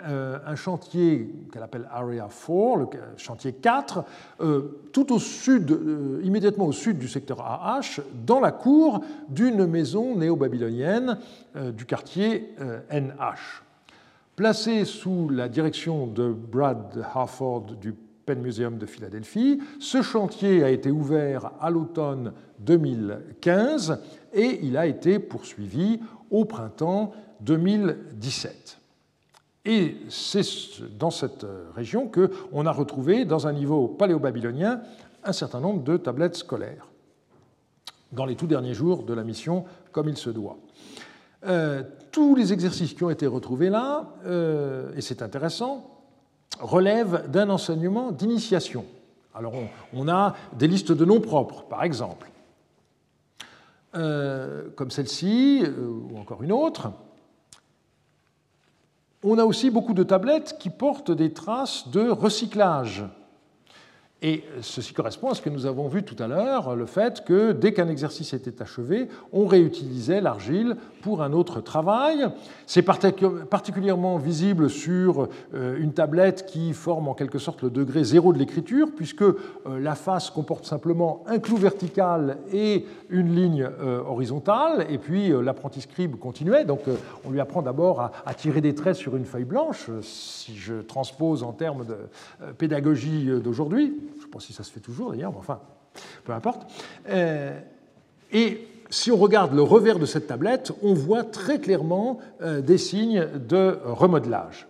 euh, 0.09 0.39
un 0.47 0.55
chantier 0.55 1.31
qu'elle 1.53 1.63
appelle 1.63 1.89
Area 1.93 2.29
4, 2.29 2.79
le 2.79 2.87
chantier 3.17 3.53
4, 3.53 4.05
euh, 4.41 4.81
tout 4.93 5.13
au 5.13 5.19
sud, 5.19 5.79
immédiatement 6.23 6.67
au 6.67 6.73
sud 6.73 6.99
du 6.99 7.09
secteur 7.09 7.41
AH, 7.41 8.01
dans 8.27 8.41
la 8.41 8.53
cour 8.53 9.01
d'une 9.29 9.67
maison 9.67 10.17
néo-babylonienne 10.17 11.19
du 11.55 11.87
quartier 11.87 12.55
NH. 12.91 13.63
Placé 14.37 14.85
sous 14.85 15.31
la 15.31 15.49
direction 15.49 16.07
de 16.07 16.31
Brad 16.31 17.05
Harford 17.15 17.77
du 17.81 17.95
Penn 18.27 18.41
Museum 18.41 18.77
de 18.77 18.85
Philadelphie. 18.87 19.61
Ce 19.79 20.03
chantier 20.03 20.65
a 20.65 20.71
été 20.71 20.91
ouvert 20.91 21.53
à 21.61 21.71
l'automne 21.71 22.33
2015 22.59 23.99
et 24.35 24.59
il 24.63 24.77
a 24.77 24.87
été 24.87 25.19
poursuivi 25.21 26.01
au 26.31 26.45
printemps 26.45 27.13
2017. 27.41 28.79
Et 29.65 29.97
c'est 30.09 30.43
dans 30.99 31.11
cette 31.11 31.45
région 31.75 32.09
qu'on 32.09 32.67
a 32.67 32.73
retrouvé, 32.73 33.25
dans 33.25 33.47
un 33.47 33.53
niveau 33.53 33.89
paléo-babylonien, 33.89 34.81
un 35.25 35.33
certain 35.33 35.61
nombre 35.61 35.83
de 35.83 35.97
tablettes 35.97 36.37
scolaires, 36.37 36.87
dans 38.13 38.25
les 38.25 38.37
tout 38.37 38.47
derniers 38.47 38.75
jours 38.75 39.03
de 39.03 39.13
la 39.13 39.25
mission, 39.25 39.65
comme 39.93 40.09
il 40.09 40.17
se 40.17 40.31
doit. 40.31 40.57
Euh, 41.47 41.83
tous 42.11 42.35
les 42.35 42.53
exercices 42.53 42.95
qui 42.95 43.05
ont 43.05 43.11
été 43.11 43.27
retrouvés 43.27 43.69
là, 43.69 44.15
euh, 44.25 44.93
et 44.97 45.01
c'est 45.01 45.21
intéressant, 45.21 45.91
relèvent 46.61 47.29
d'un 47.31 47.51
enseignement 47.51 48.11
d'initiation. 48.11 48.85
Alors 49.35 49.53
on, 49.93 50.09
a 50.09 50.35
des 50.55 50.67
listes 50.67 50.93
de 50.93 51.05
noms 51.05 51.21
propres, 51.21 51.65
par 51.65 51.85
exemple, 51.85 52.31
euh, 53.95 54.71
comme 54.77 54.91
celle-ci, 54.91 55.63
ou 55.79 56.19
encore 56.19 56.43
une 56.43 56.53
autre, 56.53 56.91
on 59.23 59.39
a 59.39 59.45
aussi 59.45 59.71
beaucoup 59.71 59.95
de 59.95 60.03
tablettes 60.03 60.57
qui 60.59 60.71
portent 60.71 61.11
des 61.11 61.33
traces 61.33 61.89
de 61.89 62.09
recyclage. 62.09 63.05
Et 64.23 64.45
ceci 64.63 64.95
correspond 64.95 65.29
à 65.29 65.35
ce 65.35 65.43
que 65.43 65.51
nous 65.51 65.67
avons 65.67 65.89
vu 65.89 66.03
tout 66.03 66.17
à 66.23 66.27
l'heure, 66.27 66.75
le 66.75 66.87
fait 66.87 67.23
que 67.23 67.53
dès 67.53 67.75
qu'un 67.75 67.89
exercice 67.89 68.33
était 68.33 68.63
achevé, 68.63 69.09
on 69.31 69.45
réutilisait 69.45 70.23
l'argile 70.23 70.77
pour 71.03 71.23
un 71.23 71.35
autre 71.35 71.61
travail. 71.61 72.27
C'est 72.67 72.81
particulièrement 72.81 74.17
visible 74.17 74.71
sur 74.71 75.29
euh, 75.55 75.77
une 75.79 75.93
tablette 75.93 76.47
qui 76.47 76.73
forme 76.73 77.09
en 77.09 77.15
quelque 77.15 77.39
sorte 77.39 77.63
le 77.63 77.69
degré 77.69 78.05
zéro 78.05 78.33
de 78.33 78.39
l'écriture, 78.39 78.89
puisque 78.97 79.21
euh, 79.21 79.35
la 79.67 79.95
face 79.95 80.31
comporte 80.31 80.65
simplement 80.65 81.23
un 81.27 81.39
clou 81.39 81.59
vertical 81.59 82.39
et 82.55 82.87
une 83.11 83.35
ligne 83.35 83.69
euh, 83.83 84.01
horizontale, 84.01 84.87
et 84.89 84.97
puis 84.97 85.29
l'apprenti 85.29 85.83
scribe 85.83 86.17
continuait. 86.17 86.65
Donc 86.65 86.81
on 87.27 87.31
lui 87.31 87.41
apprend 87.41 87.61
d'abord 87.61 88.11
à 88.25 88.35
tirer 88.35 88.63
des 88.63 88.75
traits 88.75 88.97
sur 88.97 89.15
une 89.15 89.27
feuille 89.27 89.45
blanche, 89.45 89.91
si 90.01 90.57
je 90.57 90.77
transpose 90.81 91.43
en 91.43 91.53
termes 91.53 91.85
de 91.85 91.97
pédagogie 92.57 93.29
d'aujourd'hui. 93.45 93.95
Si 94.41 94.53
ça 94.53 94.63
se 94.63 94.73
fait 94.73 94.81
toujours 94.81 95.11
d'ailleurs, 95.13 95.33
mais 95.33 95.39
enfin, 95.39 95.61
peu 96.25 96.33
importe. 96.33 96.67
Euh, 97.09 97.59
et 98.33 98.67
si 98.91 99.11
on 99.11 99.17
regarde 99.17 99.55
le 99.55 99.63
revers 99.63 99.99
de 99.99 100.07
cette 100.07 100.27
tablette, 100.27 100.73
on 100.83 100.95
voit 100.95 101.25
très 101.25 101.59
clairement 101.59 102.19
euh, 102.43 102.61
des 102.61 102.79
signes 102.79 103.27
de 103.35 103.79
remodelage. 103.85 104.67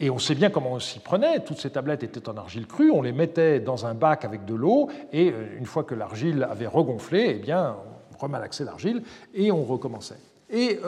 Et 0.00 0.10
on 0.10 0.18
sait 0.18 0.34
bien 0.34 0.50
comment 0.50 0.72
on 0.72 0.80
s'y 0.80 0.98
prenait. 0.98 1.40
Toutes 1.40 1.58
ces 1.58 1.70
tablettes 1.70 2.02
étaient 2.02 2.28
en 2.28 2.36
argile 2.36 2.66
crue. 2.66 2.90
On 2.90 3.02
les 3.02 3.12
mettait 3.12 3.60
dans 3.60 3.86
un 3.86 3.94
bac 3.94 4.24
avec 4.24 4.44
de 4.44 4.54
l'eau. 4.54 4.88
Et 5.12 5.30
euh, 5.30 5.56
une 5.56 5.66
fois 5.66 5.84
que 5.84 5.94
l'argile 5.94 6.46
avait 6.50 6.66
regonflé, 6.66 7.26
eh 7.30 7.34
bien, 7.34 7.76
on 8.12 8.18
remalaxait 8.18 8.64
l'argile 8.64 9.02
et 9.34 9.52
on 9.52 9.62
recommençait. 9.62 10.18
Et 10.50 10.78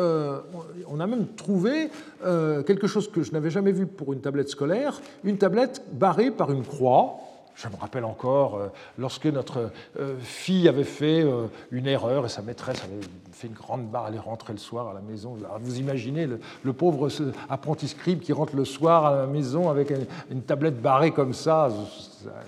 on 0.87 1.01
a 1.01 1.07
même 1.09 1.29
trouvé 1.35 1.91
quelque 2.22 2.87
chose 2.87 3.11
que 3.11 3.22
je 3.22 3.33
n'avais 3.33 3.51
jamais 3.51 3.72
vu 3.72 3.87
pour 3.87 4.12
une 4.12 4.20
tablette 4.20 4.49
scolaire, 4.49 5.01
une 5.24 5.39
tablette 5.39 5.83
barrée 5.93 6.31
par 6.31 6.53
une 6.53 6.62
croix 6.62 7.18
je 7.57 7.69
me 7.69 7.77
rappelle 7.77 8.05
encore 8.05 8.57
euh, 8.57 8.69
lorsque 8.99 9.27
notre 9.27 9.71
euh, 9.99 10.17
fille 10.21 10.69
avait 10.69 10.85
fait 10.85 11.23
euh, 11.23 11.47
une 11.71 11.87
erreur 11.87 12.27
et 12.27 12.29
sa 12.29 12.43
maîtresse 12.43 12.83
avait 12.85 13.01
fait 13.33 13.49
une 13.49 13.55
grande 13.55 13.89
barre, 13.89 14.07
elle 14.09 14.17
est 14.17 14.19
rentrée 14.19 14.53
le 14.53 14.59
soir 14.59 14.89
à 14.89 14.95
la 14.95 15.01
maison. 15.01 15.37
vous 15.61 15.79
imaginez 15.79 16.27
le, 16.27 16.73
pauvre 16.73 17.09
apprenti 17.49 17.89
scribe 17.89 18.21
qui 18.21 18.33
rentre 18.33 18.55
le 18.57 18.65
soir 18.65 19.07
à 19.07 19.17
la 19.17 19.27
maison 19.27 19.71
avec 19.71 19.93
une, 20.31 20.43
tablette 20.43 20.81
barrée 20.81 21.11
comme 21.11 21.33
ça, 21.33 21.71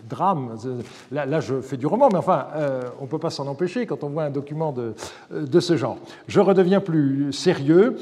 drame. 0.08 0.56
Là, 1.10 1.40
je 1.40 1.60
fais 1.60 1.76
du 1.76 1.86
roman, 1.86 2.08
mais 2.10 2.18
enfin, 2.18 2.46
on 3.00 3.04
ne 3.04 3.08
peut 3.08 3.18
pas 3.18 3.30
s'en 3.30 3.46
empêcher 3.46 3.86
quand 3.86 4.04
on 4.04 4.08
voit 4.08 4.24
un 4.24 4.30
document 4.30 4.72
de, 4.72 4.94
de 5.30 5.60
ce 5.60 5.76
genre. 5.76 5.98
Je 6.26 6.40
redeviens 6.40 6.80
plus 6.80 7.32
sérieux. 7.32 7.96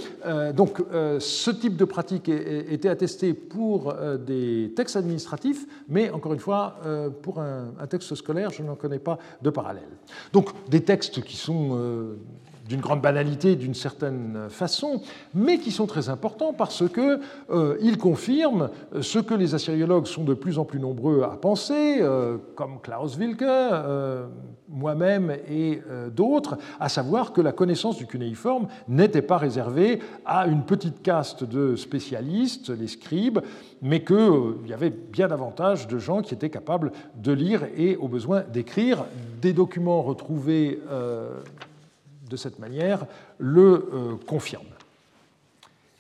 donc, 0.55 0.83
ce 1.18 1.51
type 1.51 1.77
de 1.77 1.85
pratique 1.85 2.29
était 2.29 2.89
attesté 2.89 3.35
pour 3.35 3.95
des 4.27 4.72
textes 4.74 4.97
administratifs, 4.97 5.66
mais 5.89 6.11
encore 6.11 6.33
une 6.33 6.41
fois, 6.41 6.77
euh, 6.85 7.11
pour 7.11 7.41
un, 7.41 7.87
texte 7.89 8.14
scolaire, 8.14 8.51
je 8.51 8.62
n'en 8.62 8.74
connais 8.74 8.99
pas 8.99 9.18
de 9.43 9.51
parallèle. 9.51 9.89
Donc 10.33 10.51
des 10.68 10.83
textes 10.83 11.22
qui 11.22 11.37
sont 11.37 11.70
euh, 11.72 12.16
d'une 12.69 12.81
grande 12.81 13.01
banalité 13.01 13.57
d'une 13.57 13.75
certaine 13.75 14.47
façon, 14.49 15.01
mais 15.35 15.59
qui 15.59 15.71
sont 15.71 15.87
très 15.87 16.09
importants 16.09 16.53
parce 16.53 16.85
qu'ils 16.89 17.21
euh, 17.51 17.97
confirment 17.97 18.71
ce 19.01 19.19
que 19.19 19.35
les 19.35 19.55
assyriologues 19.55 20.07
sont 20.07 20.25
de 20.25 20.35
plus 20.35 20.59
en 20.59 20.64
plus 20.64 20.81
nombreux 20.81 21.23
à 21.23 21.37
penser, 21.37 22.01
comme 22.55 22.81
Klaus 22.83 23.17
Wilke, 23.17 23.45
moi-même 24.69 25.35
et 25.49 25.81
d'autres, 26.14 26.59
à 26.79 26.89
savoir 26.89 27.33
que 27.33 27.41
la 27.41 27.53
connaissance 27.53 27.97
du 27.97 28.07
cunéiforme 28.07 28.69
n'était 28.89 29.23
pas 29.23 29.39
réservée 29.39 30.01
à 30.25 30.47
une 30.47 30.62
petite 30.62 31.03
caste 31.03 31.45
de 31.45 31.77
spécialistes, 31.77 32.71
les 32.71 32.89
scribes, 32.89 33.41
mais 33.83 34.03
qu'il 34.03 34.17
euh, 34.17 34.67
y 34.67 34.73
avait 34.73 34.91
bien 34.91 35.29
davantage 35.29 35.89
de 35.89 35.99
gens 35.99 36.23
qui 36.23 36.35
étaient 36.35 36.51
capables 36.51 36.93
de 37.17 37.33
lire 37.33 37.62
et 37.77 37.97
au 37.97 38.09
besoin 38.09 38.43
d'écrire. 38.43 39.05
Des 39.41 39.53
documents 39.53 40.03
retrouvés 40.03 40.81
euh, 40.91 41.31
de 42.29 42.37
cette 42.37 42.59
manière 42.59 43.07
le 43.39 43.89
euh, 43.93 44.14
confirment. 44.27 44.64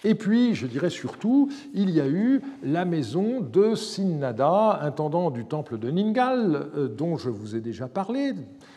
Et 0.04 0.14
puis, 0.14 0.54
je 0.54 0.66
dirais 0.66 0.90
surtout, 0.90 1.50
il 1.74 1.90
y 1.90 2.00
a 2.00 2.06
eu 2.06 2.40
la 2.62 2.84
maison 2.84 3.40
de 3.40 3.74
Sinnada, 3.74 4.78
intendant 4.82 5.30
du 5.30 5.46
temple 5.46 5.78
de 5.78 5.90
Ningal, 5.90 6.68
dont 6.96 7.16
je 7.16 7.30
vous 7.30 7.56
ai 7.56 7.60
déjà 7.60 7.88
parlé, 7.88 8.34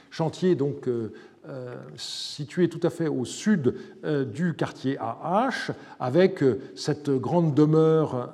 chantier 0.09 0.55
donc 0.55 0.87
euh, 1.49 1.73
situé 1.95 2.67
tout 2.67 2.81
à 2.83 2.89
fait 2.89 3.07
au 3.07 3.23
sud 3.23 3.73
euh, 4.03 4.25
du 4.25 4.53
quartier 4.53 4.97
AH, 4.99 5.71
avec 5.99 6.43
euh, 6.43 6.59
cette 6.75 7.09
grande 7.09 7.55
demeure 7.55 8.29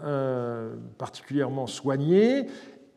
particulièrement 0.97 1.68
soignée, 1.68 2.47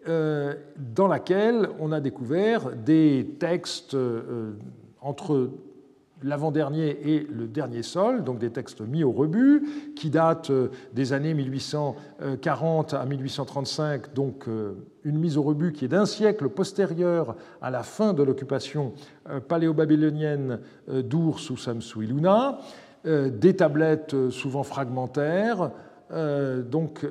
dans 0.07 1.07
laquelle 1.07 1.69
on 1.79 1.93
a 1.93 2.01
découvert 2.01 2.71
des 2.75 3.37
textes 3.39 3.95
entre 5.03 5.51
l'avant-dernier 6.23 6.99
et 7.05 7.27
le 7.31 7.47
dernier 7.47 7.83
sol, 7.83 8.25
donc 8.25 8.39
des 8.39 8.51
textes 8.51 8.81
mis 8.81 9.05
au 9.05 9.13
rebut, 9.13 9.93
qui 9.97 10.11
datent 10.11 10.51
euh, 10.51 10.69
des 10.93 11.13
années 11.13 11.35
1840 11.35 12.95
à 12.95 13.05
1835, 13.05 14.15
donc 14.15 14.49
euh, 14.49 14.75
une 15.05 15.19
mise 15.19 15.39
au 15.39 15.43
rebut 15.43 15.73
qui 15.73 15.85
est 15.85 15.89
d'un 15.89 16.07
siècle 16.07 16.49
postérieur 16.49 17.37
à 17.63 17.71
la 17.71 17.83
fin 17.83 18.13
de 18.13 18.23
l'occupation 18.23 18.93
euh, 19.29 19.41
paléo-babylonienne 19.41 20.61
d'Ours 20.89 21.51
ou 21.51 21.57
Samsu-Iluna, 21.57 22.59
des 23.05 23.55
tablettes 23.55 24.31
souvent 24.31 24.65
fragmentaires, 24.65 25.71
donc 26.11 27.07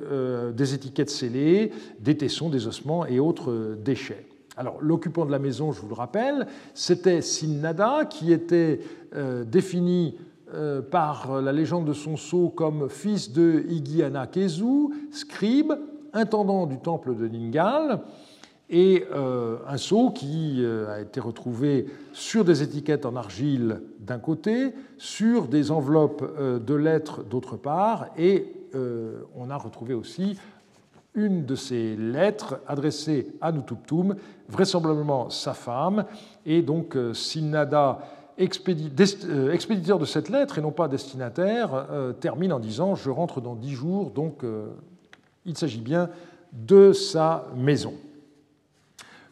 des 0.54 0.74
étiquettes 0.74 1.10
scellées, 1.10 1.72
des 1.98 2.16
tessons, 2.16 2.50
des 2.50 2.66
ossements 2.66 3.06
et 3.06 3.18
autres 3.18 3.76
déchets. 3.82 4.26
Alors, 4.58 4.78
l'occupant 4.80 5.24
de 5.24 5.30
la 5.30 5.38
maison, 5.38 5.70
je 5.70 5.80
vous 5.80 5.88
le 5.88 5.94
rappelle, 5.94 6.48
c'était 6.74 7.22
Sinnada, 7.22 8.06
qui 8.06 8.32
était 8.32 8.80
euh, 9.14 9.44
défini 9.44 10.16
euh, 10.52 10.82
par 10.82 11.40
la 11.40 11.52
légende 11.52 11.84
de 11.84 11.92
son 11.92 12.16
sceau 12.16 12.48
comme 12.48 12.88
fils 12.88 13.30
de 13.32 13.64
Igiana 13.68 14.26
Kezu, 14.26 14.88
scribe, 15.12 15.74
intendant 16.12 16.66
du 16.66 16.76
temple 16.78 17.14
de 17.14 17.28
Ningal, 17.28 18.00
et 18.68 19.06
euh, 19.14 19.58
un 19.68 19.76
sceau 19.76 20.10
qui 20.10 20.66
a 20.66 21.00
été 21.02 21.20
retrouvé 21.20 21.86
sur 22.12 22.44
des 22.44 22.60
étiquettes 22.64 23.06
en 23.06 23.14
argile 23.14 23.80
d'un 24.00 24.18
côté, 24.18 24.72
sur 24.96 25.46
des 25.46 25.70
enveloppes 25.70 26.36
de 26.66 26.74
lettres 26.74 27.22
d'autre 27.22 27.56
part, 27.56 28.08
et 28.18 28.54
on 29.34 29.48
a 29.48 29.56
retrouvé 29.56 29.94
aussi 29.94 30.36
une 31.14 31.44
de 31.44 31.54
ces 31.54 31.96
lettres 31.96 32.60
adressée 32.66 33.28
à 33.40 33.52
Nutuptum, 33.52 34.16
vraisemblablement 34.48 35.30
sa 35.30 35.54
femme, 35.54 36.04
et 36.46 36.62
donc 36.62 36.96
euh, 36.96 37.14
Sinnada, 37.14 38.00
euh, 38.38 39.52
expéditeur 39.52 39.98
de 39.98 40.04
cette 40.04 40.28
lettre 40.28 40.58
et 40.58 40.60
non 40.60 40.70
pas 40.70 40.88
destinataire, 40.88 41.86
euh, 41.90 42.12
termine 42.12 42.52
en 42.52 42.60
disant 42.60 42.94
Je 42.94 43.10
rentre 43.10 43.40
dans 43.40 43.56
dix 43.56 43.74
jours, 43.74 44.10
donc 44.10 44.44
il 45.44 45.56
s'agit 45.56 45.80
bien 45.80 46.08
de 46.52 46.92
sa 46.92 47.46
maison. 47.56 47.94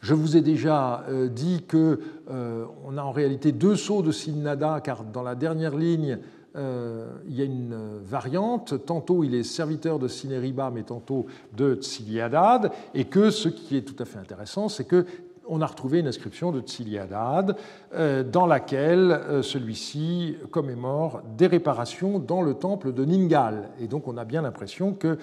Je 0.01 0.15
vous 0.15 0.37
ai 0.37 0.41
déjà 0.41 1.05
dit 1.31 1.65
qu'on 1.69 2.99
a 2.99 3.03
en 3.03 3.11
réalité 3.13 3.51
deux 3.51 3.77
sauts 3.77 4.03
de 4.03 4.13
Sinnada, 4.13 4.81
car 4.85 5.03
dans 5.03 5.23
la 5.23 5.35
dernière 5.35 5.75
ligne, 5.75 6.19
il 6.57 7.35
y 7.35 7.43
a 7.43 7.45
une 7.45 7.77
variante, 8.03 8.87
tantôt 8.87 9.25
il 9.25 9.35
est 9.35 9.43
serviteur 9.43 9.99
de 9.99 10.09
Sinériba, 10.09 10.71
mais 10.73 10.83
tantôt 10.83 11.27
de 11.57 11.75
Tsiliadad, 11.75 12.73
et 12.95 13.05
que 13.05 13.31
ce 13.31 13.49
qui 13.49 13.77
est 13.77 13.83
tout 13.83 14.01
à 14.03 14.05
fait 14.05 14.19
intéressant, 14.19 14.69
c'est 14.69 14.85
que 14.85 15.05
on 15.49 15.61
a 15.61 15.67
retrouvé 15.67 16.01
une 16.01 16.09
inscription 16.09 16.51
de 16.51 16.61
Tsiliadad 16.61 17.57
euh, 17.95 18.23
dans 18.25 18.47
laquelle 18.47 19.13
euh, 19.13 19.43
celui-ci 19.43 20.37
commémore 20.51 21.23
des 21.37 21.47
réparations 21.47 22.19
dans 22.19 22.43
le 22.43 22.55
temple 22.55 22.93
de 22.93 23.05
Ningal. 23.05 23.71
Et 23.81 23.87
donc 23.87 24.09
on 24.09 24.17
a 24.17 24.25
bien 24.25 24.43
l'impression 24.43 24.93
que 24.93 25.19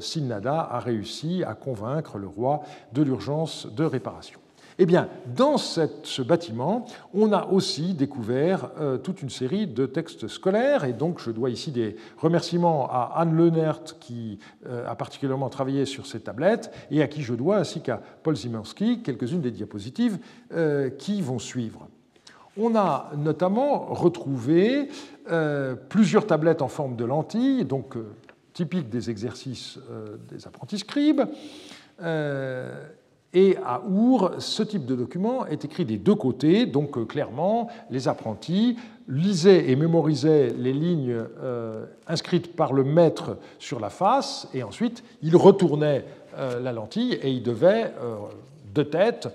Sinnada 0.00 0.60
a 0.60 0.80
réussi 0.80 1.44
à 1.44 1.54
convaincre 1.54 2.18
le 2.18 2.26
roi 2.26 2.62
de 2.92 3.02
l'urgence 3.02 3.66
de 3.66 3.84
réparation. 3.84 4.41
Eh 4.78 4.86
bien, 4.86 5.08
dans 5.26 5.58
ce 5.58 6.22
bâtiment, 6.22 6.86
on 7.12 7.32
a 7.32 7.46
aussi 7.46 7.94
découvert 7.94 8.70
euh, 8.80 8.96
toute 8.96 9.22
une 9.22 9.30
série 9.30 9.66
de 9.66 9.86
textes 9.86 10.28
scolaires, 10.28 10.84
et 10.84 10.92
donc 10.92 11.20
je 11.20 11.30
dois 11.30 11.50
ici 11.50 11.70
des 11.70 11.96
remerciements 12.18 12.88
à 12.90 13.12
Anne 13.16 13.36
Lenert, 13.36 13.98
qui 14.00 14.38
euh, 14.66 14.86
a 14.88 14.94
particulièrement 14.94 15.50
travaillé 15.50 15.84
sur 15.84 16.06
ces 16.06 16.20
tablettes, 16.20 16.72
et 16.90 17.02
à 17.02 17.08
qui 17.08 17.22
je 17.22 17.34
dois, 17.34 17.58
ainsi 17.58 17.82
qu'à 17.82 18.00
Paul 18.22 18.34
Zimanski, 18.34 19.02
quelques-unes 19.02 19.42
des 19.42 19.50
diapositives 19.50 20.18
euh, 20.52 20.88
qui 20.88 21.20
vont 21.20 21.38
suivre. 21.38 21.88
On 22.56 22.76
a 22.76 23.10
notamment 23.16 23.86
retrouvé 23.94 24.88
plusieurs 25.88 26.26
tablettes 26.26 26.60
en 26.60 26.68
forme 26.68 26.96
de 26.96 27.04
lentilles, 27.06 27.64
donc 27.64 27.96
typiques 28.52 28.90
des 28.90 29.08
exercices 29.08 29.78
des 30.28 30.46
apprentis 30.46 30.78
scribes. 30.78 31.22
Et 33.34 33.56
à 33.64 33.82
Our, 33.88 34.34
ce 34.38 34.62
type 34.62 34.84
de 34.84 34.94
document 34.94 35.46
est 35.46 35.64
écrit 35.64 35.86
des 35.86 35.96
deux 35.96 36.14
côtés, 36.14 36.66
donc 36.66 36.98
euh, 36.98 37.06
clairement, 37.06 37.68
les 37.90 38.06
apprentis 38.06 38.76
lisaient 39.08 39.70
et 39.70 39.76
mémorisaient 39.76 40.52
les 40.58 40.74
lignes 40.74 41.16
euh, 41.42 41.86
inscrites 42.06 42.54
par 42.54 42.74
le 42.74 42.84
maître 42.84 43.38
sur 43.58 43.80
la 43.80 43.88
face, 43.88 44.48
et 44.52 44.62
ensuite 44.62 45.02
ils 45.22 45.34
retournaient 45.34 46.04
euh, 46.36 46.60
la 46.60 46.72
lentille 46.72 47.14
et 47.14 47.30
ils 47.30 47.42
devaient 47.42 47.92
de 48.74 48.82
tête, 48.82 49.28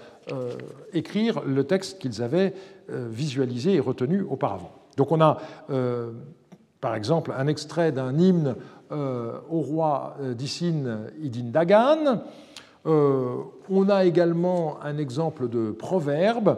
écrire 0.93 1.41
le 1.45 1.63
texte 1.63 1.99
qu'ils 1.99 2.21
avaient 2.21 2.53
visualisé 2.89 3.75
et 3.75 3.79
retenu 3.79 4.21
auparavant. 4.21 4.71
Donc 4.97 5.11
on 5.11 5.21
a 5.21 5.37
par 6.81 6.95
exemple 6.95 7.33
un 7.37 7.47
extrait 7.47 7.91
d'un 7.91 8.17
hymne 8.17 8.55
au 8.91 9.61
roi 9.61 10.17
d'Issine 10.35 11.11
Idin 11.21 11.51
Dagan. 11.51 12.23
On 12.85 13.89
a 13.89 14.05
également 14.05 14.79
un 14.81 14.97
exemple 14.97 15.49
de 15.49 15.71
proverbe 15.71 16.57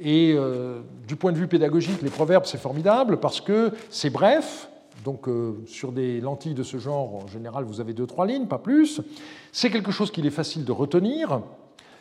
et 0.00 0.32
euh, 0.34 0.80
du 1.06 1.14
point 1.14 1.30
de 1.30 1.36
vue 1.36 1.46
pédagogique, 1.46 2.00
les 2.00 2.10
proverbes, 2.10 2.46
c'est 2.46 2.58
formidable 2.58 3.18
parce 3.20 3.40
que 3.40 3.70
c'est 3.90 4.10
bref. 4.10 4.70
Donc, 5.04 5.28
euh, 5.28 5.62
sur 5.66 5.92
des 5.92 6.20
lentilles 6.20 6.54
de 6.54 6.62
ce 6.62 6.78
genre, 6.78 7.24
en 7.24 7.26
général, 7.26 7.64
vous 7.64 7.80
avez 7.80 7.92
deux, 7.92 8.06
trois 8.06 8.26
lignes, 8.26 8.46
pas 8.46 8.58
plus. 8.58 9.02
C'est 9.52 9.70
quelque 9.70 9.90
chose 9.90 10.10
qu'il 10.10 10.26
est 10.26 10.30
facile 10.30 10.64
de 10.64 10.72
retenir. 10.72 11.40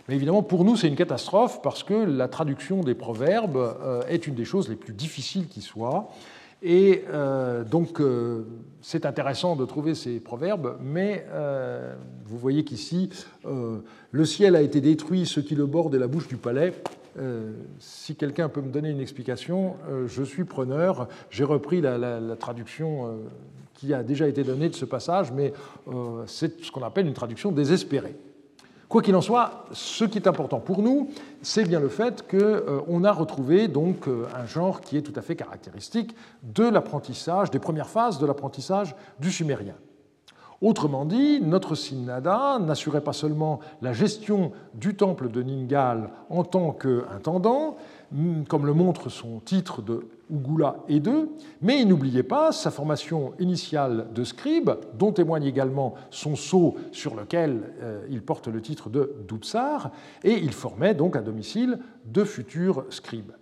Mais 0.07 0.15
évidemment, 0.15 0.43
pour 0.43 0.63
nous, 0.63 0.75
c'est 0.75 0.87
une 0.87 0.95
catastrophe 0.95 1.61
parce 1.61 1.83
que 1.83 1.93
la 1.93 2.27
traduction 2.27 2.81
des 2.81 2.95
proverbes 2.95 3.57
euh, 3.57 4.01
est 4.07 4.27
une 4.27 4.35
des 4.35 4.45
choses 4.45 4.69
les 4.69 4.75
plus 4.75 4.93
difficiles 4.93 5.47
qui 5.47 5.61
soient. 5.61 6.09
Et 6.61 7.03
donc, 7.71 8.01
c'est 8.81 9.05
intéressant 9.05 9.55
de 9.55 9.65
trouver 9.65 9.95
ces 9.95 10.19
proverbes, 10.19 10.77
mais 10.81 11.25
vous 12.25 12.37
voyez 12.37 12.65
qu'ici, 12.65 13.09
le 13.45 14.25
ciel 14.25 14.55
a 14.55 14.61
été 14.61 14.81
détruit, 14.81 15.25
ce 15.25 15.39
qui 15.39 15.55
le 15.55 15.65
borde 15.65 15.95
est 15.95 15.99
la 15.99 16.07
bouche 16.07 16.27
du 16.27 16.37
palais. 16.37 16.73
Euh, 17.17 17.51
si 17.79 18.15
quelqu'un 18.15 18.49
peut 18.49 18.61
me 18.61 18.71
donner 18.71 18.89
une 18.89 19.01
explication, 19.01 19.75
euh, 19.89 20.07
je 20.07 20.23
suis 20.23 20.45
preneur. 20.45 21.07
J'ai 21.29 21.43
repris 21.43 21.81
la, 21.81 22.35
traduction 22.37 23.07
euh, 23.07 23.09
qui 23.73 23.93
a 23.93 24.03
déjà 24.03 24.27
été 24.27 24.43
donnée 24.43 24.69
de 24.69 24.75
ce 24.75 24.85
passage, 24.85 25.31
mais 25.31 25.53
c'est 26.25 26.63
ce 26.63 26.71
qu'on 26.71 26.83
appelle 26.83 27.07
une 27.07 27.13
traduction 27.13 27.51
désespérée. 27.51 28.15
Quoi 28.89 29.03
qu'il 29.03 29.15
en 29.15 29.21
soit, 29.21 29.65
ce 29.71 30.03
qui 30.03 30.17
est 30.17 30.27
important 30.27 30.59
pour 30.59 30.81
nous, 30.81 31.09
c'est 31.43 31.63
bien 31.63 31.79
le 31.79 31.89
fait 31.89 32.25
qu'on 32.27 33.03
a 33.03 33.11
retrouvé 33.11 33.67
donc 33.67 34.07
un 34.07 34.45
genre 34.47 34.81
qui 34.81 34.97
est 34.97 35.03
tout 35.03 35.13
à 35.15 35.21
fait 35.21 35.35
caractéristique 35.35 36.15
de 36.41 36.63
l'apprentissage, 36.63 37.51
des 37.51 37.59
premières 37.59 37.87
phases 37.87 38.17
de 38.17 38.25
l'apprentissage 38.25 38.95
du 39.19 39.31
sumérien. 39.31 39.75
Autrement 40.61 41.05
dit, 41.05 41.39
notre 41.39 41.75
Sinnada 41.75 42.57
n'assurait 42.59 43.01
pas 43.01 43.13
seulement 43.13 43.59
la 43.83 43.93
gestion 43.93 44.51
du 44.73 44.95
temple 44.95 45.29
de 45.29 45.43
Ningal 45.43 46.09
en 46.29 46.43
tant 46.43 46.71
qu'intendant, 46.71 47.77
comme 48.47 48.65
le 48.65 48.73
montre 48.73 49.09
son 49.09 49.39
titre 49.39 49.81
de 49.81 50.07
Ugula 50.31 50.77
et 50.87 50.99
deux, 50.99 51.29
mais 51.61 51.81
il 51.81 51.87
n'oubliait 51.87 52.23
pas 52.23 52.51
sa 52.51 52.71
formation 52.71 53.33
initiale 53.39 54.07
de 54.13 54.23
scribe, 54.23 54.71
dont 54.97 55.11
témoigne 55.11 55.45
également 55.45 55.95
son 56.09 56.35
sceau 56.35 56.75
sur 56.91 57.15
lequel 57.15 57.73
euh, 57.81 58.05
il 58.09 58.21
porte 58.21 58.47
le 58.47 58.61
titre 58.61 58.89
de 58.89 59.15
Dupsar, 59.27 59.91
et 60.23 60.33
il 60.33 60.53
formait 60.53 60.95
donc 60.95 61.15
à 61.15 61.21
domicile 61.21 61.79
de 62.05 62.23
futurs 62.23 62.85
scribes. 62.89 63.33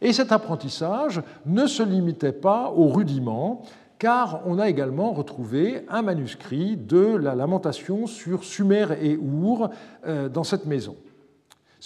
Et 0.00 0.12
cet 0.12 0.32
apprentissage 0.32 1.22
ne 1.46 1.66
se 1.66 1.82
limitait 1.82 2.32
pas 2.32 2.70
aux 2.70 2.88
rudiments, 2.88 3.62
car 3.98 4.42
on 4.44 4.58
a 4.58 4.68
également 4.68 5.12
retrouvé 5.12 5.86
un 5.88 6.02
manuscrit 6.02 6.76
de 6.76 7.16
la 7.16 7.34
lamentation 7.34 8.06
sur 8.06 8.44
Sumer 8.44 8.86
et 9.00 9.16
Our 9.16 9.70
euh, 10.06 10.28
dans 10.28 10.44
cette 10.44 10.66
maison. 10.66 10.96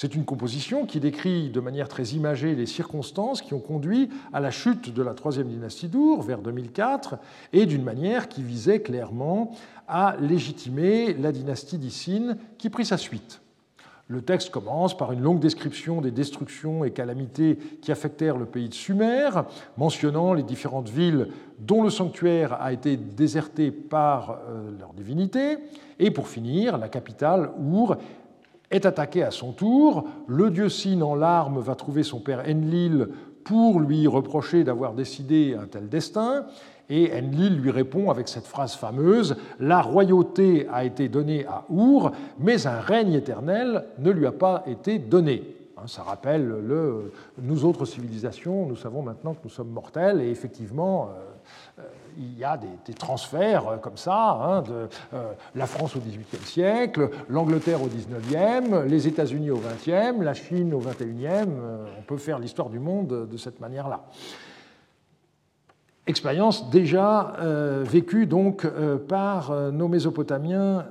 C'est 0.00 0.14
une 0.14 0.24
composition 0.24 0.86
qui 0.86 1.00
décrit 1.00 1.50
de 1.50 1.58
manière 1.58 1.88
très 1.88 2.10
imagée 2.10 2.54
les 2.54 2.66
circonstances 2.66 3.42
qui 3.42 3.52
ont 3.52 3.58
conduit 3.58 4.08
à 4.32 4.38
la 4.38 4.52
chute 4.52 4.94
de 4.94 5.02
la 5.02 5.12
troisième 5.12 5.48
dynastie 5.48 5.88
d'Our 5.88 6.22
vers 6.22 6.38
2004 6.40 7.16
et 7.52 7.66
d'une 7.66 7.82
manière 7.82 8.28
qui 8.28 8.44
visait 8.44 8.80
clairement 8.80 9.50
à 9.88 10.14
légitimer 10.20 11.14
la 11.14 11.32
dynastie 11.32 11.78
d'Issine 11.78 12.36
qui 12.58 12.70
prit 12.70 12.84
sa 12.84 12.96
suite. 12.96 13.40
Le 14.06 14.22
texte 14.22 14.50
commence 14.50 14.96
par 14.96 15.10
une 15.10 15.20
longue 15.20 15.40
description 15.40 16.00
des 16.00 16.12
destructions 16.12 16.84
et 16.84 16.92
calamités 16.92 17.58
qui 17.82 17.90
affectèrent 17.90 18.38
le 18.38 18.46
pays 18.46 18.68
de 18.68 18.74
Sumer, 18.74 19.30
mentionnant 19.78 20.32
les 20.32 20.44
différentes 20.44 20.90
villes 20.90 21.26
dont 21.58 21.82
le 21.82 21.90
sanctuaire 21.90 22.62
a 22.62 22.72
été 22.72 22.96
déserté 22.96 23.72
par 23.72 24.38
euh, 24.48 24.70
leur 24.78 24.92
divinité. 24.94 25.58
Et 25.98 26.12
pour 26.12 26.28
finir, 26.28 26.78
la 26.78 26.88
capitale, 26.88 27.50
Our, 27.58 27.98
est 28.70 28.86
attaquée 28.86 29.22
à 29.22 29.30
son 29.30 29.52
tour. 29.52 30.04
Le 30.26 30.50
dieu 30.50 30.68
Sin 30.68 31.00
en 31.02 31.14
larmes 31.14 31.60
va 31.60 31.74
trouver 31.74 32.02
son 32.02 32.20
père 32.20 32.44
Enlil 32.48 33.08
pour 33.44 33.80
lui 33.80 34.06
reprocher 34.06 34.64
d'avoir 34.64 34.92
décidé 34.92 35.56
un 35.58 35.66
tel 35.66 35.88
destin. 35.88 36.46
Et 36.90 37.12
Enlil 37.12 37.60
lui 37.60 37.70
répond 37.70 38.10
avec 38.10 38.28
cette 38.28 38.46
phrase 38.46 38.74
fameuse 38.74 39.36
La 39.60 39.82
royauté 39.82 40.66
a 40.72 40.84
été 40.84 41.08
donnée 41.08 41.46
à 41.46 41.64
Our, 41.70 42.12
mais 42.38 42.66
un 42.66 42.80
règne 42.80 43.12
éternel 43.12 43.84
ne 43.98 44.10
lui 44.10 44.26
a 44.26 44.32
pas 44.32 44.64
été 44.66 44.98
donné. 44.98 45.54
Hein, 45.76 45.86
ça 45.86 46.02
rappelle 46.02 46.46
le, 46.46 47.12
nous 47.42 47.64
autres 47.64 47.84
civilisations, 47.84 48.66
nous 48.66 48.76
savons 48.76 49.02
maintenant 49.02 49.34
que 49.34 49.40
nous 49.44 49.50
sommes 49.50 49.70
mortels, 49.70 50.20
et 50.20 50.30
effectivement, 50.30 51.10
euh, 51.10 51.27
il 52.18 52.38
y 52.38 52.44
a 52.44 52.58
des, 52.58 52.94
transferts 52.94 53.68
euh, 53.68 53.76
comme 53.76 53.96
ça, 53.96 54.38
hein, 54.42 54.62
de 54.62 54.88
la 55.54 55.66
France 55.66 55.96
au 55.96 56.00
XVIIIe 56.00 56.44
siècle, 56.44 57.10
l'Angleterre 57.28 57.82
au 57.82 57.86
XIXe, 57.86 58.84
les 58.86 59.08
États-Unis 59.08 59.50
au 59.50 59.58
XXe, 59.58 60.20
la 60.20 60.34
Chine 60.34 60.74
au 60.74 60.80
XXIe. 60.80 61.48
on 61.98 62.02
peut 62.02 62.16
faire 62.16 62.38
l'histoire 62.38 62.68
du 62.68 62.78
monde 62.78 63.28
de 63.30 63.36
cette 63.36 63.60
manière-là 63.60 64.04
expérience 66.08 66.70
déjà 66.70 67.34
euh, 67.38 67.84
vécue 67.86 68.26
donc 68.26 68.64
euh, 68.64 68.96
par 68.96 69.50
euh, 69.50 69.70
nos 69.70 69.88
Mésopotamiens 69.88 70.86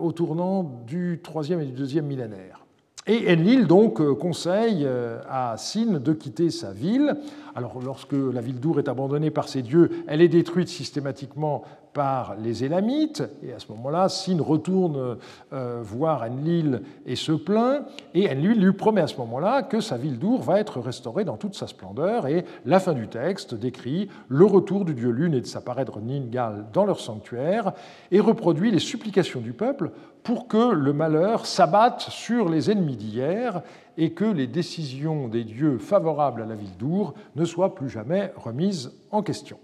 au 0.00 0.12
tournant 0.12 0.82
du 0.86 1.20
troisième 1.22 1.60
et 1.60 1.66
du 1.66 1.72
deuxième 1.72 2.06
millénaire. 2.06 2.64
Et 3.06 3.30
Enlil 3.32 3.66
donc 3.66 4.02
conseille 4.18 4.88
à 5.28 5.56
Sin 5.58 5.98
de 5.98 6.12
quitter 6.12 6.50
sa 6.50 6.72
ville. 6.72 7.16
Alors 7.54 7.80
lorsque 7.82 8.12
la 8.12 8.40
ville 8.40 8.60
d'Our 8.60 8.78
est 8.78 8.88
abandonnée 8.88 9.30
par 9.30 9.48
ses 9.48 9.62
dieux, 9.62 9.90
elle 10.08 10.20
est 10.20 10.28
détruite 10.28 10.68
systématiquement 10.68 11.62
par 11.94 12.34
les 12.36 12.64
Élamites. 12.64 13.22
Et 13.42 13.52
à 13.52 13.58
ce 13.60 13.70
moment-là, 13.72 14.08
Sin 14.08 14.42
retourne 14.42 15.16
euh, 15.52 15.80
voir 15.82 16.22
Enlil 16.22 16.82
et 17.06 17.16
se 17.16 17.32
plaint. 17.32 17.86
Et 18.12 18.28
Enlil 18.28 18.60
lui 18.60 18.72
promet 18.72 19.00
à 19.00 19.06
ce 19.06 19.16
moment-là 19.18 19.62
que 19.62 19.80
sa 19.80 19.96
ville 19.96 20.18
d'Our 20.18 20.42
va 20.42 20.58
être 20.58 20.80
restaurée 20.80 21.24
dans 21.24 21.36
toute 21.36 21.54
sa 21.54 21.68
splendeur. 21.68 22.26
Et 22.26 22.44
la 22.66 22.80
fin 22.80 22.92
du 22.92 23.06
texte 23.06 23.54
décrit 23.54 24.08
le 24.28 24.44
retour 24.44 24.84
du 24.84 24.94
dieu 24.94 25.10
Lune 25.10 25.34
et 25.34 25.40
de 25.40 25.46
sa 25.46 25.60
parèdre 25.60 26.00
Ningal 26.00 26.66
dans 26.72 26.84
leur 26.84 26.98
sanctuaire 26.98 27.72
et 28.10 28.20
reproduit 28.20 28.72
les 28.72 28.80
supplications 28.80 29.40
du 29.40 29.52
peuple 29.52 29.92
pour 30.24 30.48
que 30.48 30.72
le 30.72 30.92
malheur 30.92 31.46
s'abatte 31.46 32.00
sur 32.00 32.48
les 32.48 32.70
ennemis 32.70 32.96
d'hier 32.96 33.62
et 33.96 34.12
que 34.12 34.24
les 34.24 34.46
décisions 34.46 35.28
des 35.28 35.44
dieux 35.44 35.78
favorables 35.78 36.42
à 36.42 36.46
la 36.46 36.54
ville 36.54 36.76
d'Our 36.78 37.14
ne 37.36 37.44
soient 37.44 37.74
plus 37.74 37.88
jamais 37.88 38.32
remises 38.36 38.92
en 39.10 39.22
question. 39.22 39.58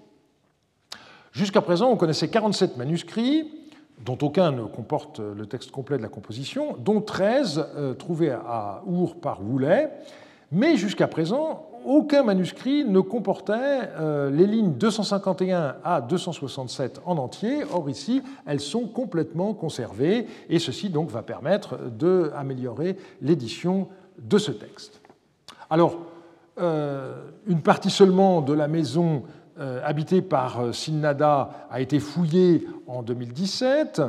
Jusqu'à 1.32 1.60
présent, 1.60 1.90
on 1.90 1.96
connaissait 1.96 2.28
47 2.28 2.76
manuscrits, 2.76 3.50
dont 4.04 4.18
aucun 4.22 4.50
ne 4.50 4.64
comporte 4.64 5.20
le 5.20 5.46
texte 5.46 5.70
complet 5.70 5.98
de 5.98 6.02
la 6.02 6.08
composition, 6.08 6.76
dont 6.78 7.00
13 7.00 7.66
euh, 7.76 7.94
trouvés 7.94 8.30
à 8.30 8.82
Our 8.86 9.14
par 9.16 9.42
Woulet, 9.42 9.90
mais 10.52 10.76
jusqu'à 10.76 11.06
présent, 11.06 11.70
aucun 11.84 12.24
manuscrit 12.24 12.84
ne 12.84 13.00
comportait 13.00 13.52
euh, 13.98 14.30
les 14.30 14.46
lignes 14.46 14.72
251 14.72 15.76
à 15.84 16.00
267 16.00 17.00
en 17.06 17.16
entier. 17.18 17.62
Or 17.72 17.88
ici, 17.88 18.22
elles 18.46 18.60
sont 18.60 18.86
complètement 18.86 19.54
conservées 19.54 20.26
et 20.48 20.58
ceci 20.58 20.90
donc 20.90 21.08
va 21.10 21.22
permettre 21.22 21.78
d'améliorer 21.78 22.96
l'édition 23.22 23.88
de 24.20 24.38
ce 24.38 24.50
texte. 24.50 25.00
Alors, 25.68 25.98
euh, 26.58 27.14
une 27.46 27.62
partie 27.62 27.90
seulement 27.90 28.42
de 28.42 28.52
la 28.52 28.68
maison 28.68 29.22
euh, 29.58 29.80
habité 29.84 30.20
par 30.20 30.60
euh, 30.60 30.72
Sinnada 30.72 31.66
a 31.70 31.80
été 31.80 32.00
fouillé 32.00 32.66
en 32.86 33.02
2017. 33.02 34.02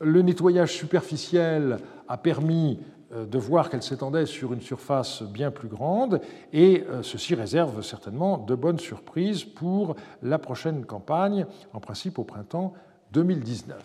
Le 0.00 0.22
nettoyage 0.22 0.72
superficiel 0.72 1.78
a 2.08 2.16
permis 2.16 2.78
de 3.14 3.38
voir 3.38 3.70
qu'elle 3.70 3.82
s'étendait 3.82 4.26
sur 4.26 4.52
une 4.52 4.60
surface 4.60 5.22
bien 5.22 5.52
plus 5.52 5.68
grande, 5.68 6.20
et 6.52 6.84
ceci 7.02 7.36
réserve 7.36 7.80
certainement 7.82 8.38
de 8.38 8.56
bonnes 8.56 8.80
surprises 8.80 9.44
pour 9.44 9.94
la 10.20 10.36
prochaine 10.36 10.84
campagne, 10.84 11.46
en 11.72 11.78
principe 11.78 12.18
au 12.18 12.24
printemps 12.24 12.72
2019. 13.12 13.78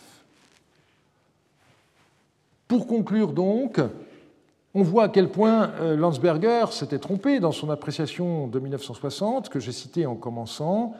Pour 2.68 2.88
conclure 2.88 3.32
donc, 3.32 3.80
on 4.74 4.84
voit 4.84 5.06
à 5.06 5.10
quel 5.10 5.30
point 5.30 5.72
Landsberger 5.96 6.66
s'était 6.72 7.00
trompé 7.00 7.40
dans 7.40 7.52
son 7.52 7.70
appréciation 7.70 8.48
de 8.48 8.60
1960, 8.60 9.50
que 9.50 9.60
j'ai 9.60 9.72
citée 9.72 10.06
en 10.06 10.16
commençant 10.16 10.94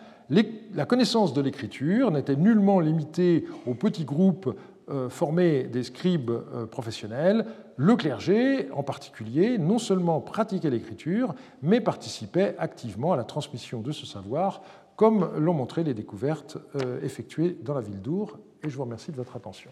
la 0.74 0.86
connaissance 0.86 1.34
de 1.34 1.42
l'écriture 1.42 2.12
n'était 2.12 2.36
nullement 2.36 2.80
limitée 2.80 3.46
aux 3.66 3.74
petits 3.74 4.06
groupes 4.06 4.56
euh, 4.90 5.10
formés 5.10 5.64
des 5.64 5.84
scribes 5.84 6.32
euh, 6.32 6.66
professionnels. 6.66 7.46
Le 7.78 7.96
clergé, 7.96 8.70
en 8.72 8.84
particulier, 8.84 9.58
non 9.58 9.80
seulement 9.80 10.20
pratiquait 10.20 10.70
l'écriture, 10.70 11.34
mais 11.62 11.82
participait 11.82 12.56
activement 12.60 13.14
à 13.14 13.18
la 13.18 13.24
transmission 13.24 13.82
de 13.82 13.92
ce 13.92 14.06
savoir, 14.06 14.62
comme 14.96 15.30
l'ont 15.38 15.54
montré 15.54 15.84
les 15.84 15.94
découvertes 15.94 16.58
euh, 16.76 17.00
effectuées 17.02 17.58
dans 17.64 17.74
la 17.74 17.82
ville 17.82 18.02
d'Our. 18.02 18.38
Et 18.64 18.70
je 18.70 18.76
vous 18.76 18.84
remercie 18.84 19.12
de 19.12 19.18
votre 19.18 19.36
attention. 19.36 19.72